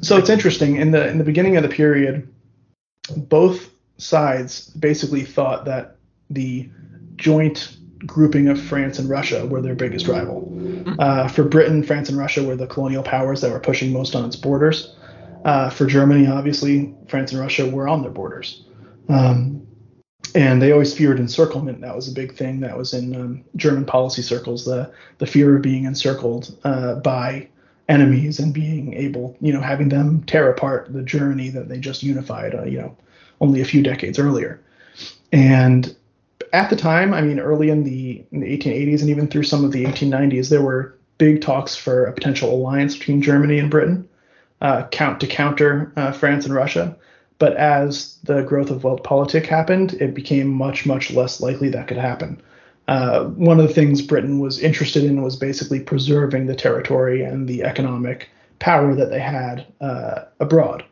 So 0.00 0.16
it's 0.16 0.30
interesting 0.30 0.76
in 0.76 0.90
the 0.90 1.08
in 1.08 1.18
the 1.18 1.24
beginning 1.24 1.56
of 1.56 1.62
the 1.62 1.68
period, 1.68 2.28
both 3.16 3.70
sides 3.96 4.68
basically 4.70 5.24
thought 5.24 5.64
that 5.64 5.96
the 6.30 6.68
joint 7.16 7.76
grouping 8.06 8.48
of 8.48 8.60
France 8.60 8.98
and 8.98 9.08
Russia 9.08 9.46
were 9.46 9.62
their 9.62 9.74
biggest 9.74 10.08
rival. 10.08 10.42
Mm-hmm. 10.52 10.94
Uh, 10.98 11.28
for 11.28 11.44
Britain, 11.44 11.82
France 11.82 12.08
and 12.08 12.18
Russia 12.18 12.42
were 12.42 12.56
the 12.56 12.66
colonial 12.66 13.02
powers 13.02 13.40
that 13.40 13.50
were 13.50 13.60
pushing 13.60 13.92
most 13.92 14.14
on 14.14 14.24
its 14.24 14.36
borders. 14.36 14.94
Uh, 15.44 15.70
for 15.70 15.86
Germany, 15.86 16.26
obviously, 16.26 16.94
France 17.08 17.32
and 17.32 17.40
Russia 17.40 17.68
were 17.68 17.88
on 17.88 18.02
their 18.02 18.10
borders. 18.10 18.64
Um, 19.08 19.63
and 20.34 20.60
they 20.60 20.72
always 20.72 20.94
feared 20.94 21.20
encirclement. 21.20 21.80
That 21.80 21.94
was 21.94 22.08
a 22.08 22.12
big 22.12 22.34
thing 22.34 22.60
that 22.60 22.76
was 22.76 22.94
in 22.94 23.14
um, 23.14 23.44
German 23.56 23.84
policy 23.84 24.22
circles, 24.22 24.64
the, 24.64 24.92
the 25.18 25.26
fear 25.26 25.56
of 25.56 25.62
being 25.62 25.84
encircled 25.84 26.56
uh, 26.64 26.96
by 26.96 27.48
enemies 27.88 28.38
and 28.38 28.52
being 28.52 28.94
able, 28.94 29.36
you 29.40 29.52
know, 29.52 29.60
having 29.60 29.88
them 29.88 30.22
tear 30.24 30.50
apart 30.50 30.92
the 30.92 31.02
Germany 31.02 31.50
that 31.50 31.68
they 31.68 31.78
just 31.78 32.02
unified, 32.02 32.54
uh, 32.54 32.64
you 32.64 32.78
know, 32.78 32.96
only 33.40 33.60
a 33.60 33.64
few 33.64 33.82
decades 33.82 34.18
earlier. 34.18 34.60
And 35.32 35.94
at 36.52 36.70
the 36.70 36.76
time, 36.76 37.12
I 37.12 37.20
mean, 37.20 37.38
early 37.38 37.70
in 37.70 37.84
the, 37.84 38.24
in 38.30 38.40
the 38.40 38.58
1880s 38.58 39.00
and 39.00 39.10
even 39.10 39.28
through 39.28 39.42
some 39.42 39.64
of 39.64 39.72
the 39.72 39.84
1890s, 39.84 40.48
there 40.48 40.62
were 40.62 40.96
big 41.18 41.42
talks 41.42 41.76
for 41.76 42.06
a 42.06 42.12
potential 42.12 42.52
alliance 42.52 42.96
between 42.96 43.22
Germany 43.22 43.58
and 43.58 43.70
Britain, 43.70 44.08
uh, 44.60 44.86
count 44.88 45.20
to 45.20 45.26
counter 45.26 45.92
uh, 45.96 46.12
France 46.12 46.44
and 46.44 46.54
Russia. 46.54 46.96
But 47.38 47.56
as 47.56 48.18
the 48.24 48.42
growth 48.42 48.70
of 48.70 48.82
Weltpolitik 48.82 49.46
happened, 49.46 49.94
it 49.94 50.14
became 50.14 50.48
much, 50.48 50.86
much 50.86 51.10
less 51.10 51.40
likely 51.40 51.68
that 51.70 51.88
could 51.88 51.96
happen. 51.96 52.40
Uh, 52.86 53.24
one 53.24 53.58
of 53.58 53.66
the 53.66 53.74
things 53.74 54.02
Britain 54.02 54.38
was 54.38 54.58
interested 54.58 55.04
in 55.04 55.22
was 55.22 55.36
basically 55.36 55.80
preserving 55.80 56.46
the 56.46 56.54
territory 56.54 57.22
and 57.22 57.48
the 57.48 57.64
economic 57.64 58.28
power 58.58 58.94
that 58.94 59.10
they 59.10 59.20
had 59.20 59.66
uh, 59.80 60.24
abroad. 60.38 60.84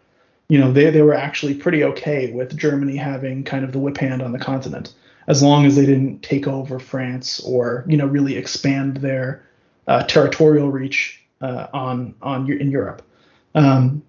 You 0.49 0.59
know, 0.59 0.73
they, 0.73 0.91
they 0.91 1.03
were 1.03 1.15
actually 1.15 1.55
pretty 1.55 1.85
okay 1.85 2.33
with 2.33 2.57
Germany 2.57 2.97
having 2.97 3.45
kind 3.45 3.65
of 3.65 3.73
the 3.73 3.79
whip 3.79 3.99
hand 3.99 4.21
on 4.21 4.33
the 4.33 4.39
continent 4.39 4.95
as 5.27 5.43
long 5.43 5.67
as 5.67 5.77
they 5.77 5.87
didn't 5.87 6.23
take 6.23 6.47
over 6.47 6.79
France 6.79 7.41
or 7.41 7.85
you 7.87 7.97
know 7.97 8.07
really 8.07 8.37
expand 8.37 8.99
their 8.99 9.45
uh, 9.87 10.03
territorial 10.05 10.71
reach 10.71 11.23
uh, 11.41 11.67
on 11.73 12.15
on 12.23 12.51
in 12.51 12.71
Europe. 12.71 13.03
Um, 13.55 14.03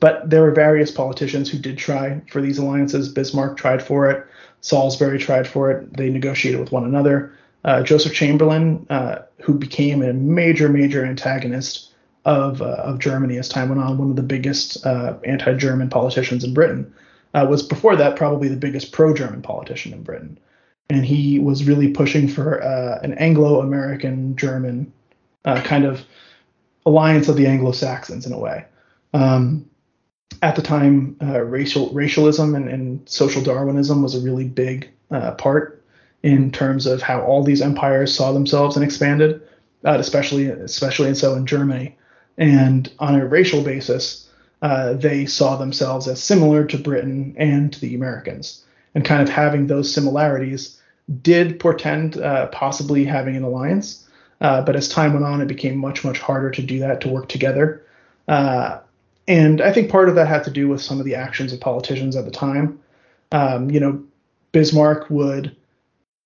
but 0.00 0.28
there 0.28 0.42
were 0.42 0.52
various 0.52 0.90
politicians 0.90 1.50
who 1.50 1.58
did 1.58 1.78
try 1.78 2.20
for 2.30 2.40
these 2.40 2.58
alliances. 2.58 3.08
Bismarck 3.08 3.56
tried 3.56 3.82
for 3.82 4.10
it. 4.10 4.26
Salisbury 4.60 5.18
tried 5.18 5.46
for 5.46 5.70
it. 5.70 5.96
They 5.96 6.10
negotiated 6.10 6.60
with 6.60 6.72
one 6.72 6.84
another. 6.84 7.32
Uh, 7.64 7.82
Joseph 7.82 8.12
Chamberlain, 8.12 8.86
uh, 8.90 9.18
who 9.40 9.54
became 9.54 10.02
a 10.02 10.12
major, 10.12 10.68
major 10.68 11.04
antagonist 11.04 11.92
of, 12.24 12.62
uh, 12.62 12.76
of 12.84 12.98
Germany 12.98 13.38
as 13.38 13.48
time 13.48 13.68
went 13.68 13.80
on, 13.80 13.98
one 13.98 14.10
of 14.10 14.16
the 14.16 14.22
biggest 14.22 14.84
uh, 14.86 15.16
anti-German 15.24 15.88
politicians 15.88 16.44
in 16.44 16.54
Britain, 16.54 16.92
uh, 17.34 17.46
was 17.48 17.62
before 17.62 17.96
that 17.96 18.16
probably 18.16 18.48
the 18.48 18.56
biggest 18.56 18.92
pro-German 18.92 19.42
politician 19.42 19.92
in 19.92 20.02
Britain, 20.02 20.38
and 20.90 21.04
he 21.04 21.38
was 21.38 21.64
really 21.64 21.88
pushing 21.88 22.28
for 22.28 22.62
uh, 22.62 22.98
an 23.02 23.14
Anglo-American 23.14 24.36
German 24.36 24.92
uh, 25.44 25.60
kind 25.62 25.84
of 25.84 26.04
alliance 26.84 27.28
of 27.28 27.36
the 27.36 27.46
Anglo-Saxons 27.46 28.26
in 28.26 28.32
a 28.32 28.38
way. 28.38 28.64
Um, 29.14 29.68
at 30.40 30.56
the 30.56 30.62
time, 30.62 31.16
uh, 31.22 31.40
racial 31.42 31.90
racialism 31.90 32.54
and, 32.54 32.68
and, 32.68 33.08
social 33.08 33.42
Darwinism 33.42 34.02
was 34.02 34.14
a 34.14 34.20
really 34.20 34.44
big 34.44 34.88
uh, 35.10 35.32
part 35.32 35.82
in 36.22 36.50
terms 36.50 36.86
of 36.86 37.02
how 37.02 37.20
all 37.22 37.42
these 37.42 37.60
empires 37.60 38.14
saw 38.14 38.32
themselves 38.32 38.76
and 38.76 38.84
expanded, 38.84 39.42
uh, 39.84 39.96
especially 39.98 40.46
especially 40.46 41.08
and 41.08 41.16
so 41.16 41.34
in 41.34 41.46
Germany. 41.46 41.96
And 42.38 42.90
on 42.98 43.14
a 43.14 43.26
racial 43.26 43.62
basis, 43.62 44.28
uh, 44.62 44.94
they 44.94 45.26
saw 45.26 45.56
themselves 45.56 46.08
as 46.08 46.22
similar 46.22 46.64
to 46.66 46.78
Britain 46.78 47.34
and 47.36 47.72
to 47.72 47.80
the 47.80 47.94
Americans. 47.94 48.64
And 48.94 49.04
kind 49.04 49.22
of 49.22 49.28
having 49.28 49.66
those 49.66 49.92
similarities 49.92 50.80
did 51.22 51.58
portend 51.58 52.16
uh, 52.18 52.46
possibly 52.48 53.04
having 53.04 53.36
an 53.36 53.42
alliance. 53.42 54.08
Uh, 54.40 54.62
but 54.62 54.76
as 54.76 54.88
time 54.88 55.12
went 55.12 55.24
on, 55.24 55.40
it 55.40 55.48
became 55.48 55.76
much, 55.76 56.04
much 56.04 56.18
harder 56.18 56.50
to 56.50 56.62
do 56.62 56.78
that, 56.78 57.00
to 57.00 57.08
work 57.08 57.28
together. 57.28 57.84
Uh, 58.28 58.78
and 59.28 59.60
I 59.60 59.72
think 59.72 59.90
part 59.90 60.08
of 60.08 60.14
that 60.14 60.28
had 60.28 60.44
to 60.44 60.50
do 60.50 60.68
with 60.68 60.82
some 60.82 60.98
of 60.98 61.04
the 61.04 61.14
actions 61.14 61.52
of 61.52 61.60
politicians 61.60 62.16
at 62.16 62.24
the 62.24 62.30
time. 62.30 62.80
Um, 63.30 63.70
you 63.70 63.80
know, 63.80 64.02
Bismarck 64.52 65.08
would 65.10 65.56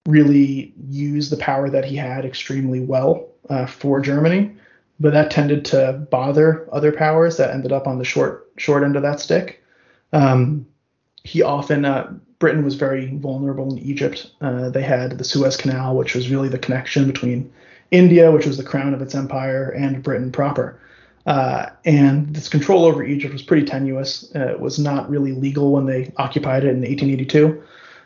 really 0.06 0.72
use 0.88 1.30
the 1.30 1.36
power 1.36 1.68
that 1.70 1.84
he 1.84 1.96
had 1.96 2.24
extremely 2.24 2.80
well 2.80 3.28
uh, 3.48 3.66
for 3.66 4.00
Germany 4.00 4.56
but 4.98 5.12
that 5.12 5.30
tended 5.30 5.64
to 5.66 6.06
bother 6.10 6.66
other 6.72 6.92
powers 6.92 7.36
that 7.36 7.50
ended 7.50 7.72
up 7.72 7.86
on 7.86 7.98
the 7.98 8.04
short 8.04 8.50
short 8.56 8.82
end 8.82 8.96
of 8.96 9.02
that 9.02 9.20
stick. 9.20 9.62
Um, 10.12 10.66
he 11.24 11.42
often 11.42 11.84
uh, 11.84 12.12
Britain 12.38 12.64
was 12.64 12.74
very 12.74 13.14
vulnerable 13.16 13.72
in 13.72 13.78
Egypt. 13.78 14.30
Uh, 14.40 14.70
they 14.70 14.82
had 14.82 15.18
the 15.18 15.24
Suez 15.24 15.56
Canal, 15.56 15.96
which 15.96 16.14
was 16.14 16.30
really 16.30 16.48
the 16.48 16.58
connection 16.58 17.06
between 17.06 17.52
India, 17.90 18.30
which 18.32 18.46
was 18.46 18.56
the 18.56 18.64
crown 18.64 18.94
of 18.94 19.02
its 19.02 19.14
empire, 19.14 19.70
and 19.70 20.02
Britain 20.02 20.32
proper. 20.32 20.80
Uh, 21.26 21.70
and 21.84 22.32
this 22.34 22.48
control 22.48 22.84
over 22.84 23.02
Egypt 23.02 23.32
was 23.32 23.42
pretty 23.42 23.66
tenuous. 23.66 24.30
Uh, 24.34 24.48
it 24.48 24.60
was 24.60 24.78
not 24.78 25.10
really 25.10 25.32
legal 25.32 25.72
when 25.72 25.86
they 25.86 26.12
occupied 26.16 26.64
it 26.64 26.68
in 26.68 26.82
1882. 26.82 27.62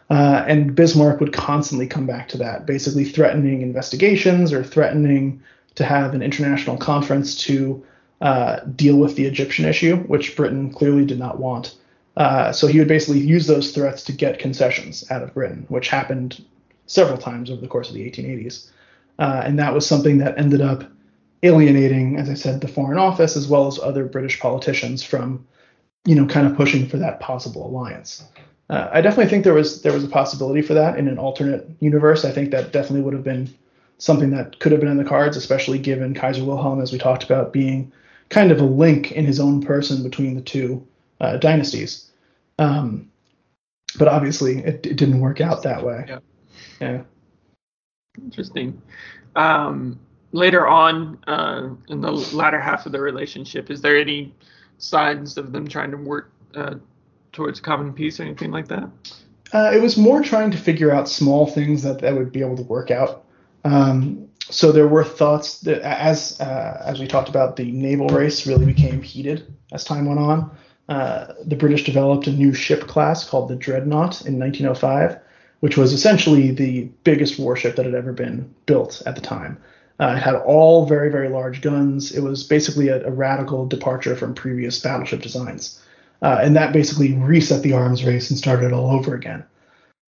Uh, 0.08 0.44
and 0.48 0.74
Bismarck 0.74 1.20
would 1.20 1.32
constantly 1.32 1.86
come 1.86 2.06
back 2.06 2.28
to 2.28 2.38
that, 2.38 2.66
basically 2.66 3.04
threatening 3.04 3.62
investigations 3.62 4.52
or 4.52 4.64
threatening 4.64 5.40
to 5.76 5.84
have 5.84 6.14
an 6.14 6.22
international 6.22 6.76
conference 6.76 7.36
to 7.42 7.84
uh, 8.20 8.60
deal 8.60 8.96
with 8.96 9.16
the 9.16 9.26
Egyptian 9.26 9.66
issue, 9.66 9.96
which 10.04 10.34
Britain 10.34 10.72
clearly 10.72 11.04
did 11.04 11.18
not 11.18 11.38
want. 11.38 11.76
Uh, 12.16 12.50
so 12.52 12.66
he 12.66 12.78
would 12.78 12.88
basically 12.88 13.20
use 13.20 13.46
those 13.46 13.72
threats 13.72 14.02
to 14.04 14.12
get 14.12 14.38
concessions 14.38 15.08
out 15.10 15.22
of 15.22 15.32
Britain, 15.32 15.64
which 15.68 15.88
happened 15.88 16.44
several 16.86 17.16
times 17.16 17.50
over 17.50 17.60
the 17.60 17.68
course 17.68 17.88
of 17.88 17.94
the 17.94 18.10
1880s. 18.10 18.68
Uh, 19.18 19.42
and 19.44 19.58
that 19.58 19.72
was 19.72 19.86
something 19.86 20.18
that 20.18 20.36
ended 20.38 20.60
up 20.60 20.84
alienating, 21.43 22.16
as 22.16 22.28
I 22.28 22.34
said, 22.34 22.61
the 22.61 22.68
Foreign 22.68 22.99
Office 22.99 23.36
as 23.36 23.49
well 23.49 23.66
as 23.66 23.78
other 23.78 24.05
British 24.05 24.41
politicians 24.41 25.03
from 25.03 25.47
you 26.05 26.14
know, 26.14 26.26
kind 26.26 26.47
of 26.47 26.57
pushing 26.57 26.88
for 26.88 26.97
that 26.97 27.20
possible 27.20 27.66
alliance. 27.66 28.24
Uh, 28.68 28.88
I 28.93 29.01
definitely 29.01 29.28
think 29.30 29.45
there 29.45 29.55
was 29.55 29.82
there 29.82 29.93
was 29.93 30.05
a 30.05 30.09
possibility 30.09 30.62
for 30.62 30.74
that 30.74 30.99
in 30.99 31.09
an 31.09 31.18
alternate 31.18 31.68
universe. 31.80 32.24
I 32.24 32.30
think 32.30 32.51
that 32.53 32.72
definitely 32.72 33.03
would 33.03 33.14
have 33.14 33.24
been 33.24 33.53
something 33.99 34.30
that 34.30 34.59
could 34.61 34.72
have 34.72 34.80
been 34.80 34.91
in 34.91 34.97
the 34.97 35.05
cards, 35.05 35.36
especially 35.36 35.78
given 35.78 36.14
Kaiser 36.14 36.45
Wilhelm, 36.45 36.80
as 36.80 36.93
we 36.93 36.99
talked 36.99 37.24
about, 37.24 37.53
being 37.53 37.93
kind 38.28 38.51
of 38.51 38.61
a 38.61 38.64
link 38.64 39.12
in 39.12 39.26
his 39.26 39.41
own 39.41 39.61
person 39.61 40.03
between 40.03 40.36
the 40.36 40.41
two 40.41 40.86
uh, 41.20 41.36
dynasties. 41.36 42.11
Um, 42.59 43.11
but 43.99 44.09
obviously, 44.09 44.59
it, 44.59 44.86
it, 44.86 44.97
didn't 44.97 45.20
work 45.20 45.41
out 45.41 45.64
that 45.64 45.84
way. 45.84 46.05
Yeah. 46.09 46.18
Yeah. 46.80 47.03
Interesting. 48.22 48.80
Um, 49.34 49.99
later 50.32 50.66
on, 50.66 51.18
uh, 51.26 51.70
in 51.88 52.00
the 52.00 52.12
latter 52.12 52.60
half 52.60 52.86
of 52.86 52.92
the 52.92 53.00
relationship, 53.00 53.70
is 53.70 53.80
there 53.80 53.98
any 53.98 54.34
signs 54.78 55.36
of 55.36 55.52
them 55.52 55.68
trying 55.68 55.90
to 55.90 55.96
work 55.96 56.32
uh, 56.54 56.74
towards 57.32 57.60
common 57.60 57.92
peace 57.92 58.20
or 58.20 58.24
anything 58.24 58.50
like 58.50 58.68
that? 58.68 58.88
Uh, 59.52 59.70
it 59.74 59.82
was 59.82 59.96
more 59.96 60.22
trying 60.22 60.50
to 60.50 60.58
figure 60.58 60.92
out 60.92 61.08
small 61.08 61.46
things 61.46 61.82
that 61.82 62.00
that 62.00 62.14
would 62.14 62.32
be 62.32 62.40
able 62.40 62.56
to 62.56 62.62
work 62.62 62.90
out. 62.90 63.24
Um, 63.64 64.28
so 64.42 64.72
there 64.72 64.88
were 64.88 65.04
thoughts 65.04 65.60
that 65.60 65.82
as 65.82 66.40
uh, 66.40 66.82
as 66.84 67.00
we 67.00 67.06
talked 67.06 67.28
about, 67.28 67.56
the 67.56 67.70
naval 67.70 68.08
race 68.08 68.46
really 68.46 68.66
became 68.66 69.02
heated 69.02 69.52
as 69.72 69.84
time 69.84 70.06
went 70.06 70.20
on. 70.20 70.50
Uh, 70.88 71.34
the 71.44 71.56
British 71.56 71.84
developed 71.84 72.26
a 72.26 72.32
new 72.32 72.52
ship 72.52 72.88
class 72.88 73.28
called 73.28 73.48
the 73.48 73.54
Dreadnought 73.54 74.26
in 74.26 74.38
1905, 74.38 75.20
which 75.60 75.76
was 75.76 75.92
essentially 75.92 76.50
the 76.50 76.84
biggest 77.04 77.38
warship 77.38 77.76
that 77.76 77.86
had 77.86 77.94
ever 77.94 78.12
been 78.12 78.52
built 78.66 79.02
at 79.06 79.14
the 79.14 79.20
time. 79.20 79.56
Uh, 80.01 80.14
it 80.16 80.22
had 80.22 80.34
all 80.34 80.86
very, 80.86 81.11
very 81.11 81.28
large 81.28 81.61
guns. 81.61 82.11
It 82.11 82.22
was 82.22 82.42
basically 82.42 82.88
a, 82.88 83.07
a 83.07 83.11
radical 83.11 83.66
departure 83.66 84.16
from 84.16 84.34
previous 84.34 84.78
battleship 84.78 85.20
designs. 85.20 85.78
Uh, 86.22 86.38
and 86.42 86.57
that 86.57 86.72
basically 86.72 87.14
reset 87.14 87.62
the 87.62 87.74
arms 87.74 88.05
race 88.05 88.30
and 88.30 88.38
started 88.38 88.66
it 88.66 88.72
all 88.72 88.90
over 88.90 89.14
again. 89.14 89.44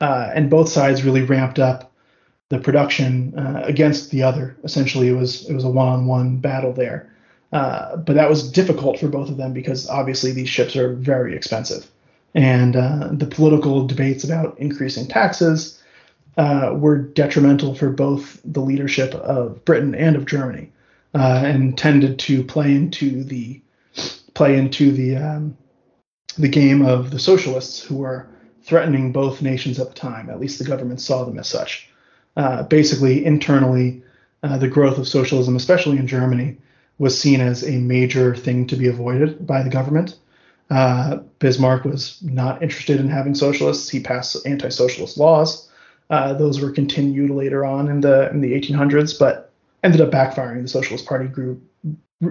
Uh, 0.01 0.31
and 0.35 0.49
both 0.49 0.69
sides 0.69 1.05
really 1.05 1.23
ramped 1.23 1.59
up 1.59 1.93
the 2.51 2.59
production 2.59 3.37
uh, 3.39 3.63
against 3.65 4.11
the 4.11 4.23
other. 4.23 4.57
Essentially, 4.65 5.09
it 5.09 5.15
was 5.15 5.49
it 5.49 5.55
was 5.55 5.65
a 5.65 5.71
one-on-one 5.71 6.39
battle 6.39 6.73
there. 6.73 7.13
Uh, 7.53 7.97
but 7.97 8.15
that 8.15 8.29
was 8.29 8.51
difficult 8.51 8.99
for 8.99 9.09
both 9.09 9.29
of 9.29 9.37
them 9.37 9.53
because 9.53 9.89
obviously 9.89 10.33
these 10.33 10.49
ships 10.49 10.77
are 10.77 10.95
very 10.95 11.35
expensive, 11.35 11.91
and 12.35 12.77
uh, 12.77 13.09
the 13.11 13.27
political 13.27 13.87
debates 13.87 14.23
about 14.23 14.59
increasing 14.59 15.07
taxes 15.07 15.80
uh, 16.37 16.73
were 16.75 16.99
detrimental 16.99 17.75
for 17.75 17.91
both 17.91 18.41
the 18.45 18.61
leadership 18.61 19.15
of 19.15 19.65
Britain 19.65 19.95
and 19.95 20.17
of 20.17 20.27
Germany, 20.27 20.71
uh, 21.15 21.43
and 21.45 21.77
tended 21.77 22.19
to 22.21 22.45
play 22.45 22.75
into 22.75 23.25
the 23.25 23.61
play 24.35 24.57
into 24.57 24.93
the 24.93 25.17
um, 25.17 25.57
the 26.39 26.49
game 26.49 26.83
of 26.83 27.11
the 27.11 27.19
socialists 27.19 27.83
who 27.83 27.97
were 27.97 28.29
threatening 28.63 29.13
both 29.13 29.43
nations 29.43 29.81
at 29.81 29.89
the 29.89 29.95
time. 29.95 30.31
At 30.31 30.41
least 30.41 30.59
the 30.59 30.65
government 30.65 31.01
saw 31.01 31.25
them 31.25 31.39
as 31.39 31.49
such. 31.49 31.89
Uh, 32.37 32.63
basically, 32.63 33.25
internally, 33.25 34.03
uh, 34.43 34.57
the 34.59 34.69
growth 34.69 34.99
of 34.99 35.09
socialism, 35.09 35.57
especially 35.57 35.99
in 35.99 36.07
Germany, 36.07 36.57
was 36.99 37.19
seen 37.19 37.41
as 37.41 37.65
a 37.65 37.79
major 37.79 38.37
thing 38.37 38.67
to 38.69 38.77
be 38.77 38.87
avoided 38.87 39.47
by 39.47 39.63
the 39.63 39.71
government. 39.71 40.17
Uh, 40.71 41.17
Bismarck 41.41 41.85
was 41.85 42.23
not 42.23 42.63
interested 42.63 43.01
in 43.01 43.09
having 43.09 43.35
socialists. 43.35 43.89
He 43.89 44.01
passed 44.01 44.47
anti-socialist 44.47 45.19
laws. 45.19 45.69
Uh, 46.11 46.35
those 46.35 46.61
were 46.61 46.71
continued 46.71 47.31
later 47.31 47.65
on 47.65 47.89
in 47.89 48.01
the 48.01 48.29
in 48.31 48.41
the 48.41 48.53
1800s, 48.53 49.19
but 49.19 49.53
ended 49.83 50.01
up 50.01 50.11
backfiring. 50.11 50.63
The 50.63 50.69
Socialist 50.69 51.07
Party 51.07 51.27
grew 51.27 51.61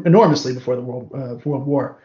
enormously 0.05 0.53
before 0.53 0.75
the 0.75 0.82
World 0.82 1.11
uh, 1.15 1.36
World 1.45 1.65
War. 1.65 2.01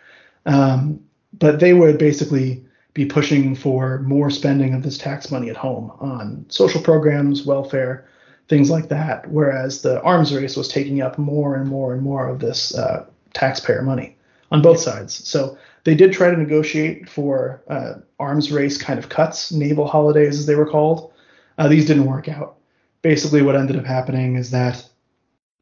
Um, 0.47 1.01
but 1.39 1.61
they 1.61 1.75
would 1.75 1.99
basically 1.99 2.65
be 2.95 3.05
pushing 3.05 3.57
for 3.57 3.99
more 4.01 4.31
spending 4.31 4.73
of 4.73 4.83
this 4.83 4.97
tax 4.97 5.31
money 5.31 5.51
at 5.51 5.57
home 5.57 5.91
on 5.99 6.47
social 6.49 6.81
programs, 6.81 7.45
welfare, 7.45 8.07
things 8.49 8.71
like 8.71 8.89
that. 8.89 9.29
Whereas 9.29 9.83
the 9.83 10.01
arms 10.03 10.33
race 10.33 10.57
was 10.57 10.69
taking 10.69 11.03
up 11.03 11.19
more 11.19 11.57
and 11.57 11.69
more 11.69 11.93
and 11.93 12.03
more 12.03 12.29
of 12.29 12.39
this 12.39 12.75
uh, 12.77 13.07
taxpayer 13.33 13.83
money 13.83 14.17
on 14.53 14.63
both 14.63 14.79
sides. 14.79 15.29
So 15.29 15.59
they 15.83 15.97
did 15.97 16.13
try 16.13 16.31
to 16.31 16.37
negotiate 16.37 17.09
for 17.09 17.63
uh, 17.69 17.95
arms 18.21 18.53
race 18.53 18.81
kind 18.81 18.99
of 18.99 19.09
cuts, 19.09 19.51
naval 19.51 19.89
holidays 19.89 20.39
as 20.39 20.47
they 20.47 20.55
were 20.55 20.69
called. 20.69 21.13
Uh, 21.59 21.69
these 21.69 21.87
didn't 21.87 22.07
work 22.07 22.29
out. 22.29 22.57
Basically, 23.03 23.43
what 23.43 23.57
ended 23.57 23.77
up 23.77 23.85
happening 23.85 24.37
is 24.37 24.51
that 24.51 24.85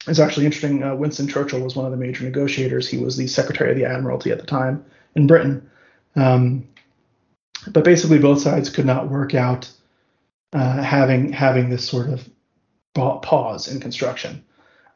it's 0.06 0.18
actually 0.18 0.46
interesting. 0.46 0.82
Uh, 0.82 0.94
Winston 0.94 1.28
Churchill 1.28 1.60
was 1.60 1.76
one 1.76 1.84
of 1.84 1.92
the 1.92 1.96
major 1.96 2.24
negotiators. 2.24 2.88
He 2.88 2.98
was 2.98 3.16
the 3.16 3.26
Secretary 3.26 3.70
of 3.70 3.76
the 3.76 3.84
Admiralty 3.84 4.30
at 4.30 4.40
the 4.40 4.46
time 4.46 4.84
in 5.14 5.26
Britain. 5.26 5.68
Um, 6.16 6.68
but 7.68 7.84
basically, 7.84 8.18
both 8.18 8.40
sides 8.40 8.70
could 8.70 8.86
not 8.86 9.10
work 9.10 9.34
out 9.34 9.70
uh, 10.52 10.82
having 10.82 11.32
having 11.32 11.70
this 11.70 11.88
sort 11.88 12.08
of 12.08 12.28
pause 12.94 13.68
in 13.68 13.80
construction. 13.80 14.44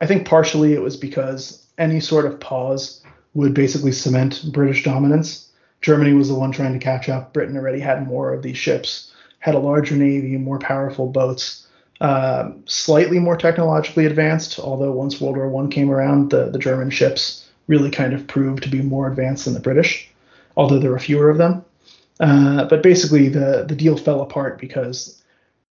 I 0.00 0.06
think 0.06 0.26
partially 0.26 0.74
it 0.74 0.82
was 0.82 0.96
because 0.96 1.66
any 1.78 2.00
sort 2.00 2.26
of 2.26 2.40
pause 2.40 3.02
would 3.34 3.54
basically 3.54 3.92
cement 3.92 4.44
British 4.52 4.82
dominance. 4.82 5.50
Germany 5.80 6.12
was 6.12 6.28
the 6.28 6.34
one 6.34 6.52
trying 6.52 6.72
to 6.72 6.78
catch 6.78 7.08
up. 7.08 7.32
Britain 7.32 7.56
already 7.56 7.80
had 7.80 8.06
more 8.06 8.32
of 8.32 8.42
these 8.42 8.56
ships, 8.58 9.12
had 9.38 9.54
a 9.54 9.58
larger 9.60 9.96
navy, 9.96 10.36
more 10.36 10.58
powerful 10.58 11.08
boats, 11.08 11.66
uh, 12.00 12.50
slightly 12.66 13.18
more 13.18 13.36
technologically 13.36 14.06
advanced. 14.06 14.58
Although 14.58 14.92
once 14.92 15.20
World 15.20 15.36
War 15.36 15.48
One 15.48 15.70
came 15.70 15.90
around, 15.90 16.30
the 16.30 16.50
the 16.50 16.58
German 16.58 16.90
ships 16.90 17.48
really 17.66 17.90
kind 17.90 18.12
of 18.12 18.26
proved 18.26 18.62
to 18.62 18.68
be 18.68 18.82
more 18.82 19.08
advanced 19.08 19.44
than 19.44 19.54
the 19.54 19.60
British, 19.60 20.10
although 20.56 20.78
there 20.78 20.90
were 20.90 20.98
fewer 20.98 21.30
of 21.30 21.38
them. 21.38 21.64
Uh, 22.20 22.64
but 22.64 22.82
basically, 22.82 23.28
the 23.28 23.64
the 23.68 23.74
deal 23.74 23.96
fell 23.96 24.20
apart 24.20 24.58
because, 24.58 25.22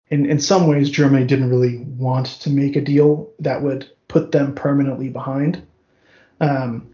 in 0.09 0.25
in 0.25 0.39
some 0.39 0.67
ways, 0.67 0.89
Germany 0.89 1.25
didn't 1.25 1.49
really 1.49 1.77
want 1.97 2.27
to 2.41 2.49
make 2.49 2.75
a 2.75 2.81
deal 2.81 3.29
that 3.39 3.61
would 3.61 3.89
put 4.07 4.31
them 4.31 4.53
permanently 4.53 5.09
behind. 5.09 5.61
Um, 6.39 6.89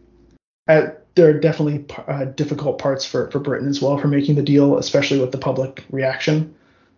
at, 0.67 1.01
there 1.15 1.29
are 1.29 1.39
definitely 1.39 1.85
uh, 2.07 2.25
difficult 2.25 2.79
parts 2.79 3.05
for 3.05 3.29
for 3.31 3.39
Britain 3.39 3.67
as 3.67 3.81
well 3.81 3.97
for 3.97 4.07
making 4.07 4.35
the 4.35 4.43
deal, 4.43 4.77
especially 4.77 5.19
with 5.19 5.31
the 5.31 5.37
public 5.37 5.83
reaction. 5.89 6.55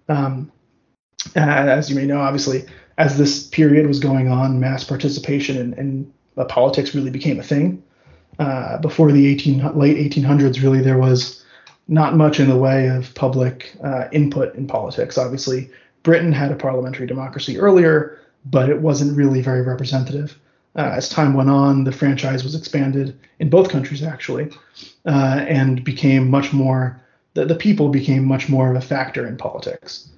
Um, 0.09 0.51
as 1.35 1.89
you 1.89 1.95
may 1.95 2.05
know, 2.05 2.19
obviously, 2.19 2.65
as 2.97 3.17
this 3.17 3.47
period 3.47 3.87
was 3.87 3.99
going 3.99 4.29
on, 4.29 4.59
mass 4.59 4.83
participation 4.83 5.73
in, 5.73 6.13
politics 6.49 6.95
really 6.95 7.11
became 7.11 7.39
a 7.39 7.43
thing. 7.43 7.83
Uh, 8.39 8.79
before 8.79 9.11
the 9.11 9.27
18 9.27 9.77
late 9.77 9.97
1800s, 10.11 10.61
really 10.61 10.81
there 10.81 10.97
was 10.97 11.43
not 11.87 12.15
much 12.15 12.39
in 12.39 12.49
the 12.49 12.57
way 12.57 12.87
of 12.87 13.13
public 13.13 13.75
uh, 13.83 14.07
input 14.11 14.55
in 14.55 14.65
politics. 14.65 15.17
Obviously, 15.17 15.69
Britain 16.01 16.31
had 16.31 16.51
a 16.51 16.55
parliamentary 16.55 17.05
democracy 17.05 17.59
earlier, 17.59 18.19
but 18.45 18.69
it 18.69 18.81
wasn't 18.81 19.15
really 19.15 19.41
very 19.41 19.61
representative. 19.61 20.39
Uh, 20.75 20.93
as 20.95 21.07
time 21.07 21.33
went 21.33 21.49
on, 21.49 21.83
the 21.83 21.91
franchise 21.91 22.43
was 22.43 22.55
expanded 22.55 23.17
in 23.39 23.49
both 23.49 23.69
countries 23.69 24.01
actually, 24.01 24.49
uh, 25.05 25.45
and 25.47 25.83
became 25.83 26.29
much 26.29 26.51
more. 26.51 26.99
The, 27.33 27.45
the 27.45 27.55
people 27.55 27.89
became 27.89 28.25
much 28.25 28.49
more 28.49 28.69
of 28.69 28.77
a 28.77 28.85
factor 28.85 29.27
in 29.27 29.37
politics. 29.37 30.09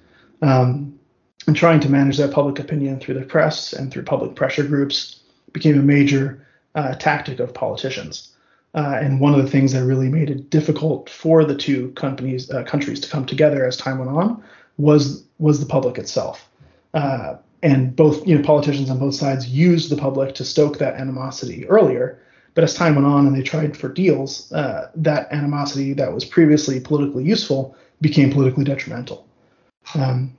Um, 0.42 0.98
and 1.46 1.56
trying 1.56 1.80
to 1.80 1.88
manage 1.88 2.16
that 2.16 2.32
public 2.32 2.58
opinion 2.58 2.98
through 2.98 3.14
the 3.14 3.24
press 3.24 3.72
and 3.72 3.90
through 3.92 4.02
public 4.02 4.34
pressure 4.34 4.64
groups 4.64 5.20
became 5.52 5.78
a 5.78 5.82
major 5.82 6.46
uh, 6.74 6.94
tactic 6.96 7.38
of 7.40 7.54
politicians. 7.54 8.32
Uh, 8.74 8.98
and 9.00 9.20
one 9.20 9.32
of 9.32 9.42
the 9.42 9.50
things 9.50 9.72
that 9.72 9.84
really 9.84 10.08
made 10.08 10.28
it 10.28 10.50
difficult 10.50 11.08
for 11.08 11.44
the 11.44 11.54
two 11.54 11.90
companies 11.92 12.50
uh, 12.50 12.62
countries 12.64 13.00
to 13.00 13.08
come 13.08 13.24
together 13.24 13.64
as 13.64 13.76
time 13.76 13.98
went 13.98 14.10
on 14.10 14.42
was 14.76 15.24
was 15.38 15.60
the 15.60 15.66
public 15.66 15.96
itself. 15.96 16.50
Uh, 16.92 17.36
and 17.62 17.96
both 17.96 18.26
you 18.26 18.36
know 18.36 18.44
politicians 18.44 18.90
on 18.90 18.98
both 18.98 19.14
sides 19.14 19.48
used 19.48 19.90
the 19.90 19.96
public 19.96 20.34
to 20.34 20.44
stoke 20.44 20.78
that 20.78 20.94
animosity 20.94 21.66
earlier. 21.68 22.20
But 22.56 22.64
as 22.64 22.74
time 22.74 22.94
went 22.94 23.06
on 23.06 23.26
and 23.26 23.36
they 23.36 23.42
tried 23.42 23.76
for 23.76 23.90
deals, 23.90 24.50
uh, 24.50 24.90
that 24.96 25.30
animosity 25.30 25.92
that 25.92 26.12
was 26.12 26.24
previously 26.24 26.80
politically 26.80 27.22
useful 27.22 27.76
became 28.00 28.32
politically 28.32 28.64
detrimental. 28.64 29.28
Um, 29.94 30.36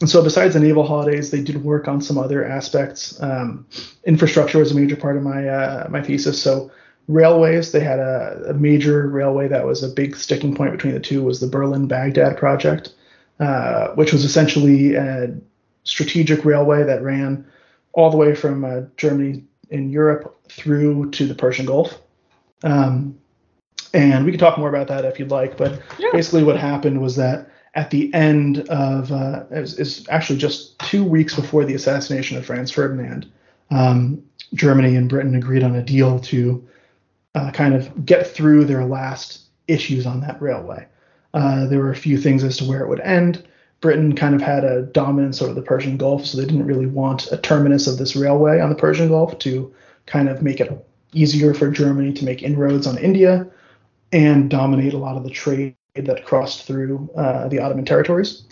and 0.00 0.08
so, 0.08 0.24
besides 0.24 0.54
the 0.54 0.60
naval 0.60 0.86
holidays, 0.86 1.30
they 1.30 1.42
did 1.42 1.62
work 1.62 1.86
on 1.86 2.00
some 2.00 2.16
other 2.16 2.46
aspects. 2.46 3.22
Um, 3.22 3.66
infrastructure 4.04 4.58
was 4.58 4.72
a 4.72 4.74
major 4.74 4.96
part 4.96 5.18
of 5.18 5.22
my 5.22 5.46
uh, 5.46 5.86
my 5.90 6.02
thesis. 6.02 6.42
So, 6.42 6.70
railways, 7.08 7.72
they 7.72 7.80
had 7.80 7.98
a, 7.98 8.46
a, 8.48 8.54
major 8.54 9.06
railway 9.06 9.46
that 9.48 9.66
was 9.66 9.82
a 9.82 9.88
big 9.88 10.16
sticking 10.16 10.54
point 10.54 10.72
between 10.72 10.94
the 10.94 11.00
two. 11.00 11.22
Was 11.22 11.40
the 11.40 11.46
Berlin 11.46 11.86
Baghdad 11.86 12.38
project, 12.38 12.94
uh, 13.38 13.88
which 13.96 14.14
was 14.14 14.24
essentially 14.24 14.94
a 14.94 15.36
strategic 15.84 16.46
railway 16.46 16.84
that 16.84 17.02
ran 17.02 17.46
all 17.92 18.10
the 18.10 18.16
way 18.16 18.34
from 18.34 18.64
uh, 18.64 18.80
Germany 18.96 19.44
in 19.68 19.90
Europe 19.90 20.34
through 20.48 21.10
to 21.12 21.26
the 21.26 21.34
Persian 21.34 21.66
Gulf. 21.66 21.98
Um, 22.62 23.18
and 23.92 24.24
we 24.24 24.32
can 24.32 24.40
talk 24.40 24.58
more 24.58 24.68
about 24.68 24.88
that 24.88 25.04
if 25.04 25.18
you'd 25.18 25.30
like. 25.30 25.56
But 25.56 25.80
yeah. 25.98 26.08
basically, 26.12 26.42
what 26.42 26.58
happened 26.58 27.00
was 27.00 27.16
that 27.16 27.48
at 27.74 27.90
the 27.90 28.12
end 28.14 28.60
of 28.68 29.12
uh, 29.12 29.44
is, 29.50 30.06
actually 30.08 30.38
just 30.38 30.78
two 30.80 31.04
weeks 31.04 31.34
before 31.34 31.64
the 31.64 31.74
assassination 31.74 32.36
of 32.36 32.46
Franz 32.46 32.70
Ferdinand, 32.70 33.30
um, 33.70 34.22
Germany 34.54 34.96
and 34.96 35.08
Britain 35.08 35.34
agreed 35.34 35.62
on 35.62 35.74
a 35.74 35.82
deal 35.82 36.18
to 36.20 36.66
uh, 37.34 37.50
kind 37.50 37.74
of 37.74 38.04
get 38.04 38.26
through 38.26 38.64
their 38.64 38.84
last 38.84 39.40
issues 39.66 40.06
on 40.06 40.20
that 40.20 40.40
railway. 40.40 40.86
Uh, 41.32 41.66
there 41.66 41.80
were 41.80 41.90
a 41.90 41.96
few 41.96 42.16
things 42.16 42.44
as 42.44 42.56
to 42.58 42.64
where 42.64 42.80
it 42.80 42.88
would 42.88 43.00
end. 43.00 43.46
Britain 43.80 44.14
kind 44.14 44.34
of 44.34 44.40
had 44.40 44.64
a 44.64 44.82
dominance 44.82 45.42
over 45.42 45.52
the 45.52 45.60
Persian 45.60 45.96
Gulf, 45.96 46.24
so 46.24 46.38
they 46.38 46.46
didn't 46.46 46.66
really 46.66 46.86
want 46.86 47.30
a 47.32 47.36
terminus 47.36 47.86
of 47.86 47.98
this 47.98 48.16
railway 48.16 48.60
on 48.60 48.70
the 48.70 48.76
Persian 48.76 49.08
Gulf 49.08 49.38
to 49.40 49.74
kind 50.06 50.28
of 50.28 50.42
make 50.42 50.60
it 50.60 50.86
easier 51.12 51.54
for 51.54 51.70
Germany 51.70 52.12
to 52.14 52.24
make 52.24 52.42
inroads 52.42 52.86
on 52.86 52.98
India 52.98 53.46
and 54.12 54.50
dominate 54.50 54.94
a 54.94 54.98
lot 54.98 55.16
of 55.16 55.24
the 55.24 55.30
trade 55.30 55.76
that 55.94 56.24
crossed 56.24 56.66
through 56.66 57.08
uh, 57.16 57.48
the 57.48 57.60
Ottoman 57.60 57.84
territories. 57.84 58.44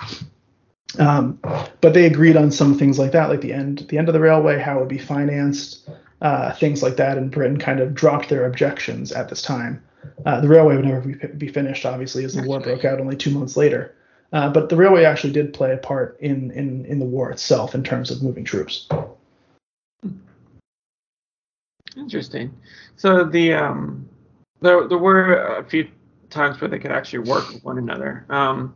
Um, 0.99 1.39
but 1.81 1.95
they 1.95 2.07
agreed 2.07 2.37
on 2.37 2.51
some 2.51 2.79
things 2.79 2.99
like 2.99 3.13
that, 3.13 3.31
like 3.31 3.41
the 3.41 3.53
end 3.53 3.87
the 3.89 3.99
end 3.99 4.09
of 4.09 4.13
the 4.13 4.21
railway, 4.21 4.59
how 4.59 4.77
it 4.77 4.81
would 4.81 4.89
be 4.89 4.99
financed, 4.99 5.89
uh, 6.21 6.53
things 6.55 6.83
like 6.83 6.97
that. 6.97 7.17
And 7.17 7.31
Britain 7.31 7.59
kind 7.59 7.81
of 7.81 7.95
dropped 7.95 8.29
their 8.29 8.45
objections 8.45 9.11
at 9.13 9.29
this 9.29 9.43
time. 9.43 9.83
Uh, 10.27 10.41
the 10.41 10.49
railway 10.49 10.77
would 10.77 10.85
never 10.85 11.01
be, 11.01 11.15
be, 11.29 11.49
finished, 11.49 11.87
obviously, 11.87 12.25
as 12.25 12.35
the 12.35 12.43
war 12.43 12.61
broke 12.61 12.85
out 12.85 13.01
only 13.01 13.17
two 13.17 13.31
months 13.31 13.57
later. 13.57 13.95
Uh, 14.33 14.51
but 14.51 14.69
the 14.69 14.77
railway 14.77 15.05
actually 15.05 15.33
did 15.33 15.53
play 15.53 15.73
a 15.73 15.77
part 15.77 16.19
in, 16.21 16.51
in, 16.53 16.85
in 16.87 16.99
the 16.99 17.05
war 17.05 17.31
itself 17.31 17.75
in 17.75 17.85
terms 17.85 18.11
of 18.11 18.23
moving 18.23 18.45
troops. 18.45 18.89
Interesting. 21.97 22.55
So 22.97 23.25
the 23.25 23.55
um, 23.55 24.09
there 24.61 24.87
there 24.89 24.99
were 24.99 25.59
a 25.59 25.65
few 25.65 25.89
times 26.31 26.61
where 26.61 26.69
they 26.69 26.79
could 26.79 26.93
actually 26.93 27.31
work 27.31 27.49
with 27.53 27.65
one 27.65 27.79
another. 27.79 28.25
Um, 28.29 28.75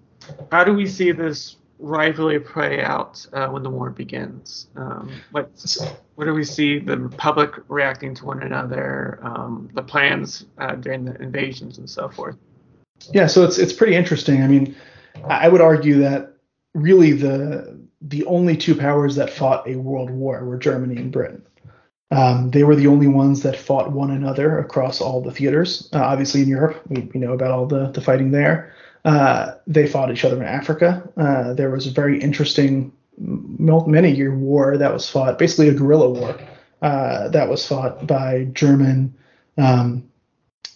how 0.51 0.65
do 0.65 0.73
we 0.73 0.87
see 0.87 1.13
this 1.13 1.57
rivalry 1.79 2.41
play 2.41 2.83
out 2.83 3.25
uh, 3.33 3.49
when 3.49 3.63
the 3.63 3.71
war 3.71 3.91
begins? 3.91 4.69
Um, 4.77 5.11
what 5.31 5.51
do 6.25 6.35
we 6.35 6.45
see 6.45 6.79
the 6.79 6.99
Republic 6.99 7.53
reacting 7.69 8.15
to 8.17 8.25
one 8.25 8.43
another? 8.43 9.19
Um, 9.23 9.69
the 9.75 9.83
plans 9.83 10.47
uh, 10.59 10.75
during 10.75 11.05
the 11.05 11.21
invasions 11.21 11.79
and 11.79 11.89
so 11.89 12.09
forth. 12.09 12.37
Yeah, 13.13 13.27
so 13.27 13.45
it's 13.45 13.59
it's 13.59 13.73
pretty 13.73 13.95
interesting. 13.95 14.43
I 14.43 14.49
mean, 14.49 14.75
I 15.29 15.49
would 15.49 15.61
argue 15.61 15.99
that 16.01 16.35
really 16.75 17.13
the 17.13 17.79
the 18.03 18.25
only 18.27 18.57
two 18.57 18.75
powers 18.75 19.17
that 19.17 19.31
fought 19.31 19.69
a 19.69 19.77
world 19.77 20.11
war 20.11 20.45
were 20.45 20.59
Germany 20.59 20.97
and 20.97 21.11
Britain. 21.11 21.43
Um, 22.11 22.51
they 22.51 22.63
were 22.63 22.77
the 22.77 22.87
only 22.87 23.09
ones 23.09 23.43
that 23.43 23.57
fought 23.57 23.91
one 23.91 24.11
another 24.11 24.59
across 24.59 25.01
all 25.01 25.21
the 25.21 25.33
theaters. 25.33 25.89
Uh, 25.93 26.03
obviously, 26.03 26.43
in 26.43 26.49
Europe, 26.49 26.81
we, 26.89 27.03
we, 27.13 27.19
know 27.19 27.33
about 27.33 27.51
all 27.51 27.67
the, 27.67 27.91
the 27.91 28.01
fighting 28.01 28.31
there. 28.31 28.73
Uh, 29.05 29.55
they 29.67 29.87
fought 29.87 30.13
each 30.13 30.25
other 30.25 30.37
in 30.37 30.49
Africa. 30.49 31.09
Uh, 31.17 31.53
there 31.55 31.71
was 31.71 31.87
a 31.87 31.91
very 31.91 32.21
interesting 32.21 32.93
many 33.19 34.11
year 34.11 34.37
war 34.37 34.77
that 34.77 34.93
was 34.93 35.09
fought, 35.09 35.39
basically 35.39 35.69
a 35.69 35.75
guerrilla 35.75 36.11
war 36.11 36.39
uh, 36.83 37.29
that 37.29 37.49
was 37.49 37.67
fought 37.67 38.07
by 38.07 38.45
German 38.53 39.15
um, 39.59 40.09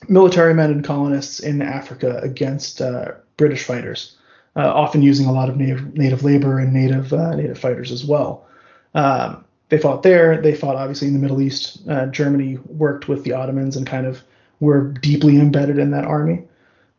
military 0.08 0.54
men 0.54 0.70
and 0.70 0.84
colonists 0.84 1.40
in 1.40 1.60
Africa 1.60 2.18
against 2.22 2.80
uh, 2.80 3.12
British 3.36 3.64
fighters, 3.64 4.16
uh, 4.56 4.72
often 4.72 5.02
using 5.02 5.26
a 5.26 5.32
lot 5.32 5.48
of 5.48 5.56
native, 5.56 5.94
native 5.94 6.24
labor 6.24 6.58
and 6.58 6.72
native 6.72 7.12
native 7.12 7.58
fighters 7.58 7.92
as 7.92 8.04
well. 8.04 8.46
Um, 8.94 9.44
they 9.70 9.78
fought 9.78 10.02
there. 10.02 10.40
They 10.40 10.54
fought 10.54 10.76
obviously 10.76 11.08
in 11.08 11.14
the 11.14 11.20
Middle 11.20 11.40
East. 11.40 11.80
Uh, 11.88 12.06
Germany 12.06 12.58
worked 12.66 13.08
with 13.08 13.24
the 13.24 13.32
Ottomans 13.32 13.76
and 13.76 13.86
kind 13.86 14.06
of 14.06 14.22
were 14.58 14.92
deeply 15.00 15.38
embedded 15.38 15.78
in 15.78 15.90
that 15.92 16.04
army. 16.04 16.42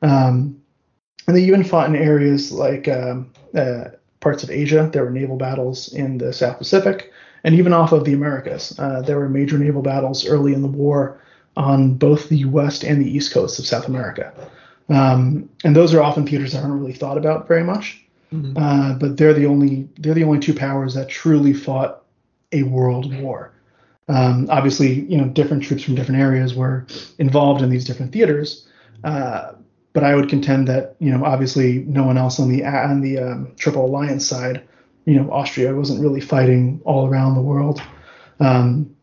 Um, 0.02 0.60
and 1.28 1.36
they 1.36 1.44
even 1.44 1.64
fought 1.64 1.90
in 1.90 1.96
areas 1.96 2.52
like 2.52 2.88
um, 2.88 3.32
uh, 3.54 3.90
parts 4.20 4.44
of 4.44 4.50
Asia. 4.50 4.90
There 4.92 5.04
were 5.04 5.12
naval 5.12 5.38
battles 5.38 5.94
in 5.94 6.18
the 6.18 6.34
South 6.34 6.58
Pacific 6.58 7.12
and 7.44 7.56
even 7.56 7.74
off 7.74 7.92
of 7.92 8.06
the 8.06 8.14
Americas. 8.14 8.78
Uh, 8.80 9.02
there 9.02 9.20
were 9.20 9.30
major 9.30 9.58
naval 9.58 9.82
battles 9.82 10.26
early 10.26 10.54
in 10.54 10.62
the 10.62 10.68
war 10.68 11.22
on 11.58 11.96
both 11.96 12.30
the 12.30 12.46
west 12.46 12.84
and 12.84 13.02
the 13.02 13.10
east 13.10 13.34
coast 13.34 13.60
of 13.60 13.66
South 13.66 13.88
America. 13.88 14.34
Um, 14.90 15.50
and 15.64 15.76
those 15.76 15.94
are 15.94 16.02
often 16.02 16.26
theaters 16.26 16.54
that 16.54 16.64
aren't 16.64 16.80
really 16.80 16.94
thought 16.94 17.18
about 17.18 17.48
very 17.48 17.64
much. 17.64 18.04
Mm-hmm. 18.34 18.58
Uh, 18.58 18.94
but 18.94 19.18
they're 19.18 19.34
the 19.34 19.46
only 19.46 19.90
they're 19.98 20.14
the 20.14 20.24
only 20.24 20.40
two 20.40 20.54
powers 20.54 20.94
that 20.94 21.10
truly 21.10 21.52
fought 21.52 22.01
a 22.52 22.64
world 22.64 23.14
war. 23.22 23.52
Um, 24.08 24.48
obviously, 24.50 25.02
you 25.02 25.18
know, 25.18 25.26
different 25.26 25.64
troops 25.64 25.84
from 25.84 25.96
different 25.96 26.20
areas 26.22 26.54
were 26.54 26.86
involved 27.18 27.62
in 27.62 27.70
these 27.70 27.86
different 27.86 28.12
theaters. 28.12 28.68
Uh, 29.04 29.54
but 29.94 30.04
I 30.04 30.16
would 30.16 30.30
contend 30.30 30.68
that, 30.68 30.96
you 31.00 31.12
know, 31.12 31.26
obviously 31.26 31.80
no 31.80 32.04
one 32.04 32.18
else 32.18 32.40
on 32.40 32.50
the 32.50 32.64
on 32.66 33.02
the 33.02 33.20
um, 33.20 33.54
Triple 33.58 33.86
Alliance 33.86 34.26
side, 34.26 34.62
you 35.06 35.16
know, 35.16 35.32
Austria 35.32 35.76
wasn't 35.76 36.02
really 36.02 36.22
fighting 36.22 36.82
all 36.86 37.08
around 37.08 37.36
the 37.36 37.42
world. 37.42 37.82
Um, 38.40 38.96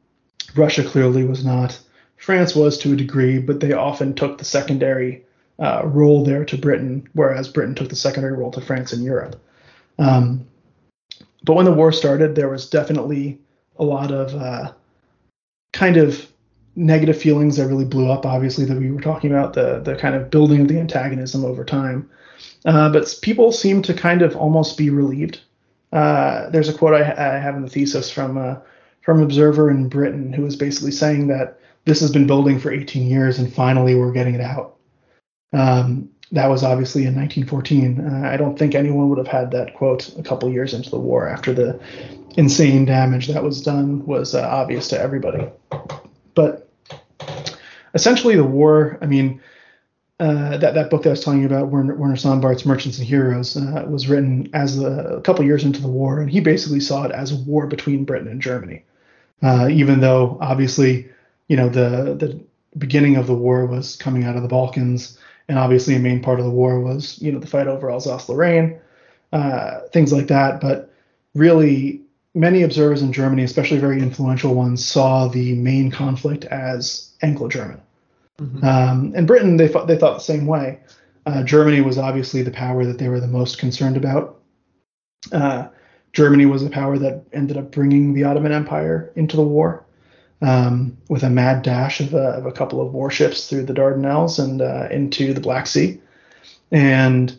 Russia 0.54 0.84
clearly 0.84 1.24
was 1.24 1.44
not. 1.44 1.78
France 2.16 2.54
was 2.54 2.78
to 2.78 2.92
a 2.92 2.96
degree, 2.96 3.38
but 3.38 3.60
they 3.60 3.72
often 3.72 4.14
took 4.14 4.38
the 4.38 4.44
secondary 4.44 5.24
uh, 5.58 5.82
role 5.84 6.24
there 6.24 6.44
to 6.44 6.56
Britain, 6.56 7.06
whereas 7.12 7.48
Britain 7.48 7.74
took 7.74 7.88
the 7.88 7.96
secondary 7.96 8.36
role 8.36 8.50
to 8.52 8.60
France 8.60 8.92
and 8.92 9.04
Europe. 9.04 9.40
Um, 9.98 10.46
but 11.44 11.54
when 11.54 11.64
the 11.64 11.72
war 11.72 11.92
started, 11.92 12.34
there 12.34 12.48
was 12.48 12.68
definitely 12.68 13.38
a 13.78 13.84
lot 13.84 14.10
of 14.10 14.34
uh, 14.34 14.72
kind 15.72 15.96
of 15.96 16.30
negative 16.76 17.20
feelings 17.20 17.56
that 17.56 17.66
really 17.66 17.84
blew 17.84 18.10
up. 18.10 18.26
Obviously, 18.26 18.64
that 18.64 18.76
we 18.76 18.90
were 18.90 19.00
talking 19.00 19.30
about 19.30 19.54
the 19.54 19.80
the 19.80 19.96
kind 19.96 20.14
of 20.14 20.30
building 20.30 20.62
of 20.62 20.68
the 20.68 20.78
antagonism 20.78 21.44
over 21.44 21.64
time. 21.64 22.08
Uh, 22.64 22.90
but 22.92 23.18
people 23.22 23.52
seem 23.52 23.82
to 23.82 23.94
kind 23.94 24.22
of 24.22 24.36
almost 24.36 24.76
be 24.76 24.90
relieved. 24.90 25.40
Uh, 25.92 26.50
there's 26.50 26.68
a 26.68 26.76
quote 26.76 26.94
I, 26.94 27.00
I, 27.00 27.38
have 27.38 27.56
in 27.56 27.62
the 27.62 27.70
thesis 27.70 28.10
from 28.10 28.36
uh, 28.36 28.56
from 29.02 29.22
Observer 29.22 29.70
in 29.70 29.88
Britain 29.88 30.32
who 30.32 30.42
was 30.42 30.56
basically 30.56 30.90
saying 30.90 31.28
that 31.28 31.58
this 31.86 32.00
has 32.00 32.12
been 32.12 32.26
building 32.26 32.58
for 32.58 32.70
18 32.70 33.08
years 33.08 33.38
and 33.38 33.50
finally 33.50 33.94
we're 33.94 34.12
getting 34.12 34.34
it 34.34 34.42
out. 34.42 34.76
Um, 35.54 36.10
that 36.32 36.46
was 36.46 36.62
obviously 36.62 37.06
in 37.06 37.14
1914. 37.14 38.00
Uh, 38.00 38.28
I 38.28 38.36
don't 38.36 38.58
think 38.58 38.74
anyone 38.74 39.08
would 39.08 39.18
have 39.18 39.28
had 39.28 39.50
that 39.52 39.74
quote 39.74 40.16
a 40.18 40.22
couple 40.22 40.50
years 40.50 40.74
into 40.74 40.90
the 40.90 40.98
war 40.98 41.28
after 41.28 41.52
the 41.52 41.80
insane 42.36 42.84
damage 42.84 43.28
that 43.28 43.42
was 43.42 43.62
done 43.62 44.04
was 44.06 44.34
uh, 44.34 44.46
obvious 44.48 44.88
to 44.88 45.00
everybody. 45.00 45.48
But 46.34 46.68
essentially, 47.94 48.36
the 48.36 48.44
war, 48.44 48.98
I 49.00 49.06
mean, 49.06 49.40
uh, 50.20 50.56
that, 50.58 50.74
that 50.74 50.90
book 50.90 51.04
that 51.04 51.10
I 51.10 51.12
was 51.12 51.24
telling 51.24 51.40
you 51.40 51.46
about, 51.46 51.68
Werner, 51.68 51.94
Werner 51.94 52.16
Sombart, 52.16 52.66
Merchants 52.66 52.98
and 52.98 53.06
Heroes, 53.06 53.56
uh, 53.56 53.86
was 53.88 54.08
written 54.08 54.50
as 54.52 54.78
a, 54.78 54.90
a, 54.90 55.20
couple 55.20 55.44
years 55.44 55.64
into 55.64 55.80
the 55.80 55.88
war, 55.88 56.20
and 56.20 56.28
he 56.28 56.40
basically 56.40 56.80
saw 56.80 57.04
it 57.04 57.12
as 57.12 57.30
a 57.30 57.36
war 57.36 57.68
between 57.68 58.04
Britain 58.04 58.28
and 58.28 58.42
Germany. 58.42 58.84
Uh, 59.42 59.68
even 59.70 60.00
though, 60.00 60.36
obviously, 60.40 61.08
you 61.46 61.56
know, 61.56 61.68
the, 61.68 62.14
the 62.14 62.40
beginning 62.76 63.14
of 63.16 63.28
the 63.28 63.34
war 63.34 63.64
was 63.64 63.94
coming 63.96 64.24
out 64.24 64.34
of 64.34 64.42
the 64.42 64.48
Balkans 64.48 65.16
and 65.48 65.58
obviously 65.58 65.94
a 65.94 65.98
main 65.98 66.20
part 66.22 66.38
of 66.38 66.44
the 66.44 66.50
war 66.50 66.80
was 66.80 67.20
you 67.20 67.32
know 67.32 67.38
the 67.38 67.46
fight 67.46 67.66
over 67.66 67.90
Alsace-Lorraine, 67.90 68.78
uh, 69.32 69.80
things 69.92 70.12
like 70.12 70.26
that. 70.28 70.60
But 70.60 70.92
really, 71.34 72.02
many 72.34 72.62
observers 72.62 73.02
in 73.02 73.12
Germany, 73.12 73.44
especially 73.44 73.78
very 73.78 74.00
influential 74.00 74.54
ones, 74.54 74.84
saw 74.84 75.28
the 75.28 75.54
main 75.54 75.90
conflict 75.90 76.44
as 76.46 77.12
Anglo-German. 77.22 77.80
Mm-hmm. 78.40 78.64
Um, 78.64 79.12
and 79.16 79.26
Britain, 79.26 79.56
they 79.56 79.68
thought 79.68 79.86
they 79.86 79.96
thought 79.96 80.18
the 80.18 80.24
same 80.24 80.46
way. 80.46 80.80
Uh, 81.26 81.42
Germany 81.42 81.80
was 81.80 81.98
obviously 81.98 82.42
the 82.42 82.50
power 82.50 82.84
that 82.86 82.98
they 82.98 83.08
were 83.08 83.20
the 83.20 83.26
most 83.26 83.58
concerned 83.58 83.96
about. 83.96 84.40
Uh, 85.32 85.68
Germany 86.12 86.46
was 86.46 86.64
the 86.64 86.70
power 86.70 86.98
that 86.98 87.24
ended 87.32 87.56
up 87.56 87.70
bringing 87.70 88.14
the 88.14 88.24
Ottoman 88.24 88.52
Empire 88.52 89.12
into 89.14 89.36
the 89.36 89.42
war 89.42 89.84
um, 90.40 90.96
with 91.08 91.22
a 91.22 91.30
mad 91.30 91.62
dash 91.62 92.00
of 92.00 92.14
a, 92.14 92.34
of 92.34 92.46
a, 92.46 92.52
couple 92.52 92.80
of 92.80 92.92
warships 92.92 93.48
through 93.48 93.64
the 93.64 93.74
Dardanelles 93.74 94.42
and 94.42 94.62
uh, 94.62 94.88
into 94.90 95.34
the 95.34 95.40
Black 95.40 95.66
Sea. 95.66 96.00
And 96.70 97.36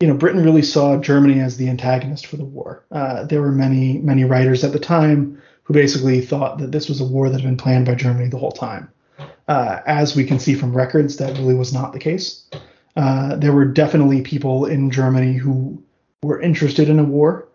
you 0.00 0.06
know, 0.06 0.14
Britain 0.14 0.44
really 0.44 0.62
saw 0.62 0.98
Germany 0.98 1.40
as 1.40 1.56
the 1.56 1.70
antagonist 1.70 2.26
for 2.26 2.36
the 2.36 2.44
war. 2.44 2.84
Uh, 2.90 3.24
there 3.24 3.40
were 3.40 3.52
many 3.52 3.98
many 3.98 4.24
writers 4.24 4.64
at 4.64 4.72
the 4.72 4.78
time 4.78 5.40
who 5.62 5.72
basically 5.72 6.20
thought 6.20 6.58
that 6.58 6.72
this 6.72 6.88
was 6.88 7.00
a 7.00 7.04
war 7.04 7.28
that 7.28 7.40
had 7.40 7.48
been 7.48 7.56
planned 7.56 7.86
by 7.86 7.94
Germany 7.94 8.28
the 8.28 8.38
whole 8.38 8.52
time. 8.52 8.88
Uh, 9.48 9.80
as 9.86 10.14
we 10.14 10.24
can 10.24 10.38
see 10.38 10.54
from 10.54 10.76
records, 10.76 11.16
that 11.16 11.36
really 11.38 11.54
was 11.54 11.72
not 11.72 11.92
the 11.92 11.98
case. 11.98 12.48
Uh, 12.96 13.36
there 13.36 13.52
were 13.52 13.64
definitely 13.64 14.20
people 14.22 14.66
in 14.66 14.90
Germany 14.90 15.34
who 15.34 15.82
were 16.22 16.40
interested 16.40 16.88
in 16.88 16.98
a 16.98 17.04
war, 17.04 17.48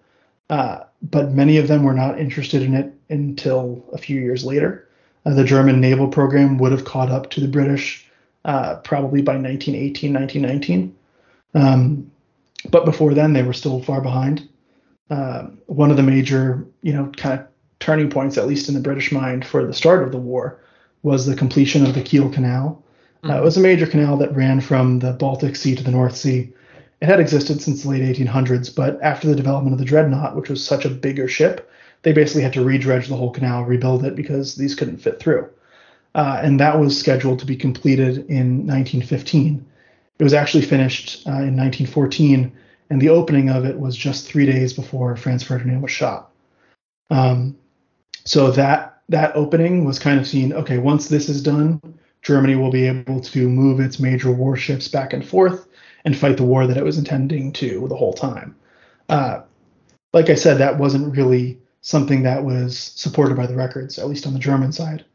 uh, 0.50 0.80
but 1.02 1.32
many 1.32 1.58
of 1.58 1.68
them 1.68 1.84
were 1.84 1.94
not 1.94 2.20
interested 2.20 2.62
in 2.62 2.74
it 2.74 2.94
until 3.10 3.84
a 3.94 3.98
few 3.98 4.20
years 4.20 4.46
later. 4.46 4.88
Uh, 5.26 5.34
the 5.34 5.44
German 5.44 5.80
naval 5.80 6.08
program 6.08 6.58
would 6.58 6.72
have 6.72 6.86
caught 6.86 7.12
up 7.12 7.30
to 7.32 7.42
the 7.42 7.48
British 7.48 8.08
uh, 8.46 8.76
probably 8.78 9.22
by 9.22 9.34
1918, 9.34 10.14
1919. 10.14 10.96
Um, 11.54 12.12
but 12.70 12.86
before 12.86 13.14
then, 13.14 13.34
they 13.34 13.44
were 13.44 13.54
still 13.54 13.82
far 13.82 14.02
behind. 14.02 14.48
Uh, 15.10 15.48
one 15.66 15.92
of 15.92 15.98
the 15.98 16.04
major, 16.04 16.66
you 16.82 16.94
know, 16.94 17.12
kind 17.18 17.40
of 17.40 17.48
turning 17.80 18.10
points, 18.10 18.38
at 18.38 18.48
least 18.48 18.70
in 18.70 18.76
the 18.76 18.82
British 18.82 19.12
mind, 19.12 19.46
for 19.46 19.66
the 19.66 19.74
start 19.74 20.04
of 20.04 20.12
the 20.12 20.18
war 20.18 20.60
was 21.04 21.26
the 21.26 21.36
completion 21.36 21.86
of 21.86 21.94
the 21.94 22.02
Kiel 22.02 22.30
Canal. 22.30 22.84
Mm-hmm. 23.24 23.38
it 23.38 23.44
was 23.44 23.58
a 23.58 23.62
major 23.62 23.86
canal 23.86 24.18
that 24.18 24.36
ran 24.36 24.62
from 24.62 25.00
the 25.00 25.14
Baltic 25.14 25.56
Sea 25.56 25.76
to 25.76 25.84
the 25.84 25.92
North 25.92 26.16
Sea. 26.16 26.52
It 27.02 27.10
had 27.10 27.20
existed 27.20 27.62
since 27.62 27.82
the 27.82 27.90
late 27.90 28.04
1800s, 28.04 28.74
but 28.74 29.02
after 29.02 29.28
the 29.28 29.36
development 29.36 29.74
of 29.74 29.80
the 29.80 29.86
Dreadnought, 29.86 30.36
which 30.36 30.50
was 30.50 30.64
such 30.64 30.86
a 30.86 30.90
bigger 30.90 31.28
ship, 31.28 31.72
they 32.04 32.14
basically 32.14 32.44
had 32.44 32.54
to 32.54 32.64
redredge 32.64 33.08
the 33.08 33.16
whole 33.16 33.32
canal, 33.32 33.64
rebuild 33.64 34.06
it 34.06 34.16
because 34.16 34.56
these 34.56 34.76
couldn't 34.76 34.98
fit 34.98 35.20
through. 35.20 35.50
Uh, 36.14 36.40
and 36.44 36.60
that 36.60 36.80
was 36.80 37.00
scheduled 37.00 37.40
to 37.40 37.46
be 37.46 37.56
completed 37.56 38.18
in 38.30 38.68
1915. 38.68 39.66
It 40.20 40.24
was 40.24 40.34
actually 40.34 40.64
finished 40.64 41.26
uh, 41.26 41.42
in 41.42 41.58
1914, 41.58 42.52
and 42.92 43.02
the 43.02 43.10
opening 43.10 43.50
of 43.50 43.66
it 43.66 43.80
was 43.80 43.96
just 43.98 44.28
three 44.28 44.46
days 44.46 44.74
before 44.74 45.16
Franz 45.16 45.42
Ferdinand 45.42 45.82
was 45.82 45.92
shot. 45.92 46.32
Um, 47.10 47.58
so 48.26 48.52
that 48.52 49.02
that 49.10 49.36
opening 49.36 49.84
was 49.84 49.98
kind 49.98 50.20
of 50.20 50.28
seen. 50.28 50.54
Okay, 50.54 50.78
once 50.78 51.08
this 51.08 51.28
is 51.28 51.42
done, 51.42 51.82
Germany 52.22 52.56
will 52.56 52.72
be 52.72 52.86
able 52.86 53.20
to 53.20 53.50
move 53.50 53.80
its 53.80 54.00
major 54.00 54.32
warships 54.32 54.88
back 54.88 55.14
and 55.14 55.26
forth 55.26 55.68
and 56.06 56.18
fight 56.18 56.38
the 56.38 56.44
war 56.44 56.68
that 56.68 56.78
it 56.78 56.84
was 56.84 56.98
intending 56.98 57.54
to 57.54 57.88
the 57.88 57.96
whole 57.96 58.14
time. 58.14 58.56
Uh, 59.10 59.42
like 60.14 60.30
I 60.30 60.36
said, 60.36 60.58
that 60.58 60.78
wasn't 60.78 61.16
really 61.16 61.60
something 61.82 62.24
that 62.24 62.44
was 62.44 62.78
supported 62.78 63.36
by 63.36 63.48
the 63.48 63.56
records, 63.56 63.98
at 63.98 64.08
least 64.08 64.28
on 64.28 64.34
the 64.34 64.40
German 64.40 64.72
side. 64.72 65.06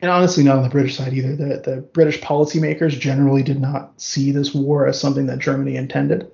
And 0.00 0.10
honestly, 0.10 0.44
not 0.44 0.56
on 0.56 0.62
the 0.62 0.68
British 0.68 0.96
side 0.96 1.14
either. 1.14 1.34
The, 1.36 1.62
the 1.64 1.76
British 1.92 2.20
policymakers 2.20 2.98
generally 2.98 3.42
did 3.42 3.60
not 3.60 3.98
see 4.00 4.30
this 4.30 4.54
war 4.54 4.86
as 4.86 5.00
something 5.00 5.26
that 5.26 5.38
Germany 5.38 5.76
intended. 5.76 6.30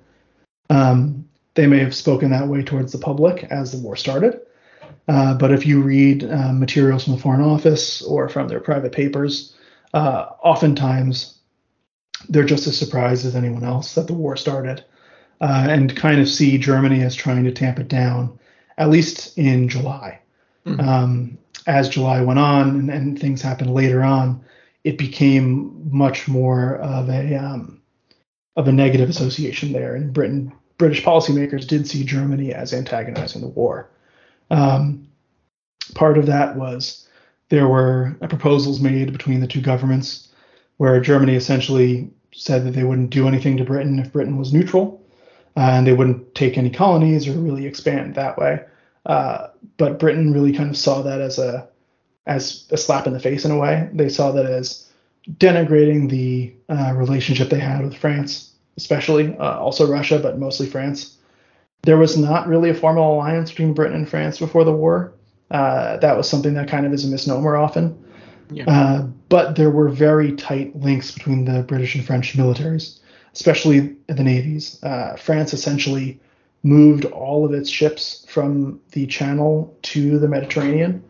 Um, 0.69 1.27
they 1.55 1.67
may 1.67 1.79
have 1.79 1.95
spoken 1.95 2.31
that 2.31 2.47
way 2.47 2.63
towards 2.63 2.91
the 2.91 2.97
public 2.97 3.45
as 3.45 3.71
the 3.71 3.77
war 3.77 3.95
started. 3.95 4.41
Uh, 5.07 5.33
but 5.35 5.51
if 5.51 5.65
you 5.65 5.81
read 5.81 6.23
uh, 6.29 6.51
materials 6.53 7.05
from 7.05 7.13
the 7.13 7.19
Foreign 7.19 7.41
Office 7.41 8.01
or 8.01 8.27
from 8.29 8.47
their 8.47 8.59
private 8.59 8.91
papers, 8.91 9.55
uh, 9.93 10.27
oftentimes 10.41 11.32
they're 12.29 12.43
just 12.43 12.67
as 12.67 12.77
surprised 12.77 13.25
as 13.25 13.35
anyone 13.35 13.63
else 13.63 13.95
that 13.95 14.07
the 14.07 14.13
war 14.13 14.35
started 14.35 14.83
uh, 15.41 15.67
and 15.69 15.95
kind 15.95 16.21
of 16.21 16.29
see 16.29 16.57
Germany 16.57 17.01
as 17.01 17.15
trying 17.15 17.43
to 17.43 17.51
tamp 17.51 17.79
it 17.79 17.87
down, 17.87 18.39
at 18.77 18.89
least 18.89 19.37
in 19.37 19.67
July. 19.67 20.19
Mm-hmm. 20.65 20.79
Um, 20.79 21.37
as 21.67 21.89
July 21.89 22.21
went 22.21 22.39
on 22.39 22.69
and, 22.69 22.89
and, 22.89 23.19
things 23.19 23.41
happened 23.41 23.73
later 23.73 24.03
on, 24.03 24.43
it 24.83 24.97
became 24.97 25.89
much 25.91 26.27
more 26.27 26.77
of 26.77 27.09
a 27.09 27.35
um, 27.35 27.81
of 28.55 28.67
a 28.67 28.71
negative 28.71 29.09
association 29.09 29.73
there. 29.73 29.95
In 29.95 30.11
Britain, 30.11 30.51
British 30.77 31.03
policymakers 31.03 31.67
did 31.67 31.87
see 31.87 32.03
Germany 32.03 32.53
as 32.53 32.73
antagonizing 32.73 33.41
the 33.41 33.47
war. 33.47 33.89
Um, 34.51 35.07
part 35.95 36.17
of 36.17 36.25
that 36.27 36.55
was 36.55 37.07
there 37.49 37.67
were 37.67 38.15
proposals 38.29 38.79
made 38.79 39.11
between 39.11 39.39
the 39.39 39.47
two 39.47 39.61
governments 39.61 40.29
where 40.83 40.99
Germany 40.99 41.33
essentially 41.35 42.11
said 42.33 42.65
that 42.65 42.71
they 42.71 42.83
wouldn't 42.83 43.09
do 43.09 43.25
anything 43.25 43.55
to 43.55 43.63
Britain 43.63 43.99
if 43.99 44.11
Britain 44.11 44.35
was 44.35 44.51
neutral, 44.51 45.01
uh, 45.55 45.61
and 45.61 45.87
they 45.87 45.93
wouldn't 45.93 46.35
take 46.35 46.57
any 46.57 46.69
colonies 46.69 47.25
or 47.25 47.31
really 47.39 47.65
expand 47.65 48.15
that 48.15 48.37
way. 48.37 48.59
Uh, 49.05 49.47
but 49.77 49.97
Britain 49.97 50.33
really 50.33 50.51
kind 50.51 50.69
of 50.69 50.75
saw 50.75 51.01
that 51.01 51.21
as 51.21 51.39
a 51.39 51.69
as 52.27 52.67
a 52.69 52.75
slap 52.75 53.07
in 53.07 53.13
the 53.13 53.19
face 53.21 53.45
in 53.45 53.51
a 53.51 53.57
way. 53.57 53.87
They 53.93 54.09
saw 54.09 54.33
that 54.33 54.45
as 54.45 54.85
denigrating 55.37 56.09
the 56.09 56.53
uh, 56.67 56.91
relationship 56.97 57.49
they 57.49 57.59
had 57.59 57.81
with 57.81 57.95
France, 57.95 58.51
especially 58.75 59.37
uh, 59.37 59.59
also 59.59 59.89
Russia, 59.89 60.19
but 60.19 60.37
mostly 60.37 60.67
France. 60.67 61.15
There 61.83 61.97
was 61.97 62.17
not 62.17 62.45
really 62.45 62.71
a 62.71 62.75
formal 62.75 63.13
alliance 63.13 63.51
between 63.51 63.73
Britain 63.73 63.95
and 63.95 64.09
France 64.09 64.37
before 64.37 64.65
the 64.65 64.73
war. 64.73 65.13
Uh, 65.49 65.95
that 65.95 66.17
was 66.17 66.27
something 66.27 66.55
that 66.55 66.67
kind 66.67 66.85
of 66.85 66.91
is 66.91 67.05
a 67.05 67.07
misnomer 67.07 67.55
often. 67.55 67.97
Yeah. 68.51 69.07
But 69.33 69.55
there 69.55 69.71
were 69.71 69.89
very 69.89 70.33
tight 70.33 70.79
links 70.79 71.09
between 71.09 71.45
the 71.45 71.63
British 71.63 71.95
and 71.95 72.05
French 72.05 72.37
militaries, 72.37 72.99
especially 73.33 73.95
the 74.05 74.23
navies. 74.23 74.77
Uh, 74.83 75.15
France 75.15 75.53
essentially 75.53 76.19
moved 76.61 77.05
all 77.05 77.43
of 77.43 77.51
its 77.51 77.67
ships 77.67 78.27
from 78.29 78.79
the 78.91 79.07
Channel 79.07 79.75
to 79.81 80.19
the 80.19 80.27
Mediterranean, 80.27 81.03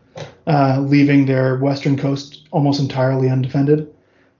uh, 0.48 0.80
leaving 0.80 1.26
their 1.26 1.58
western 1.58 1.98
coast 1.98 2.48
almost 2.52 2.80
entirely 2.80 3.30
undefended. 3.30 3.94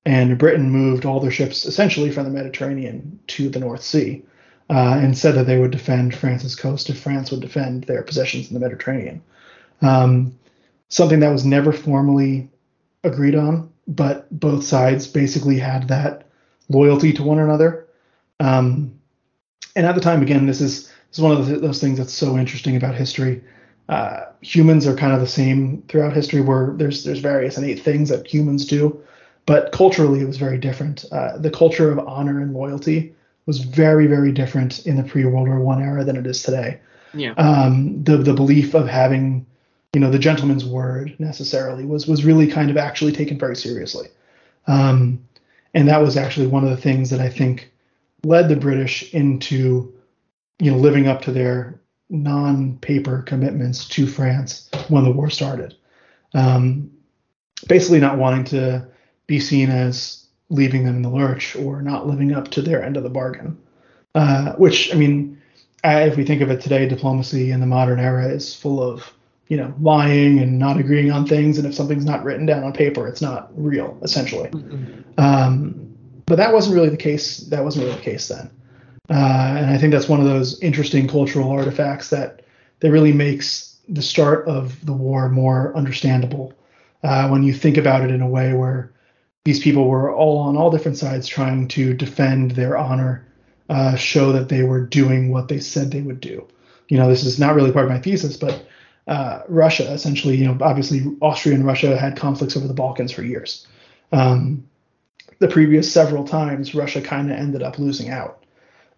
And 0.06 0.38
Britain 0.38 0.70
moved 0.70 1.04
all 1.04 1.20
their 1.20 1.30
ships 1.30 1.66
essentially 1.66 2.10
from 2.10 2.24
the 2.24 2.30
Mediterranean 2.30 3.20
to 3.28 3.50
the 3.50 3.60
North 3.60 3.84
Sea 3.84 4.24
uh, 4.70 4.98
and 5.02 5.18
said 5.18 5.36
that 5.36 5.46
they 5.46 5.60
would 5.60 5.72
defend 5.72 6.16
France's 6.16 6.56
coast 6.56 6.90
if 6.90 6.98
France 7.02 7.32
would 7.32 7.42
defend 7.42 7.84
their 7.84 8.02
possessions 8.02 8.48
in 8.48 8.54
the 8.54 8.62
Mediterranean. 8.62 9.22
Um, 9.82 10.40
something 10.88 11.20
that 11.20 11.34
was 11.34 11.44
never 11.44 11.74
formally 11.74 12.48
agreed 13.04 13.36
on, 13.36 13.73
but 13.88 14.28
both 14.38 14.64
sides 14.64 15.08
basically 15.08 15.60
had 15.60 15.88
that 15.88 16.28
loyalty 16.70 17.14
to 17.14 17.24
one 17.24 17.40
another. 17.40 17.88
Um, 18.40 19.00
and 19.76 19.86
at 19.86 19.96
the 19.96 20.02
time, 20.02 20.22
again, 20.22 20.46
this 20.46 20.62
is 20.62 20.88
this 20.88 21.20
is 21.20 21.22
one 21.22 21.34
of 21.34 21.62
those 21.62 21.80
things 21.80 21.98
that's 21.98 22.14
so 22.14 22.38
interesting 22.38 22.76
about 22.76 22.96
history. 22.96 23.42
Uh, 23.90 24.26
humans 24.42 24.88
are 24.88 24.96
kind 24.96 25.14
of 25.14 25.20
the 25.20 25.28
same 25.28 25.84
throughout 25.88 26.14
history, 26.14 26.42
where 26.42 26.74
there's 26.78 27.04
there's 27.04 27.20
various 27.20 27.58
innate 27.58 27.82
things 27.82 28.10
that 28.10 28.28
humans 28.28 28.66
do, 28.66 29.02
but 29.46 29.72
culturally 29.72 30.22
it 30.22 30.28
was 30.28 30.38
very 30.38 30.58
different. 30.58 31.06
Uh, 31.12 31.38
the 31.38 31.52
culture 31.52 31.92
of 31.92 32.00
honor 32.00 32.42
and 32.42 32.54
loyalty 32.54 33.14
was 33.46 33.60
very 33.60 34.08
very 34.08 34.32
different 34.32 34.86
in 34.86 34.96
the 34.96 35.04
pre 35.04 35.26
World 35.26 35.48
War 35.48 35.60
One 35.60 35.82
era 35.82 36.04
than 36.04 36.16
it 36.16 36.26
is 36.26 36.42
today. 36.42 36.80
Yeah. 37.14 37.34
Um, 37.34 38.04
the 38.04 38.18
the 38.18 38.34
belief 38.34 38.74
of 38.74 38.88
having 38.88 39.46
you 39.94 40.00
know 40.00 40.10
the 40.10 40.20
gentleman's 40.20 40.66
word 40.66 41.16
necessarily 41.20 41.86
was 41.86 42.08
was 42.08 42.26
really 42.26 42.48
kind 42.48 42.70
of 42.70 42.78
actually 42.78 43.12
taken 43.12 43.38
very 43.38 43.56
seriously. 43.56 44.08
Um, 44.68 45.24
and 45.74 45.88
that 45.88 46.02
was 46.02 46.18
actually 46.18 46.48
one 46.48 46.64
of 46.64 46.70
the 46.70 46.78
things 46.78 47.10
that 47.10 47.20
i 47.20 47.30
think 47.30 47.72
led 48.24 48.48
the 48.48 48.56
british 48.56 49.14
into 49.14 49.94
you 50.60 50.72
know 50.72 50.78
living 50.78 51.08
up 51.08 51.22
to 51.22 51.32
their 51.32 51.80
non-paper 52.10 53.24
commitments 53.24 53.88
to 53.88 54.08
france 54.08 54.70
when 54.90 55.04
the 55.04 55.12
war 55.12 55.30
started. 55.30 55.76
Um, 56.36 56.92
basically 57.68 58.00
not 58.00 58.18
wanting 58.18 58.44
to 58.46 58.88
be 59.28 59.40
seen 59.40 59.70
as 59.70 60.26
leaving 60.50 60.84
them 60.84 60.98
in 60.98 61.02
the 61.02 61.10
lurch 61.10 61.56
or 61.56 61.82
not 61.82 62.08
living 62.08 62.34
up 62.34 62.50
to 62.50 62.62
their 62.62 62.84
end 62.84 62.98
of 62.98 63.04
the 63.04 63.10
bargain. 63.10 63.58
Uh, 64.16 64.54
which 64.54 64.94
i 64.94 64.98
mean 64.98 65.42
if 65.84 66.16
we 66.16 66.24
think 66.24 66.42
of 66.42 66.52
it 66.52 66.62
today 66.62 66.88
diplomacy 66.88 67.52
in 67.52 67.60
the 67.60 67.66
modern 67.66 68.00
era 68.00 68.28
is 68.28 68.56
full 68.56 68.82
of 68.82 69.12
you 69.48 69.58
know, 69.58 69.74
lying 69.80 70.40
and 70.40 70.58
not 70.58 70.78
agreeing 70.78 71.12
on 71.12 71.26
things. 71.26 71.58
And 71.58 71.68
if 71.68 71.76
something's 71.76 72.06
not 72.06 72.24
written 72.24 72.46
down 72.46 72.64
on 72.64 72.74
paper, 72.74 73.08
it's 73.08 73.22
not 73.22 73.52
real, 73.56 73.98
essentially. 74.02 74.50
Mm-hmm. 74.50 75.20
Um, 75.20 75.96
but 76.26 76.36
that 76.38 76.54
wasn't 76.54 76.76
really 76.76 76.90
the 76.90 76.98
case. 76.98 77.38
That 77.38 77.64
wasn't 77.64 77.86
really 77.86 77.98
the 77.98 78.04
case 78.04 78.28
then. 78.28 78.50
Uh, 79.10 79.56
and 79.58 79.70
I 79.70 79.78
think 79.78 79.92
that's 79.92 80.08
one 80.08 80.22
of 80.22 80.26
those 80.26 80.62
interesting 80.62 81.08
cultural 81.08 81.52
artifacts 81.52 82.10
that 82.10 82.42
that 82.80 82.92
really 82.92 83.14
makes 83.14 83.78
the 83.90 84.02
start 84.02 84.48
of 84.48 84.86
the 84.86 84.94
war 84.94 85.30
more 85.30 85.76
understandable 85.76 86.54
uh, 87.04 87.28
when 87.28 87.44
you 87.44 87.54
think 87.54 87.78
about 87.78 88.04
it 88.04 88.12
in 88.12 88.22
a 88.22 88.28
way 88.28 88.54
where 88.54 88.94
these 89.46 89.60
people 89.60 89.90
were 89.90 90.14
all 90.14 90.38
on 90.38 90.56
all 90.56 90.72
different 90.72 90.98
sides 90.98 91.28
trying 91.28 91.68
to 91.68 91.94
defend 91.94 92.52
their 92.52 92.78
honor, 92.78 93.28
uh, 93.70 93.96
show 93.96 94.32
that 94.32 94.50
they 94.50 94.64
were 94.64 94.86
doing 94.86 95.32
what 95.32 95.50
they 95.50 95.60
said 95.60 95.92
they 95.92 96.02
would 96.02 96.22
do. 96.22 96.48
You 96.88 96.98
know, 96.98 97.10
this 97.10 97.26
is 97.26 97.40
not 97.40 97.56
really 97.56 97.72
part 97.72 97.86
of 97.86 97.92
my 97.92 98.00
thesis, 98.00 98.38
but 98.38 98.66
uh, 99.08 99.42
Russia, 99.48 99.92
essentially, 99.92 100.38
you 100.38 100.46
know, 100.46 100.58
obviously 100.62 101.02
Austria 101.22 101.56
and 101.56 101.66
Russia 101.66 101.98
had 101.98 102.16
conflicts 102.16 102.56
over 102.56 102.68
the 102.68 102.74
Balkans 102.74 103.12
for 103.12 103.24
years. 103.24 103.68
Um, 104.12 104.68
the 105.40 105.48
previous 105.48 105.92
several 105.92 106.24
times, 106.24 106.74
Russia 106.74 107.02
kind 107.02 107.32
of 107.32 107.38
ended 107.38 107.64
up 107.64 107.80
losing 107.80 108.10
out 108.10 108.44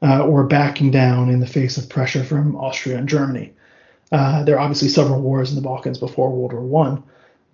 uh, 0.02 0.26
or 0.26 0.44
backing 0.44 0.92
down 0.92 1.30
in 1.30 1.40
the 1.40 1.48
face 1.48 1.78
of 1.78 1.90
pressure 1.90 2.24
from 2.24 2.56
Austria 2.56 2.98
and 2.98 3.10
Germany. 3.10 3.54
Uh, 4.12 4.44
there 4.44 4.56
are 4.56 4.60
obviously 4.60 4.90
several 4.90 5.22
wars 5.22 5.50
in 5.50 5.56
the 5.56 5.62
Balkans 5.62 5.98
before 5.98 6.30
World 6.30 6.54
War 6.54 6.62
One, 6.62 7.04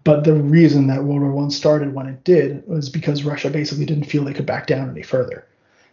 but 0.04 0.24
the 0.26 0.34
reason 0.34 0.88
that 0.88 1.04
World 1.04 1.22
War 1.22 1.32
One 1.32 1.52
started 1.52 1.94
when 1.94 2.08
it 2.08 2.24
did 2.24 2.68
was 2.68 2.90
because 2.90 3.24
Russia 3.24 3.50
basically 3.50 3.86
didn't 3.86 4.06
feel 4.06 4.26
they 4.26 4.34
could 4.34 4.46
back 4.46 4.68
down 4.68 4.90
any 4.90 5.04
further. 5.04 5.48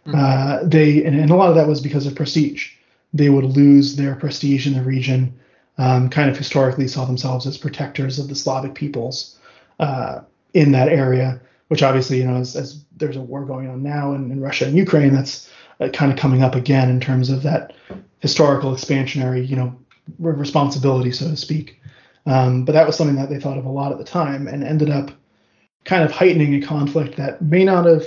Mm-hmm. 0.05 0.19
Uh, 0.19 0.67
they 0.67 1.03
and, 1.05 1.17
and, 1.17 1.29
a 1.29 1.35
lot 1.35 1.49
of 1.49 1.55
that 1.55 1.67
was 1.67 1.79
because 1.81 2.05
of 2.05 2.15
prestige. 2.15 2.73
They 3.13 3.29
would 3.29 3.45
lose 3.45 3.95
their 3.95 4.15
prestige 4.15 4.67
in 4.67 4.73
the 4.73 4.83
region 4.83 5.39
um, 5.79 6.09
kind 6.09 6.29
of 6.29 6.37
historically 6.37 6.87
saw 6.87 7.05
themselves 7.05 7.47
as 7.47 7.57
protectors 7.57 8.19
of 8.19 8.27
the 8.27 8.35
Slavic 8.35 8.75
peoples 8.75 9.39
uh, 9.79 10.19
in 10.53 10.73
that 10.73 10.89
area, 10.89 11.39
which 11.69 11.81
obviously, 11.81 12.17
you 12.17 12.25
know, 12.25 12.35
as, 12.35 12.55
as 12.55 12.83
there's 12.97 13.15
a 13.15 13.21
war 13.21 13.45
going 13.45 13.69
on 13.69 13.81
now 13.81 14.13
in, 14.13 14.29
in 14.29 14.41
Russia 14.41 14.65
and 14.65 14.75
Ukraine, 14.75 15.13
that's 15.13 15.49
uh, 15.79 15.87
kind 15.89 16.11
of 16.11 16.19
coming 16.19 16.43
up 16.43 16.53
again 16.53 16.89
in 16.89 16.99
terms 16.99 17.29
of 17.29 17.43
that 17.43 17.73
historical 18.19 18.73
expansionary, 18.73 19.47
you 19.47 19.55
know, 19.55 19.73
responsibility, 20.19 21.11
so 21.11 21.29
to 21.29 21.37
speak. 21.37 21.81
Um, 22.25 22.65
but 22.65 22.73
that 22.73 22.85
was 22.85 22.97
something 22.97 23.15
that 23.15 23.29
they 23.29 23.39
thought 23.39 23.57
of 23.57 23.65
a 23.65 23.71
lot 23.71 23.93
at 23.93 23.97
the 23.97 24.03
time 24.03 24.47
and 24.47 24.63
ended 24.63 24.89
up 24.89 25.11
kind 25.85 26.03
of 26.03 26.11
heightening 26.11 26.61
a 26.61 26.65
conflict 26.65 27.15
that 27.15 27.41
may 27.41 27.63
not 27.63 27.85
have 27.85 28.03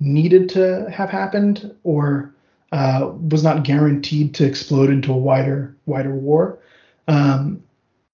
needed 0.00 0.48
to 0.50 0.90
have 0.90 1.10
happened 1.10 1.74
or 1.84 2.34
uh, 2.72 3.12
was 3.30 3.44
not 3.44 3.62
guaranteed 3.62 4.34
to 4.34 4.44
explode 4.44 4.90
into 4.90 5.12
a 5.12 5.16
wider 5.16 5.76
wider 5.86 6.12
war. 6.12 6.58
Um, 7.08 7.62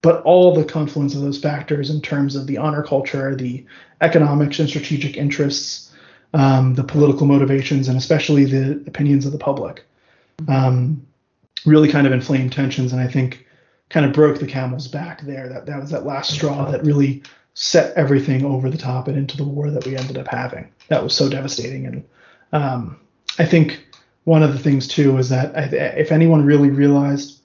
but 0.01 0.23
all 0.23 0.53
the 0.53 0.65
confluence 0.65 1.13
of 1.13 1.21
those 1.21 1.39
factors 1.39 1.89
in 1.89 2.01
terms 2.01 2.35
of 2.35 2.47
the 2.47 2.57
honor 2.57 2.83
culture, 2.83 3.35
the 3.35 3.65
economics 4.01 4.59
and 4.59 4.67
strategic 4.67 5.15
interests, 5.15 5.93
um, 6.33 6.73
the 6.73 6.83
political 6.83 7.27
motivations, 7.27 7.87
and 7.87 7.97
especially 7.97 8.45
the 8.45 8.83
opinions 8.87 9.25
of 9.25 9.31
the 9.31 9.37
public, 9.37 9.85
um, 10.47 11.05
really 11.65 11.87
kind 11.87 12.07
of 12.07 12.13
inflamed 12.13 12.51
tensions. 12.51 12.93
And 12.93 13.01
I 13.01 13.07
think 13.07 13.45
kind 13.89 14.05
of 14.05 14.13
broke 14.13 14.39
the 14.39 14.47
camel's 14.47 14.87
back 14.87 15.21
there. 15.21 15.49
That 15.49 15.65
that 15.67 15.79
was 15.79 15.91
that 15.91 16.05
last 16.05 16.31
straw 16.31 16.71
that 16.71 16.83
really 16.83 17.21
set 17.53 17.95
everything 17.95 18.45
over 18.45 18.69
the 18.69 18.77
top 18.77 19.07
and 19.07 19.17
into 19.17 19.37
the 19.37 19.43
war 19.43 19.69
that 19.69 19.85
we 19.85 19.97
ended 19.97 20.17
up 20.17 20.27
having. 20.27 20.71
That 20.87 21.03
was 21.03 21.13
so 21.13 21.29
devastating. 21.29 21.85
And 21.85 22.05
um, 22.53 22.99
I 23.37 23.45
think 23.45 23.85
one 24.23 24.41
of 24.41 24.53
the 24.53 24.59
things 24.59 24.87
too 24.87 25.17
is 25.17 25.29
that 25.29 25.73
if 25.73 26.11
anyone 26.11 26.45
really 26.45 26.69
realized 26.69 27.40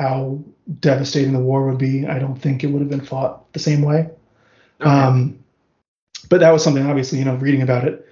how 0.00 0.42
devastating 0.80 1.34
the 1.34 1.38
war 1.38 1.66
would 1.66 1.78
be, 1.78 2.06
I 2.06 2.18
don't 2.18 2.40
think 2.40 2.64
it 2.64 2.68
would 2.68 2.80
have 2.80 2.88
been 2.88 3.04
fought 3.04 3.52
the 3.52 3.58
same 3.58 3.82
way. 3.82 4.08
Okay. 4.80 4.90
Um, 4.90 5.44
but 6.30 6.40
that 6.40 6.52
was 6.52 6.64
something, 6.64 6.86
obviously, 6.86 7.18
you 7.18 7.24
know, 7.26 7.34
reading 7.34 7.60
about 7.60 7.84
it, 7.84 8.06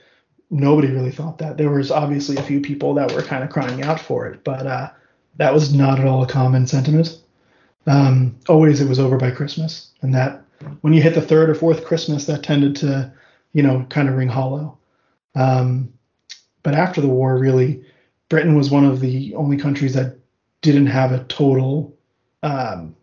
nobody 0.51 0.89
really 0.89 1.11
thought 1.11 1.39
that. 1.39 1.57
There 1.57 1.70
was 1.70 1.91
obviously 1.91 2.36
a 2.36 2.43
few 2.43 2.61
people 2.61 2.93
that 2.95 3.12
were 3.12 3.22
kind 3.22 3.43
of 3.43 3.49
crying 3.49 3.82
out 3.82 4.01
for 4.01 4.26
it, 4.26 4.45
but 4.45 4.66
uh, 4.66 4.91
that 5.36 5.55
was 5.55 5.72
not 5.72 5.99
at 5.99 6.07
all 6.07 6.22
a 6.22 6.26
common 6.26 6.66
sentiment. 6.66 7.20
Um, 7.86 8.36
always 8.49 8.82
it 8.82 8.89
was 8.89 8.99
over 8.99 9.16
by 9.16 9.30
Christmas, 9.30 9.93
and 10.03 10.14
that 10.14 10.43
when 10.82 10.93
you 10.93 11.01
hit 11.01 11.14
the 11.14 11.22
third 11.22 11.49
or 11.49 11.55
fourth 11.55 11.86
Christmas, 11.86 12.26
that 12.26 12.43
tended 12.43 12.76
to, 12.76 13.11
you 13.55 13.62
know, 13.62 13.86
kind 13.89 14.11
of 14.11 14.16
ring 14.16 14.28
hollow. 14.28 14.76
Um, 15.34 15.93
but 16.62 16.74
after 16.74 17.01
the 17.01 17.09
war, 17.09 17.39
really, 17.39 17.82
Britain 18.28 18.57
was 18.57 18.70
one 18.70 18.84
of 18.84 19.01
the 19.01 19.34
only 19.36 19.57
countries 19.57 19.95
that 19.95 20.18
didn't 20.63 20.87
have 20.87 21.13
a 21.13 21.25
total 21.25 21.97
um, 22.43 22.95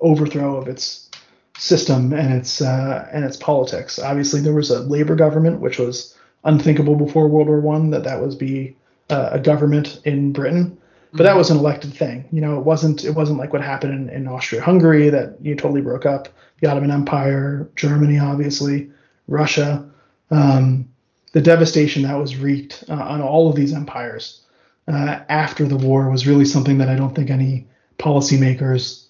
overthrow 0.00 0.56
of 0.56 0.68
its 0.68 1.10
system 1.58 2.12
and 2.12 2.32
its 2.32 2.60
uh, 2.60 3.08
and 3.12 3.24
its 3.24 3.36
politics. 3.36 3.98
Obviously, 3.98 4.40
there 4.40 4.54
was 4.54 4.70
a 4.70 4.80
labor 4.80 5.16
government, 5.16 5.60
which 5.60 5.78
was 5.78 6.16
unthinkable 6.44 6.94
before 6.94 7.28
World 7.28 7.48
War 7.48 7.60
One 7.60 7.90
that 7.90 8.04
that 8.04 8.20
was 8.20 8.34
be 8.34 8.76
uh, 9.10 9.30
a 9.32 9.38
government 9.38 10.00
in 10.04 10.32
Britain. 10.32 10.78
But 11.12 11.22
that 11.22 11.30
mm-hmm. 11.30 11.38
was 11.38 11.50
an 11.50 11.56
elected 11.56 11.94
thing. 11.94 12.28
You 12.30 12.40
know, 12.40 12.58
it 12.58 12.64
wasn't 12.64 13.04
it 13.04 13.12
wasn't 13.12 13.38
like 13.38 13.52
what 13.52 13.62
happened 13.62 13.94
in, 13.94 14.14
in 14.14 14.28
Austria-Hungary 14.28 15.10
that 15.10 15.36
you 15.40 15.54
totally 15.54 15.80
broke 15.80 16.06
up. 16.06 16.28
The 16.60 16.68
Ottoman 16.68 16.90
Empire, 16.90 17.68
Germany, 17.76 18.18
obviously, 18.18 18.90
Russia. 19.26 19.88
Um, 20.30 20.88
the 21.32 21.40
devastation 21.40 22.02
that 22.02 22.18
was 22.18 22.36
wreaked 22.36 22.84
uh, 22.88 22.94
on 22.94 23.22
all 23.22 23.48
of 23.48 23.56
these 23.56 23.72
empires 23.72 24.42
uh, 24.88 25.20
after 25.28 25.66
the 25.66 25.76
war 25.76 26.10
was 26.10 26.26
really 26.26 26.44
something 26.44 26.78
that 26.78 26.88
I 26.88 26.96
don't 26.96 27.14
think 27.14 27.30
any 27.30 27.66
policymakers 27.98 29.06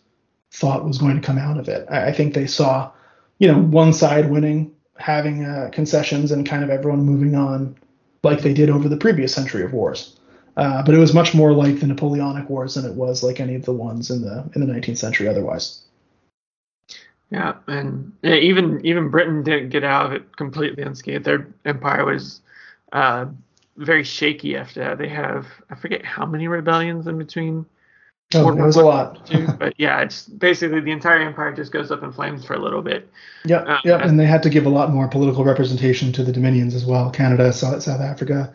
thought 0.51 0.85
was 0.85 0.99
going 0.99 1.20
to 1.20 1.26
come 1.26 1.39
out 1.39 1.59
of 1.59 1.68
it. 1.68 1.87
I, 1.91 2.09
I 2.09 2.12
think 2.12 2.35
they 2.35 2.47
saw, 2.47 2.91
you 3.39 3.49
know, 3.49 3.59
one 3.59 3.93
side 3.93 4.31
winning, 4.31 4.74
having 4.97 5.45
uh, 5.45 5.70
concessions, 5.72 6.33
and 6.33 6.47
kind 6.47 6.64
of 6.64 6.70
everyone 6.70 7.01
moving 7.01 7.35
on 7.35 7.76
like 8.24 8.41
they 8.41 8.53
did 8.53 8.70
over 8.70 8.89
the 8.89 8.97
previous 8.97 9.33
century 9.33 9.62
of 9.62 9.72
wars. 9.72 10.18
Uh, 10.57 10.83
but 10.83 10.93
it 10.93 10.99
was 10.99 11.14
much 11.14 11.35
more 11.35 11.53
like 11.53 11.79
the 11.79 11.87
Napoleonic 11.87 12.51
Wars 12.51 12.74
than 12.74 12.85
it 12.85 12.95
was 12.95 13.22
like 13.22 13.39
any 13.39 13.55
of 13.55 13.64
the 13.64 13.72
ones 13.72 14.11
in 14.11 14.22
the 14.22 14.45
in 14.57 14.66
the 14.66 14.72
19th 14.72 14.99
century. 14.99 15.29
Otherwise. 15.29 15.85
Yeah, 17.31 17.55
and 17.68 18.12
even 18.24 18.85
even 18.85 19.11
Britain 19.11 19.45
didn't 19.45 19.68
get 19.68 19.85
out 19.85 20.07
of 20.07 20.12
it 20.14 20.37
completely 20.37 20.83
unscathed. 20.83 21.24
Their 21.24 21.47
empire 21.64 22.05
was 22.05 22.41
uh, 22.93 23.26
very 23.79 24.05
shaky 24.05 24.57
after 24.57 24.81
that. 24.81 24.99
They 24.99 25.09
have 25.09 25.47
I 25.70 25.74
forget 25.76 26.05
how 26.05 26.26
many 26.26 26.49
rebellions 26.49 27.07
in 27.07 27.16
between. 27.16 27.64
Oh, 28.35 28.51
it 28.51 28.57
was 28.57 28.76
a 28.76 28.85
lot. 28.85 29.24
Two, 29.26 29.47
but 29.59 29.72
yeah, 29.79 30.01
it's 30.01 30.26
basically 30.26 30.81
the 30.81 30.91
entire 30.91 31.20
empire 31.20 31.55
just 31.55 31.72
goes 31.72 31.91
up 31.91 32.03
in 32.03 32.12
flames 32.12 32.45
for 32.45 32.55
a 32.55 32.59
little 32.59 32.83
bit. 32.83 33.09
Yeah, 33.47 33.81
yeah, 33.85 34.07
and 34.07 34.20
they 34.20 34.26
had 34.26 34.43
to 34.43 34.51
give 34.51 34.66
a 34.66 34.70
lot 34.70 34.93
more 34.93 35.09
political 35.09 35.45
representation 35.45 36.12
to 36.12 36.22
the 36.22 36.33
dominions 36.33 36.74
as 36.74 36.85
well: 36.85 37.11
Canada, 37.11 37.53
South, 37.53 37.83
South 37.83 38.01
Africa, 38.01 38.53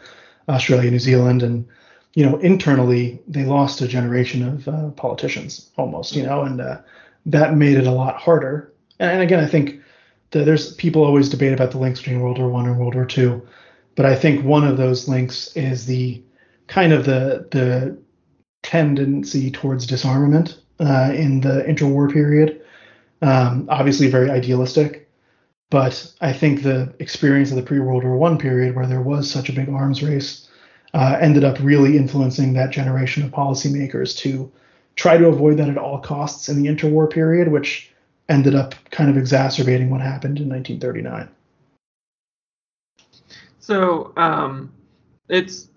Australia, 0.47 0.91
New 0.91 0.99
Zealand, 0.99 1.41
and 1.41 1.67
you 2.13 2.23
know 2.23 2.37
internally 2.37 3.19
they 3.27 3.45
lost 3.45 3.81
a 3.81 3.87
generation 3.87 4.47
of 4.47 4.67
uh, 4.67 4.89
politicians 4.91 5.71
almost. 5.77 6.15
You 6.15 6.23
know, 6.23 6.41
and 6.41 6.61
uh, 6.61 6.77
that 7.25 7.55
made 7.55 7.77
it 7.77 7.87
a 7.87 7.91
lot 7.91 8.17
harder. 8.17 8.71
And, 8.99 9.13
and 9.13 9.21
again, 9.21 9.43
I 9.43 9.47
think 9.47 9.81
the, 10.31 10.43
there's 10.43 10.73
people 10.75 11.03
always 11.03 11.29
debate 11.29 11.53
about 11.53 11.71
the 11.71 11.79
links 11.79 11.99
between 11.99 12.19
World 12.19 12.37
War 12.37 12.49
One 12.49 12.67
and 12.67 12.77
World 12.77 12.93
War 12.93 13.05
Two 13.05 13.47
but 13.95 14.05
I 14.05 14.15
think 14.15 14.43
one 14.43 14.65
of 14.65 14.77
those 14.77 15.07
links 15.07 15.55
is 15.55 15.85
the 15.85 16.21
kind 16.67 16.93
of 16.93 17.05
the 17.05 17.47
the 17.51 17.97
tendency 18.63 19.51
towards 19.51 19.85
disarmament 19.85 20.59
uh, 20.79 21.11
in 21.13 21.41
the 21.41 21.63
interwar 21.67 22.11
period. 22.11 22.61
Um, 23.21 23.67
obviously, 23.69 24.09
very 24.09 24.29
idealistic, 24.29 25.09
but 25.69 26.11
I 26.21 26.33
think 26.33 26.63
the 26.63 26.93
experience 26.99 27.51
of 27.51 27.57
the 27.57 27.63
pre-World 27.63 28.03
War 28.03 28.17
One 28.17 28.37
period, 28.37 28.75
where 28.75 28.87
there 28.87 29.01
was 29.01 29.29
such 29.29 29.49
a 29.49 29.53
big 29.53 29.69
arms 29.69 30.03
race, 30.03 30.49
uh, 30.93 31.17
ended 31.19 31.43
up 31.43 31.57
really 31.59 31.97
influencing 31.97 32.53
that 32.53 32.71
generation 32.71 33.23
of 33.23 33.31
policymakers 33.31 34.17
to 34.19 34.51
try 34.95 35.17
to 35.17 35.27
avoid 35.27 35.57
that 35.57 35.69
at 35.69 35.77
all 35.77 35.99
costs 35.99 36.49
in 36.49 36.61
the 36.61 36.69
interwar 36.69 37.09
period, 37.09 37.47
which 37.47 37.91
ended 38.29 38.55
up 38.55 38.75
kind 38.91 39.09
of 39.09 39.17
exacerbating 39.17 39.89
what 39.89 40.01
happened 40.01 40.39
in 40.39 40.49
1939. 40.49 41.29
So 43.63 44.11
um, 44.17 44.73
it's 45.29 45.69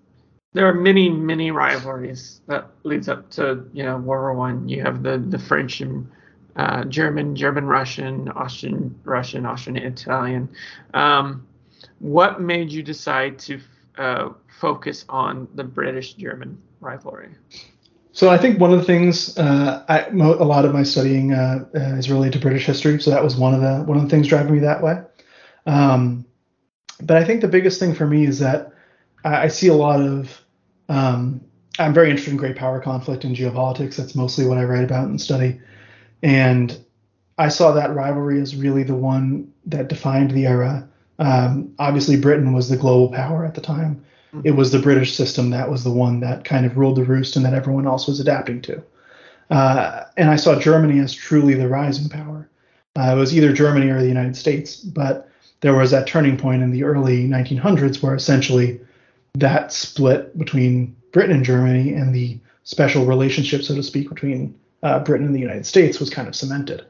there 0.51 0.67
are 0.67 0.73
many 0.73 1.09
many 1.09 1.51
rivalries 1.51 2.41
that 2.47 2.69
leads 2.83 3.07
up 3.07 3.29
to 3.31 3.63
you 3.71 3.83
know 3.83 3.95
World 3.95 4.05
War 4.05 4.33
One. 4.33 4.67
You 4.67 4.83
have 4.83 5.03
the 5.03 5.17
the 5.17 5.39
French 5.39 5.79
and 5.79 6.11
uh, 6.57 6.83
German, 6.83 7.33
German 7.33 7.65
Russian, 7.65 8.27
Austrian 8.29 8.93
Russian, 9.05 9.45
Austrian 9.45 9.77
Italian. 9.77 10.49
Um, 10.93 11.47
what 11.99 12.41
made 12.41 12.73
you 12.73 12.83
decide 12.83 13.39
to 13.39 13.61
uh, 13.97 14.29
focus 14.59 15.05
on 15.07 15.47
the 15.55 15.63
British 15.63 16.15
German 16.15 16.61
rivalry? 16.81 17.29
So 18.11 18.29
I 18.29 18.37
think 18.37 18.59
one 18.59 18.73
of 18.73 18.79
the 18.79 18.85
things 18.85 19.37
uh, 19.37 19.85
I, 19.87 20.07
a 20.07 20.43
lot 20.43 20.65
of 20.65 20.73
my 20.73 20.83
studying 20.83 21.31
uh, 21.31 21.63
uh, 21.73 21.79
is 21.95 22.09
related 22.09 22.33
to 22.33 22.39
British 22.39 22.65
history. 22.65 22.99
So 22.99 23.11
that 23.11 23.23
was 23.23 23.37
one 23.37 23.53
of 23.53 23.61
the 23.61 23.85
one 23.85 23.95
of 23.95 24.03
the 24.03 24.09
things 24.09 24.27
driving 24.27 24.55
me 24.55 24.59
that 24.59 24.83
way. 24.83 25.03
Um, 25.65 26.26
but 27.01 27.17
I 27.17 27.23
think 27.23 27.41
the 27.41 27.47
biggest 27.47 27.79
thing 27.79 27.93
for 27.93 28.07
me 28.07 28.25
is 28.25 28.39
that 28.39 28.73
I, 29.23 29.43
I 29.43 29.47
see 29.47 29.67
a 29.67 29.73
lot 29.73 30.01
of. 30.01 30.41
Um, 30.89 31.41
I'm 31.79 31.93
very 31.93 32.09
interested 32.09 32.31
in 32.31 32.37
great 32.37 32.55
power 32.55 32.79
conflict 32.79 33.23
and 33.23 33.35
geopolitics. 33.35 33.97
That's 33.97 34.15
mostly 34.15 34.47
what 34.47 34.57
I 34.57 34.63
write 34.63 34.83
about 34.83 35.09
and 35.09 35.21
study. 35.21 35.59
And 36.23 36.75
I 37.37 37.49
saw 37.49 37.71
that 37.73 37.93
rivalry 37.93 38.41
as 38.41 38.55
really 38.55 38.81
the 38.81 38.95
one 38.95 39.53
that 39.67 39.89
defined 39.89 40.31
the 40.31 40.47
era. 40.47 40.89
Um, 41.19 41.73
obviously, 41.77 42.19
Britain 42.19 42.53
was 42.53 42.69
the 42.69 42.77
global 42.77 43.13
power 43.13 43.45
at 43.45 43.53
the 43.53 43.61
time. 43.61 44.03
Mm-hmm. 44.33 44.47
It 44.47 44.55
was 44.55 44.71
the 44.71 44.79
British 44.79 45.15
system 45.15 45.51
that 45.51 45.69
was 45.69 45.83
the 45.83 45.91
one 45.91 46.19
that 46.21 46.43
kind 46.43 46.65
of 46.65 46.77
ruled 46.77 46.97
the 46.97 47.03
roost 47.03 47.35
and 47.35 47.45
that 47.45 47.53
everyone 47.53 47.85
else 47.85 48.07
was 48.07 48.19
adapting 48.19 48.61
to. 48.63 48.83
Uh, 49.49 50.03
and 50.17 50.29
I 50.29 50.35
saw 50.35 50.59
Germany 50.59 50.99
as 50.99 51.13
truly 51.13 51.53
the 51.53 51.67
rising 51.67 52.09
power. 52.09 52.49
Uh, 52.95 53.13
it 53.15 53.19
was 53.19 53.35
either 53.35 53.53
Germany 53.53 53.89
or 53.89 54.01
the 54.01 54.07
United 54.07 54.35
States, 54.35 54.77
but 54.77 55.29
there 55.61 55.75
was 55.75 55.91
that 55.91 56.07
turning 56.07 56.37
point 56.37 56.61
in 56.61 56.71
the 56.71 56.83
early 56.83 57.27
1900s 57.27 58.01
where 58.01 58.15
essentially 58.15 58.79
that 59.35 59.71
split 59.71 60.37
between 60.37 60.95
Britain 61.11 61.35
and 61.35 61.45
Germany 61.45 61.93
and 61.93 62.13
the 62.13 62.39
special 62.63 63.05
relationship, 63.05 63.63
so 63.63 63.75
to 63.75 63.83
speak, 63.83 64.09
between 64.09 64.57
uh, 64.83 64.99
Britain 64.99 65.25
and 65.25 65.35
the 65.35 65.39
United 65.39 65.65
States 65.65 65.99
was 65.99 66.09
kind 66.09 66.27
of 66.27 66.35
cemented. 66.35 66.85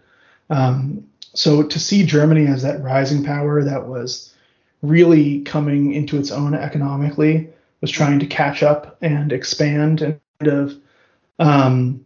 Um, 0.49 1.07
so 1.34 1.63
to 1.63 1.80
see 1.80 2.05
Germany 2.05 2.47
as 2.47 2.63
that 2.63 2.82
rising 2.82 3.24
power 3.24 3.63
that 3.63 3.88
was 3.88 4.34
really 4.82 5.41
coming 5.41 5.93
into 5.93 6.18
its 6.18 6.32
own 6.32 6.53
economically, 6.53 7.49
was 7.82 7.91
trying 7.91 8.20
to 8.20 8.26
catch 8.26 8.63
up 8.63 8.97
and 9.01 9.32
expand 9.32 10.01
and 10.01 10.20
kind 10.39 10.51
of 10.51 10.76
um, 11.39 12.03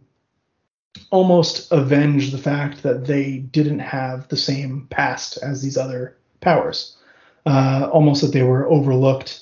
almost 1.10 1.70
avenge 1.72 2.30
the 2.30 2.38
fact 2.38 2.82
that 2.82 3.06
they 3.06 3.38
didn't 3.38 3.78
have 3.78 4.28
the 4.28 4.36
same 4.36 4.86
past 4.90 5.38
as 5.42 5.62
these 5.62 5.76
other 5.76 6.16
powers. 6.42 6.96
Uh, 7.44 7.88
almost 7.90 8.22
that 8.22 8.32
they 8.32 8.42
were 8.42 8.68
overlooked, 8.68 9.40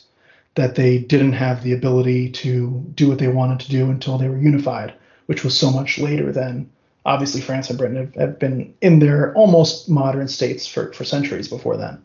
that 0.55 0.75
they 0.75 0.99
didn't 0.99 1.33
have 1.33 1.63
the 1.63 1.73
ability 1.73 2.31
to 2.31 2.85
do 2.95 3.09
what 3.09 3.19
they 3.19 3.29
wanted 3.29 3.61
to 3.61 3.71
do 3.71 3.91
until 3.91 4.17
they 4.17 4.29
were 4.29 4.39
unified, 4.39 4.95
which 5.27 5.45
was 5.45 5.59
so 5.59 5.71
much 5.71 5.99
later 5.99 6.33
than 6.33 6.71
obviously 7.05 7.41
France 7.41 7.69
and 7.69 7.79
Britain 7.79 7.97
have, 7.97 8.15
have 8.15 8.39
been 8.39 8.75
in 8.81 8.99
their 8.99 9.35
almost 9.35 9.89
modern 9.89 10.29
states 10.29 10.67
for, 10.67 10.93
for 10.93 11.05
centuries 11.05 11.49
before 11.49 11.77
then. 11.77 12.03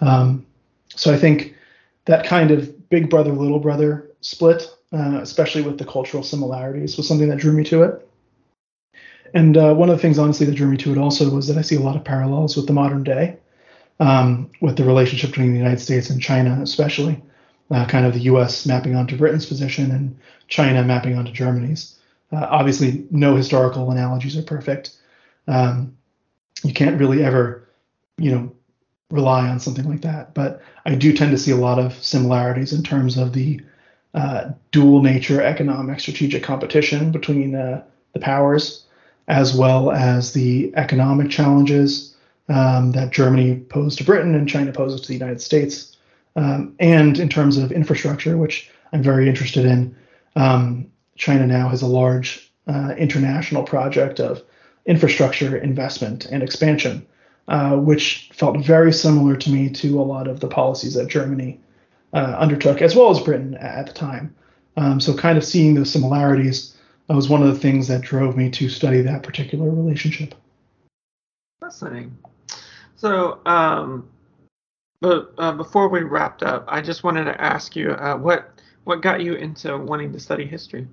Um, 0.00 0.46
so 0.88 1.12
I 1.12 1.16
think 1.16 1.54
that 2.04 2.26
kind 2.26 2.50
of 2.50 2.88
big 2.90 3.10
brother, 3.10 3.32
little 3.32 3.60
brother 3.60 4.10
split, 4.20 4.68
uh, 4.92 5.18
especially 5.20 5.62
with 5.62 5.78
the 5.78 5.84
cultural 5.84 6.22
similarities, 6.22 6.96
was 6.96 7.08
something 7.08 7.28
that 7.28 7.38
drew 7.38 7.52
me 7.52 7.64
to 7.64 7.82
it. 7.82 8.08
And 9.34 9.56
uh, 9.56 9.74
one 9.74 9.90
of 9.90 9.96
the 9.96 10.02
things, 10.02 10.18
honestly, 10.18 10.46
that 10.46 10.54
drew 10.54 10.68
me 10.68 10.76
to 10.78 10.92
it 10.92 10.98
also 10.98 11.28
was 11.30 11.48
that 11.48 11.58
I 11.58 11.62
see 11.62 11.74
a 11.74 11.80
lot 11.80 11.96
of 11.96 12.04
parallels 12.04 12.56
with 12.56 12.66
the 12.68 12.72
modern 12.72 13.02
day 13.02 13.36
um, 14.00 14.50
with 14.60 14.76
the 14.76 14.84
relationship 14.84 15.30
between 15.30 15.52
the 15.52 15.58
United 15.58 15.80
States 15.80 16.10
and 16.10 16.20
China, 16.20 16.58
especially 16.62 17.22
uh, 17.70 17.86
kind 17.86 18.06
of 18.06 18.12
the 18.12 18.20
U.S. 18.20 18.66
mapping 18.66 18.94
onto 18.94 19.16
Britain's 19.16 19.46
position 19.46 19.90
and 19.90 20.16
China 20.48 20.82
mapping 20.82 21.16
onto 21.16 21.32
Germany's. 21.32 21.98
Uh, 22.32 22.46
obviously, 22.50 23.06
no 23.10 23.36
historical 23.36 23.90
analogies 23.90 24.36
are 24.36 24.42
perfect. 24.42 24.96
Um, 25.46 25.96
you 26.62 26.72
can't 26.72 26.98
really 26.98 27.22
ever, 27.22 27.68
you 28.18 28.30
know, 28.30 28.52
rely 29.10 29.48
on 29.48 29.60
something 29.60 29.88
like 29.88 30.00
that. 30.00 30.34
But 30.34 30.62
I 30.84 30.94
do 30.94 31.12
tend 31.12 31.30
to 31.30 31.38
see 31.38 31.52
a 31.52 31.56
lot 31.56 31.78
of 31.78 31.94
similarities 32.02 32.72
in 32.72 32.82
terms 32.82 33.16
of 33.16 33.32
the 33.32 33.60
uh, 34.14 34.50
dual 34.70 35.02
nature 35.02 35.42
economic 35.42 36.00
strategic 36.00 36.42
competition 36.42 37.12
between 37.12 37.54
uh, 37.54 37.84
the 38.12 38.20
powers, 38.20 38.84
as 39.28 39.56
well 39.56 39.90
as 39.90 40.32
the 40.32 40.72
economic 40.76 41.30
challenges 41.30 42.13
um, 42.48 42.92
that 42.92 43.10
Germany 43.10 43.60
posed 43.60 43.98
to 43.98 44.04
Britain 44.04 44.34
and 44.34 44.48
China 44.48 44.72
posed 44.72 45.02
to 45.02 45.08
the 45.08 45.14
United 45.14 45.40
States. 45.40 45.96
Um, 46.36 46.74
and 46.80 47.18
in 47.18 47.28
terms 47.28 47.56
of 47.56 47.70
infrastructure, 47.70 48.36
which 48.36 48.70
I'm 48.94 49.02
very 49.02 49.28
interested 49.28 49.66
in. 49.66 49.96
Um, 50.36 50.86
China 51.16 51.46
now 51.46 51.68
has 51.68 51.82
a 51.82 51.86
large 51.86 52.52
uh, 52.66 52.94
international 52.96 53.64
project 53.64 54.20
of 54.20 54.42
infrastructure 54.86 55.56
investment 55.56 56.26
and 56.26 56.42
expansion, 56.42 57.06
uh, 57.48 57.76
which 57.76 58.30
felt 58.32 58.64
very 58.64 58.92
similar 58.92 59.36
to 59.36 59.50
me 59.50 59.68
to 59.68 60.00
a 60.00 60.02
lot 60.02 60.28
of 60.28 60.40
the 60.40 60.48
policies 60.48 60.94
that 60.94 61.08
Germany 61.08 61.60
uh, 62.12 62.36
undertook, 62.38 62.82
as 62.82 62.94
well 62.94 63.10
as 63.10 63.20
Britain 63.20 63.56
at 63.56 63.86
the 63.86 63.92
time. 63.92 64.34
Um, 64.76 65.00
so, 65.00 65.14
kind 65.14 65.36
of 65.36 65.44
seeing 65.44 65.74
those 65.74 65.90
similarities 65.90 66.76
was 67.08 67.28
one 67.28 67.42
of 67.42 67.52
the 67.52 67.60
things 67.60 67.88
that 67.88 68.00
drove 68.00 68.36
me 68.36 68.50
to 68.50 68.68
study 68.68 69.02
that 69.02 69.22
particular 69.22 69.70
relationship. 69.70 70.34
Fascinating. 71.60 72.16
So, 73.04 73.38
um, 73.44 74.08
but 75.02 75.34
uh, 75.36 75.52
before 75.52 75.90
we 75.90 76.04
wrapped 76.04 76.42
up, 76.42 76.64
I 76.68 76.80
just 76.80 77.04
wanted 77.04 77.24
to 77.24 77.38
ask 77.38 77.76
you 77.76 77.90
uh, 77.90 78.16
what 78.16 78.48
what 78.84 79.02
got 79.02 79.20
you 79.20 79.34
into 79.34 79.76
wanting 79.76 80.10
to 80.14 80.18
study 80.18 80.46
history. 80.46 80.88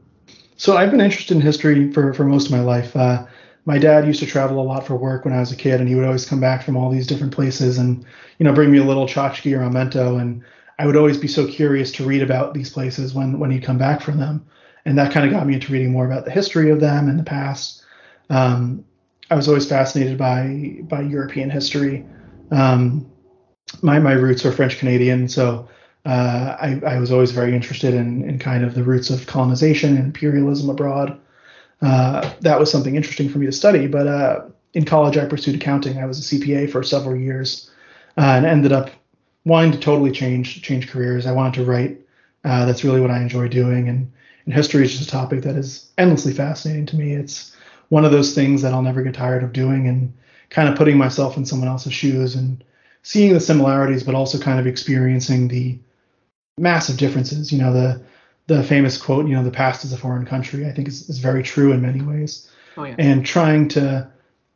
So 0.57 0.76
I've 0.76 0.91
been 0.91 0.99
interested 0.99 1.38
in 1.38 1.41
history 1.41 1.89
for 1.93 2.14
for 2.14 2.26
most 2.26 2.47
of 2.47 2.51
my 2.51 2.59
life. 2.59 2.93
Uh, 2.97 3.26
my 3.64 3.78
dad 3.78 4.05
used 4.05 4.20
to 4.20 4.26
travel 4.26 4.62
a 4.62 4.62
lot 4.62 4.86
for 4.86 4.97
work 4.97 5.24
when 5.24 5.34
I 5.34 5.39
was 5.39 5.53
a 5.53 5.55
kid, 5.55 5.80
and 5.80 5.88
he 5.88 5.95
would 5.95 6.03
always 6.03 6.26
come 6.26 6.41
back 6.41 6.64
from 6.64 6.76
all 6.76 6.91
these 6.91 7.07
different 7.07 7.34
places 7.34 7.78
and 7.78 8.05
you 8.39 8.43
know 8.43 8.51
bring 8.51 8.72
me 8.72 8.80
a 8.80 8.84
little 8.84 9.05
tchotchke 9.05 9.55
or 9.55 9.62
memento, 9.62 10.18
and 10.18 10.43
I 10.80 10.88
would 10.88 10.97
always 10.97 11.18
be 11.18 11.30
so 11.30 11.47
curious 11.47 11.93
to 11.93 12.05
read 12.05 12.24
about 12.24 12.53
these 12.53 12.70
places 12.70 13.14
when 13.14 13.39
when 13.39 13.51
he'd 13.51 13.64
come 13.64 13.78
back 13.78 14.01
from 14.01 14.18
them, 14.18 14.45
and 14.84 14.97
that 14.97 15.14
kind 15.14 15.26
of 15.26 15.32
got 15.32 15.47
me 15.47 15.53
into 15.53 15.72
reading 15.72 15.93
more 15.93 16.07
about 16.07 16.26
the 16.26 16.32
history 16.32 16.72
of 16.72 16.82
them 16.82 17.07
and 17.07 17.18
the 17.18 17.24
past. 17.24 17.86
Um, 18.30 18.84
I 19.32 19.36
was 19.36 19.47
always 19.47 19.67
fascinated 19.67 20.17
by 20.17 20.79
by 20.84 21.01
European 21.01 21.49
history. 21.49 22.05
Um, 22.51 23.09
my 23.82 23.97
my 23.97 24.11
roots 24.11 24.45
are 24.45 24.51
French 24.51 24.77
Canadian, 24.77 25.29
so 25.29 25.69
uh, 26.05 26.57
I, 26.59 26.82
I 26.86 26.99
was 26.99 27.11
always 27.13 27.32
very 27.32 27.55
interested 27.55 27.93
in 27.93 28.27
in 28.27 28.38
kind 28.39 28.65
of 28.65 28.75
the 28.75 28.84
roots 28.84 29.09
of 29.09 29.25
colonization 29.27 29.95
and 29.95 30.05
imperialism 30.05 30.69
abroad. 30.69 31.17
Uh, 31.82 32.29
that 32.41 32.59
was 32.59 32.69
something 32.69 32.95
interesting 32.95 33.29
for 33.29 33.39
me 33.39 33.45
to 33.45 33.51
study. 33.53 33.88
But 33.88 34.05
uh, 34.05 34.41
in 34.73 34.84
college, 34.84 35.17
I 35.17 35.25
pursued 35.25 35.55
accounting. 35.55 35.97
I 35.97 36.05
was 36.05 36.19
a 36.19 36.36
CPA 36.36 36.69
for 36.69 36.84
several 36.84 37.15
years, 37.15 37.71
uh, 38.17 38.34
and 38.36 38.45
ended 38.45 38.73
up 38.73 38.89
wanting 39.45 39.71
to 39.71 39.79
totally 39.79 40.11
change 40.11 40.61
change 40.61 40.89
careers. 40.89 41.25
I 41.25 41.32
wanted 41.32 41.53
to 41.53 41.65
write. 41.65 41.99
Uh, 42.43 42.65
that's 42.65 42.84
really 42.84 42.99
what 42.99 43.11
I 43.11 43.21
enjoy 43.21 43.47
doing, 43.47 43.88
and 43.88 44.11
and 44.45 44.53
history 44.53 44.84
is 44.84 44.91
just 44.91 45.07
a 45.07 45.11
topic 45.11 45.43
that 45.43 45.55
is 45.55 45.89
endlessly 45.97 46.34
fascinating 46.34 46.86
to 46.88 46.97
me. 46.97 47.13
It's 47.13 47.55
one 47.92 48.06
of 48.06 48.12
those 48.12 48.34
things 48.34 48.62
that 48.62 48.74
I'll 48.74 48.82
never 48.82 49.02
get 49.02 49.14
tired 49.14 49.44
of 49.44 49.52
doing, 49.52 49.86
and 49.86 50.14
kind 50.50 50.70
of 50.70 50.78
putting 50.78 50.98
myself 50.98 51.36
in 51.36 51.46
someone 51.46 51.68
else's 51.68 51.94
shoes 51.94 52.36
and 52.36 52.64
seeing 53.04 53.34
the 53.34 53.39
similarities, 53.42 54.04
but 54.04 54.16
also 54.16 54.39
kind 54.39 54.62
of 54.62 54.66
experiencing 54.66 55.50
the 55.50 55.78
massive 56.58 56.98
differences. 56.98 57.52
You 57.52 57.60
know, 57.60 57.74
the 57.74 58.02
the 58.48 58.64
famous 58.64 58.98
quote, 58.98 59.28
you 59.28 59.36
know, 59.36 59.44
the 59.44 59.52
past 59.52 59.84
is 59.84 59.92
a 59.92 59.98
foreign 59.98 60.26
country, 60.26 60.66
I 60.66 60.72
think 60.72 60.88
is, 60.88 61.10
is 61.10 61.20
very 61.20 61.44
true 61.44 61.74
in 61.74 61.82
many 61.82 62.02
ways. 62.02 62.50
Oh, 62.78 62.86
yeah. 62.86 62.96
And 62.98 63.26
trying 63.26 63.68
to, 63.70 64.10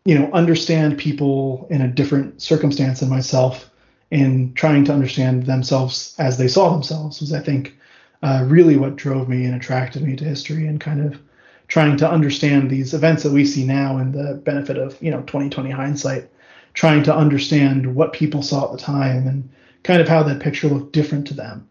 you 0.06 0.18
know, 0.18 0.32
understand 0.32 0.98
people 0.98 1.68
in 1.70 1.82
a 1.82 1.90
different 1.90 2.42
circumstance 2.42 3.02
than 3.02 3.10
myself 3.10 3.70
and 4.12 4.56
trying 4.56 4.86
to 4.86 4.94
understand 4.94 5.46
themselves 5.46 6.16
as 6.20 6.38
they 6.38 6.48
saw 6.48 6.72
themselves 6.72 7.20
was, 7.20 7.34
I 7.34 7.42
think, 7.42 7.76
uh, 8.24 8.46
really 8.48 8.78
what 8.78 8.96
drove 8.96 9.28
me 9.28 9.44
and 9.44 9.56
attracted 9.56 10.04
me 10.04 10.16
to 10.16 10.24
history 10.24 10.68
and 10.68 10.80
kind 10.80 11.02
of 11.06 11.20
trying 11.68 11.98
to 11.98 12.10
understand 12.10 12.70
these 12.70 12.94
events 12.94 13.24
that 13.24 13.32
we 13.32 13.46
see 13.46 13.66
now 13.66 13.98
in 13.98 14.12
the 14.12 14.36
benefit 14.36 14.78
of, 14.78 15.02
you 15.02 15.12
know, 15.12 15.22
2020 15.22 15.70
hindsight, 15.72 16.30
trying 16.74 17.04
to 17.04 17.16
understand 17.16 17.96
what 17.96 18.14
people 18.14 18.42
saw 18.42 18.66
at 18.66 18.72
the 18.72 18.78
time 18.78 19.28
and 19.28 19.50
kind 19.84 20.02
of 20.02 20.08
how 20.08 20.24
that 20.24 20.42
picture 20.42 20.68
looked 20.68 20.94
different 20.94 21.28
to 21.28 21.34
them. 21.34 21.68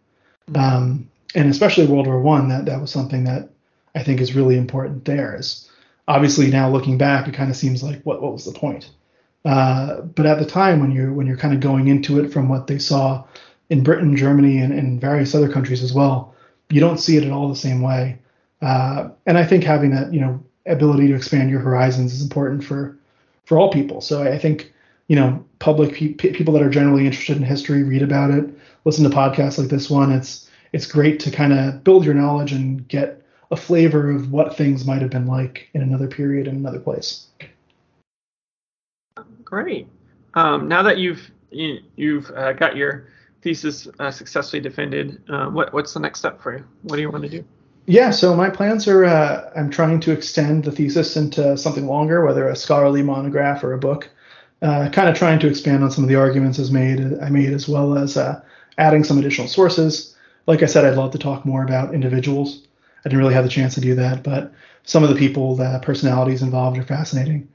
Mm-hmm. 0.51 0.76
Um, 0.76 1.11
and 1.34 1.51
especially 1.51 1.86
World 1.86 2.07
War 2.07 2.20
One, 2.20 2.49
that 2.49 2.66
that 2.66 2.80
was 2.80 2.90
something 2.90 3.24
that 3.24 3.49
I 3.95 4.03
think 4.03 4.20
is 4.20 4.34
really 4.34 4.57
important. 4.57 5.05
There 5.05 5.36
is 5.36 5.68
obviously 6.07 6.51
now 6.51 6.70
looking 6.70 6.99
back, 6.99 7.26
it 7.26 7.34
kind 7.34 7.51
of 7.51 7.57
seems 7.57 7.82
like 7.82 8.03
what 8.03 8.22
what 8.22 8.32
was 8.32 8.45
the 8.45 8.59
point? 8.59 8.90
Uh, 9.45 10.01
but 10.01 10.26
at 10.26 10.38
the 10.38 10.47
time, 10.47 10.80
when 10.80 10.90
you're 10.90 11.12
when 11.12 11.26
you're 11.26 11.36
kind 11.36 11.55
of 11.55 11.61
going 11.61 11.88
into 11.88 12.22
it 12.22 12.32
from 12.32 12.49
what 12.49 12.66
they 12.66 12.78
saw 12.78 13.24
in 13.70 13.82
Britain, 13.82 14.16
Germany, 14.16 14.59
and, 14.59 14.72
and 14.72 15.01
various 15.01 15.34
other 15.34 15.51
countries 15.51 15.82
as 15.82 15.92
well, 15.92 16.34
you 16.70 16.80
don't 16.80 16.99
see 16.99 17.16
it 17.16 17.24
at 17.24 17.32
all 17.32 17.49
the 17.49 17.57
same 17.57 17.82
way. 17.82 18.18
Uh, 18.65 19.11
and 19.27 19.37
I 19.37 19.45
think 19.45 19.62
having 19.62 19.91
that 19.91 20.12
you 20.12 20.21
know 20.21 20.43
ability 20.67 21.09
to 21.09 21.15
expand 21.15 21.51
your 21.51 21.61
horizons 21.61 22.15
is 22.15 22.23
important 22.23 22.65
for 22.65 22.99
for 23.45 23.59
all 23.59 23.71
people. 23.71 24.01
So 24.01 24.23
I 24.23 24.39
think 24.39 24.73
you 25.09 25.17
know 25.17 25.45
public 25.59 25.95
pe- 25.95 26.15
people 26.15 26.55
that 26.55 26.62
are 26.62 26.71
generally 26.71 27.05
interested 27.05 27.37
in 27.37 27.43
history 27.43 27.83
read 27.83 28.01
about 28.01 28.31
it, 28.31 28.49
listen 28.87 29.05
to 29.05 29.15
podcasts 29.15 29.59
like 29.59 29.69
this 29.69 29.91
one. 29.91 30.11
It's 30.11 30.51
it's 30.73 30.87
great 30.87 31.21
to 31.21 31.31
kind 31.31 31.53
of 31.53 31.85
build 31.85 32.07
your 32.07 32.15
knowledge 32.15 32.53
and 32.53 32.89
get 32.89 33.23
a 33.51 33.57
flavor 33.57 34.11
of 34.11 34.33
what 34.33 34.57
things 34.57 34.87
might 34.87 35.03
have 35.03 35.11
been 35.11 35.27
like 35.27 35.69
in 35.75 35.83
another 35.83 36.09
period 36.09 36.49
in 36.49 36.57
another 36.57 36.81
place. 36.81 37.27
Great. 39.45 39.87
Um, 40.33 40.69
now 40.69 40.83
that 40.83 40.97
you've 40.97 41.31
you, 41.51 42.21
have 42.21 42.31
uh, 42.31 42.53
got 42.55 42.77
your 42.77 43.09
thesis 43.43 43.87
uh, 43.99 44.11
successfully 44.11 44.62
defended, 44.62 45.23
uh, 45.29 45.49
what 45.51 45.75
what's 45.75 45.93
the 45.93 46.01
next 46.01 46.21
step 46.21 46.41
for 46.43 46.57
you? 46.57 46.65
What 46.81 46.97
do 46.97 47.03
you 47.03 47.11
want 47.11 47.25
to 47.25 47.29
do? 47.29 47.45
Yeah, 47.87 48.11
so 48.11 48.35
my 48.35 48.49
plans 48.49 48.89
are 48.89 49.05
uh, 49.05 49.51
I'm 49.55 49.70
trying 49.70 50.01
to 50.01 50.12
extend 50.12 50.64
the 50.64 50.72
thesis 50.72 51.16
into 51.16 51.57
something 51.57 51.87
longer, 51.87 52.24
whether 52.24 52.49
a 52.49 52.57
scholarly 52.57 53.03
monograph 53.03 53.62
or 53.62 53.72
a 53.72 53.78
book. 53.78 54.11
Uh, 54.62 54.89
kind 54.89 55.09
of 55.09 55.16
trying 55.16 55.39
to 55.41 55.49
expand 55.49 55.85
on 55.85 55.91
some 55.91 56.05
of 56.05 56.09
the 56.09 56.16
arguments 56.16 56.59
as 56.59 56.70
made 56.70 57.01
I 57.20 57.28
made, 57.28 57.53
as 57.53 57.68
well 57.68 57.99
as 57.99 58.16
uh, 58.16 58.41
adding 58.78 59.05
some 59.05 59.18
additional 59.18 59.49
sources 59.49 60.14
like 60.47 60.62
I 60.62 60.66
said, 60.66 60.85
I'd 60.85 60.97
love 60.97 61.12
to 61.12 61.18
talk 61.18 61.45
more 61.45 61.62
about 61.62 61.95
individuals. 61.95 62.66
I 63.05 63.09
didn't 63.09 63.18
really 63.18 63.35
have 63.35 63.45
the 63.45 63.51
chance 63.51 63.74
to 63.74 63.80
do 63.80 63.95
that, 63.97 64.22
but 64.22 64.53
some 64.85 65.03
of 65.03 65.09
the 65.09 65.16
people, 65.16 65.57
the 65.57 65.80
personalities 65.82 66.43
involved 66.43 66.78
are 66.78 66.85
fascinating. 66.85 67.49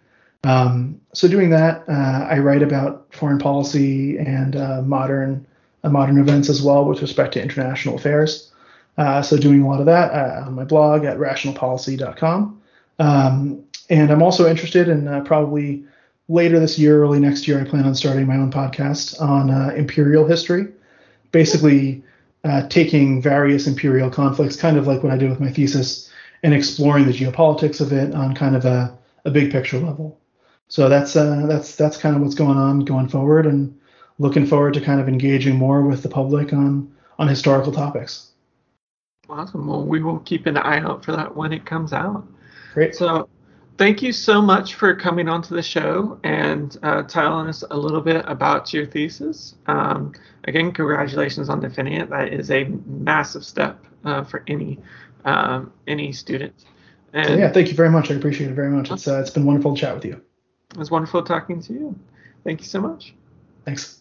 Um, 0.43 0.99
so 1.13 1.27
doing 1.27 1.49
that, 1.51 1.83
uh, 1.87 2.27
I 2.29 2.39
write 2.39 2.63
about 2.63 3.07
foreign 3.13 3.39
policy 3.39 4.17
and 4.17 4.55
uh, 4.55 4.81
modern 4.81 5.45
uh, 5.83 5.89
modern 5.89 6.17
events 6.17 6.49
as 6.49 6.61
well 6.61 6.83
with 6.85 7.01
respect 7.01 7.33
to 7.33 7.41
international 7.41 7.95
affairs. 7.95 8.51
Uh, 8.99 9.21
so 9.21 9.37
doing 9.37 9.61
a 9.61 9.67
lot 9.67 9.79
of 9.79 9.85
that 9.85 10.11
uh, 10.11 10.43
on 10.45 10.53
my 10.53 10.65
blog 10.65 11.05
at 11.05 11.17
rationalpolicy.com. 11.17 12.61
Um, 12.99 13.63
and 13.89 14.11
I'm 14.11 14.21
also 14.21 14.47
interested 14.47 14.89
in 14.89 15.07
uh, 15.07 15.21
probably 15.21 15.85
later 16.27 16.59
this 16.59 16.77
year, 16.77 17.01
early 17.01 17.19
next 17.19 17.47
year, 17.47 17.61
I 17.61 17.63
plan 17.63 17.85
on 17.85 17.95
starting 17.95 18.27
my 18.27 18.35
own 18.35 18.51
podcast 18.51 19.19
on 19.21 19.49
imperial 19.75 20.27
history. 20.27 20.67
Basically, 21.31 22.03
uh, 22.43 22.67
taking 22.67 23.21
various 23.21 23.67
imperial 23.67 24.09
conflicts, 24.09 24.55
kind 24.55 24.77
of 24.77 24.85
like 24.85 25.01
what 25.01 25.13
I 25.13 25.17
did 25.17 25.29
with 25.29 25.39
my 25.39 25.49
thesis, 25.49 26.11
and 26.43 26.53
exploring 26.53 27.05
the 27.05 27.13
geopolitics 27.13 27.81
of 27.81 27.93
it 27.93 28.13
on 28.13 28.35
kind 28.35 28.55
of 28.55 28.65
a, 28.65 28.97
a 29.25 29.31
big 29.31 29.51
picture 29.51 29.79
level. 29.79 30.19
So 30.67 30.87
that's 30.87 31.15
uh, 31.15 31.45
that's 31.47 31.75
that's 31.75 31.97
kind 31.97 32.15
of 32.15 32.21
what's 32.21 32.35
going 32.35 32.57
on 32.57 32.81
going 32.81 33.07
forward, 33.07 33.45
and 33.45 33.77
looking 34.19 34.45
forward 34.45 34.73
to 34.75 34.81
kind 34.81 34.99
of 34.99 35.07
engaging 35.07 35.55
more 35.55 35.81
with 35.81 36.03
the 36.03 36.09
public 36.09 36.53
on 36.53 36.93
on 37.17 37.27
historical 37.27 37.71
topics. 37.71 38.28
Awesome. 39.29 39.67
Well, 39.67 39.83
we 39.83 40.01
will 40.01 40.19
keep 40.19 40.45
an 40.47 40.57
eye 40.57 40.79
out 40.79 41.05
for 41.05 41.11
that 41.11 41.35
when 41.35 41.53
it 41.53 41.65
comes 41.65 41.93
out. 41.93 42.25
Great. 42.73 42.95
So 42.95 43.29
thank 43.77 44.01
you 44.01 44.11
so 44.11 44.41
much 44.41 44.75
for 44.75 44.95
coming 44.95 45.29
onto 45.29 45.55
the 45.55 45.61
show 45.61 46.19
and 46.23 46.75
uh, 46.83 47.03
telling 47.03 47.47
us 47.47 47.63
a 47.69 47.77
little 47.77 48.01
bit 48.01 48.23
about 48.27 48.73
your 48.73 48.85
thesis. 48.85 49.55
Um, 49.67 50.13
again, 50.45 50.71
congratulations 50.71 51.49
on 51.49 51.59
defending 51.59 51.95
it. 51.95 52.09
That 52.09 52.33
is 52.33 52.49
a 52.51 52.65
massive 52.85 53.45
step 53.45 53.83
uh, 54.03 54.23
for 54.23 54.43
any 54.47 54.79
um, 55.25 55.71
any 55.87 56.11
student. 56.11 56.65
And 57.13 57.39
yeah, 57.39 57.51
thank 57.51 57.69
you 57.69 57.73
very 57.73 57.89
much. 57.89 58.11
I 58.11 58.15
appreciate 58.15 58.49
it 58.49 58.53
very 58.53 58.69
much. 58.69 58.91
It's 58.91 59.07
uh, 59.07 59.19
it's 59.19 59.31
been 59.31 59.45
wonderful 59.45 59.75
to 59.75 59.79
chat 59.79 59.95
with 59.95 60.05
you. 60.05 60.21
It 60.71 60.77
was 60.77 60.91
wonderful 60.91 61.23
talking 61.23 61.61
to 61.61 61.73
you. 61.73 61.99
Thank 62.43 62.61
you 62.61 62.67
so 62.67 62.81
much. 62.81 63.13
Thanks. 63.65 63.98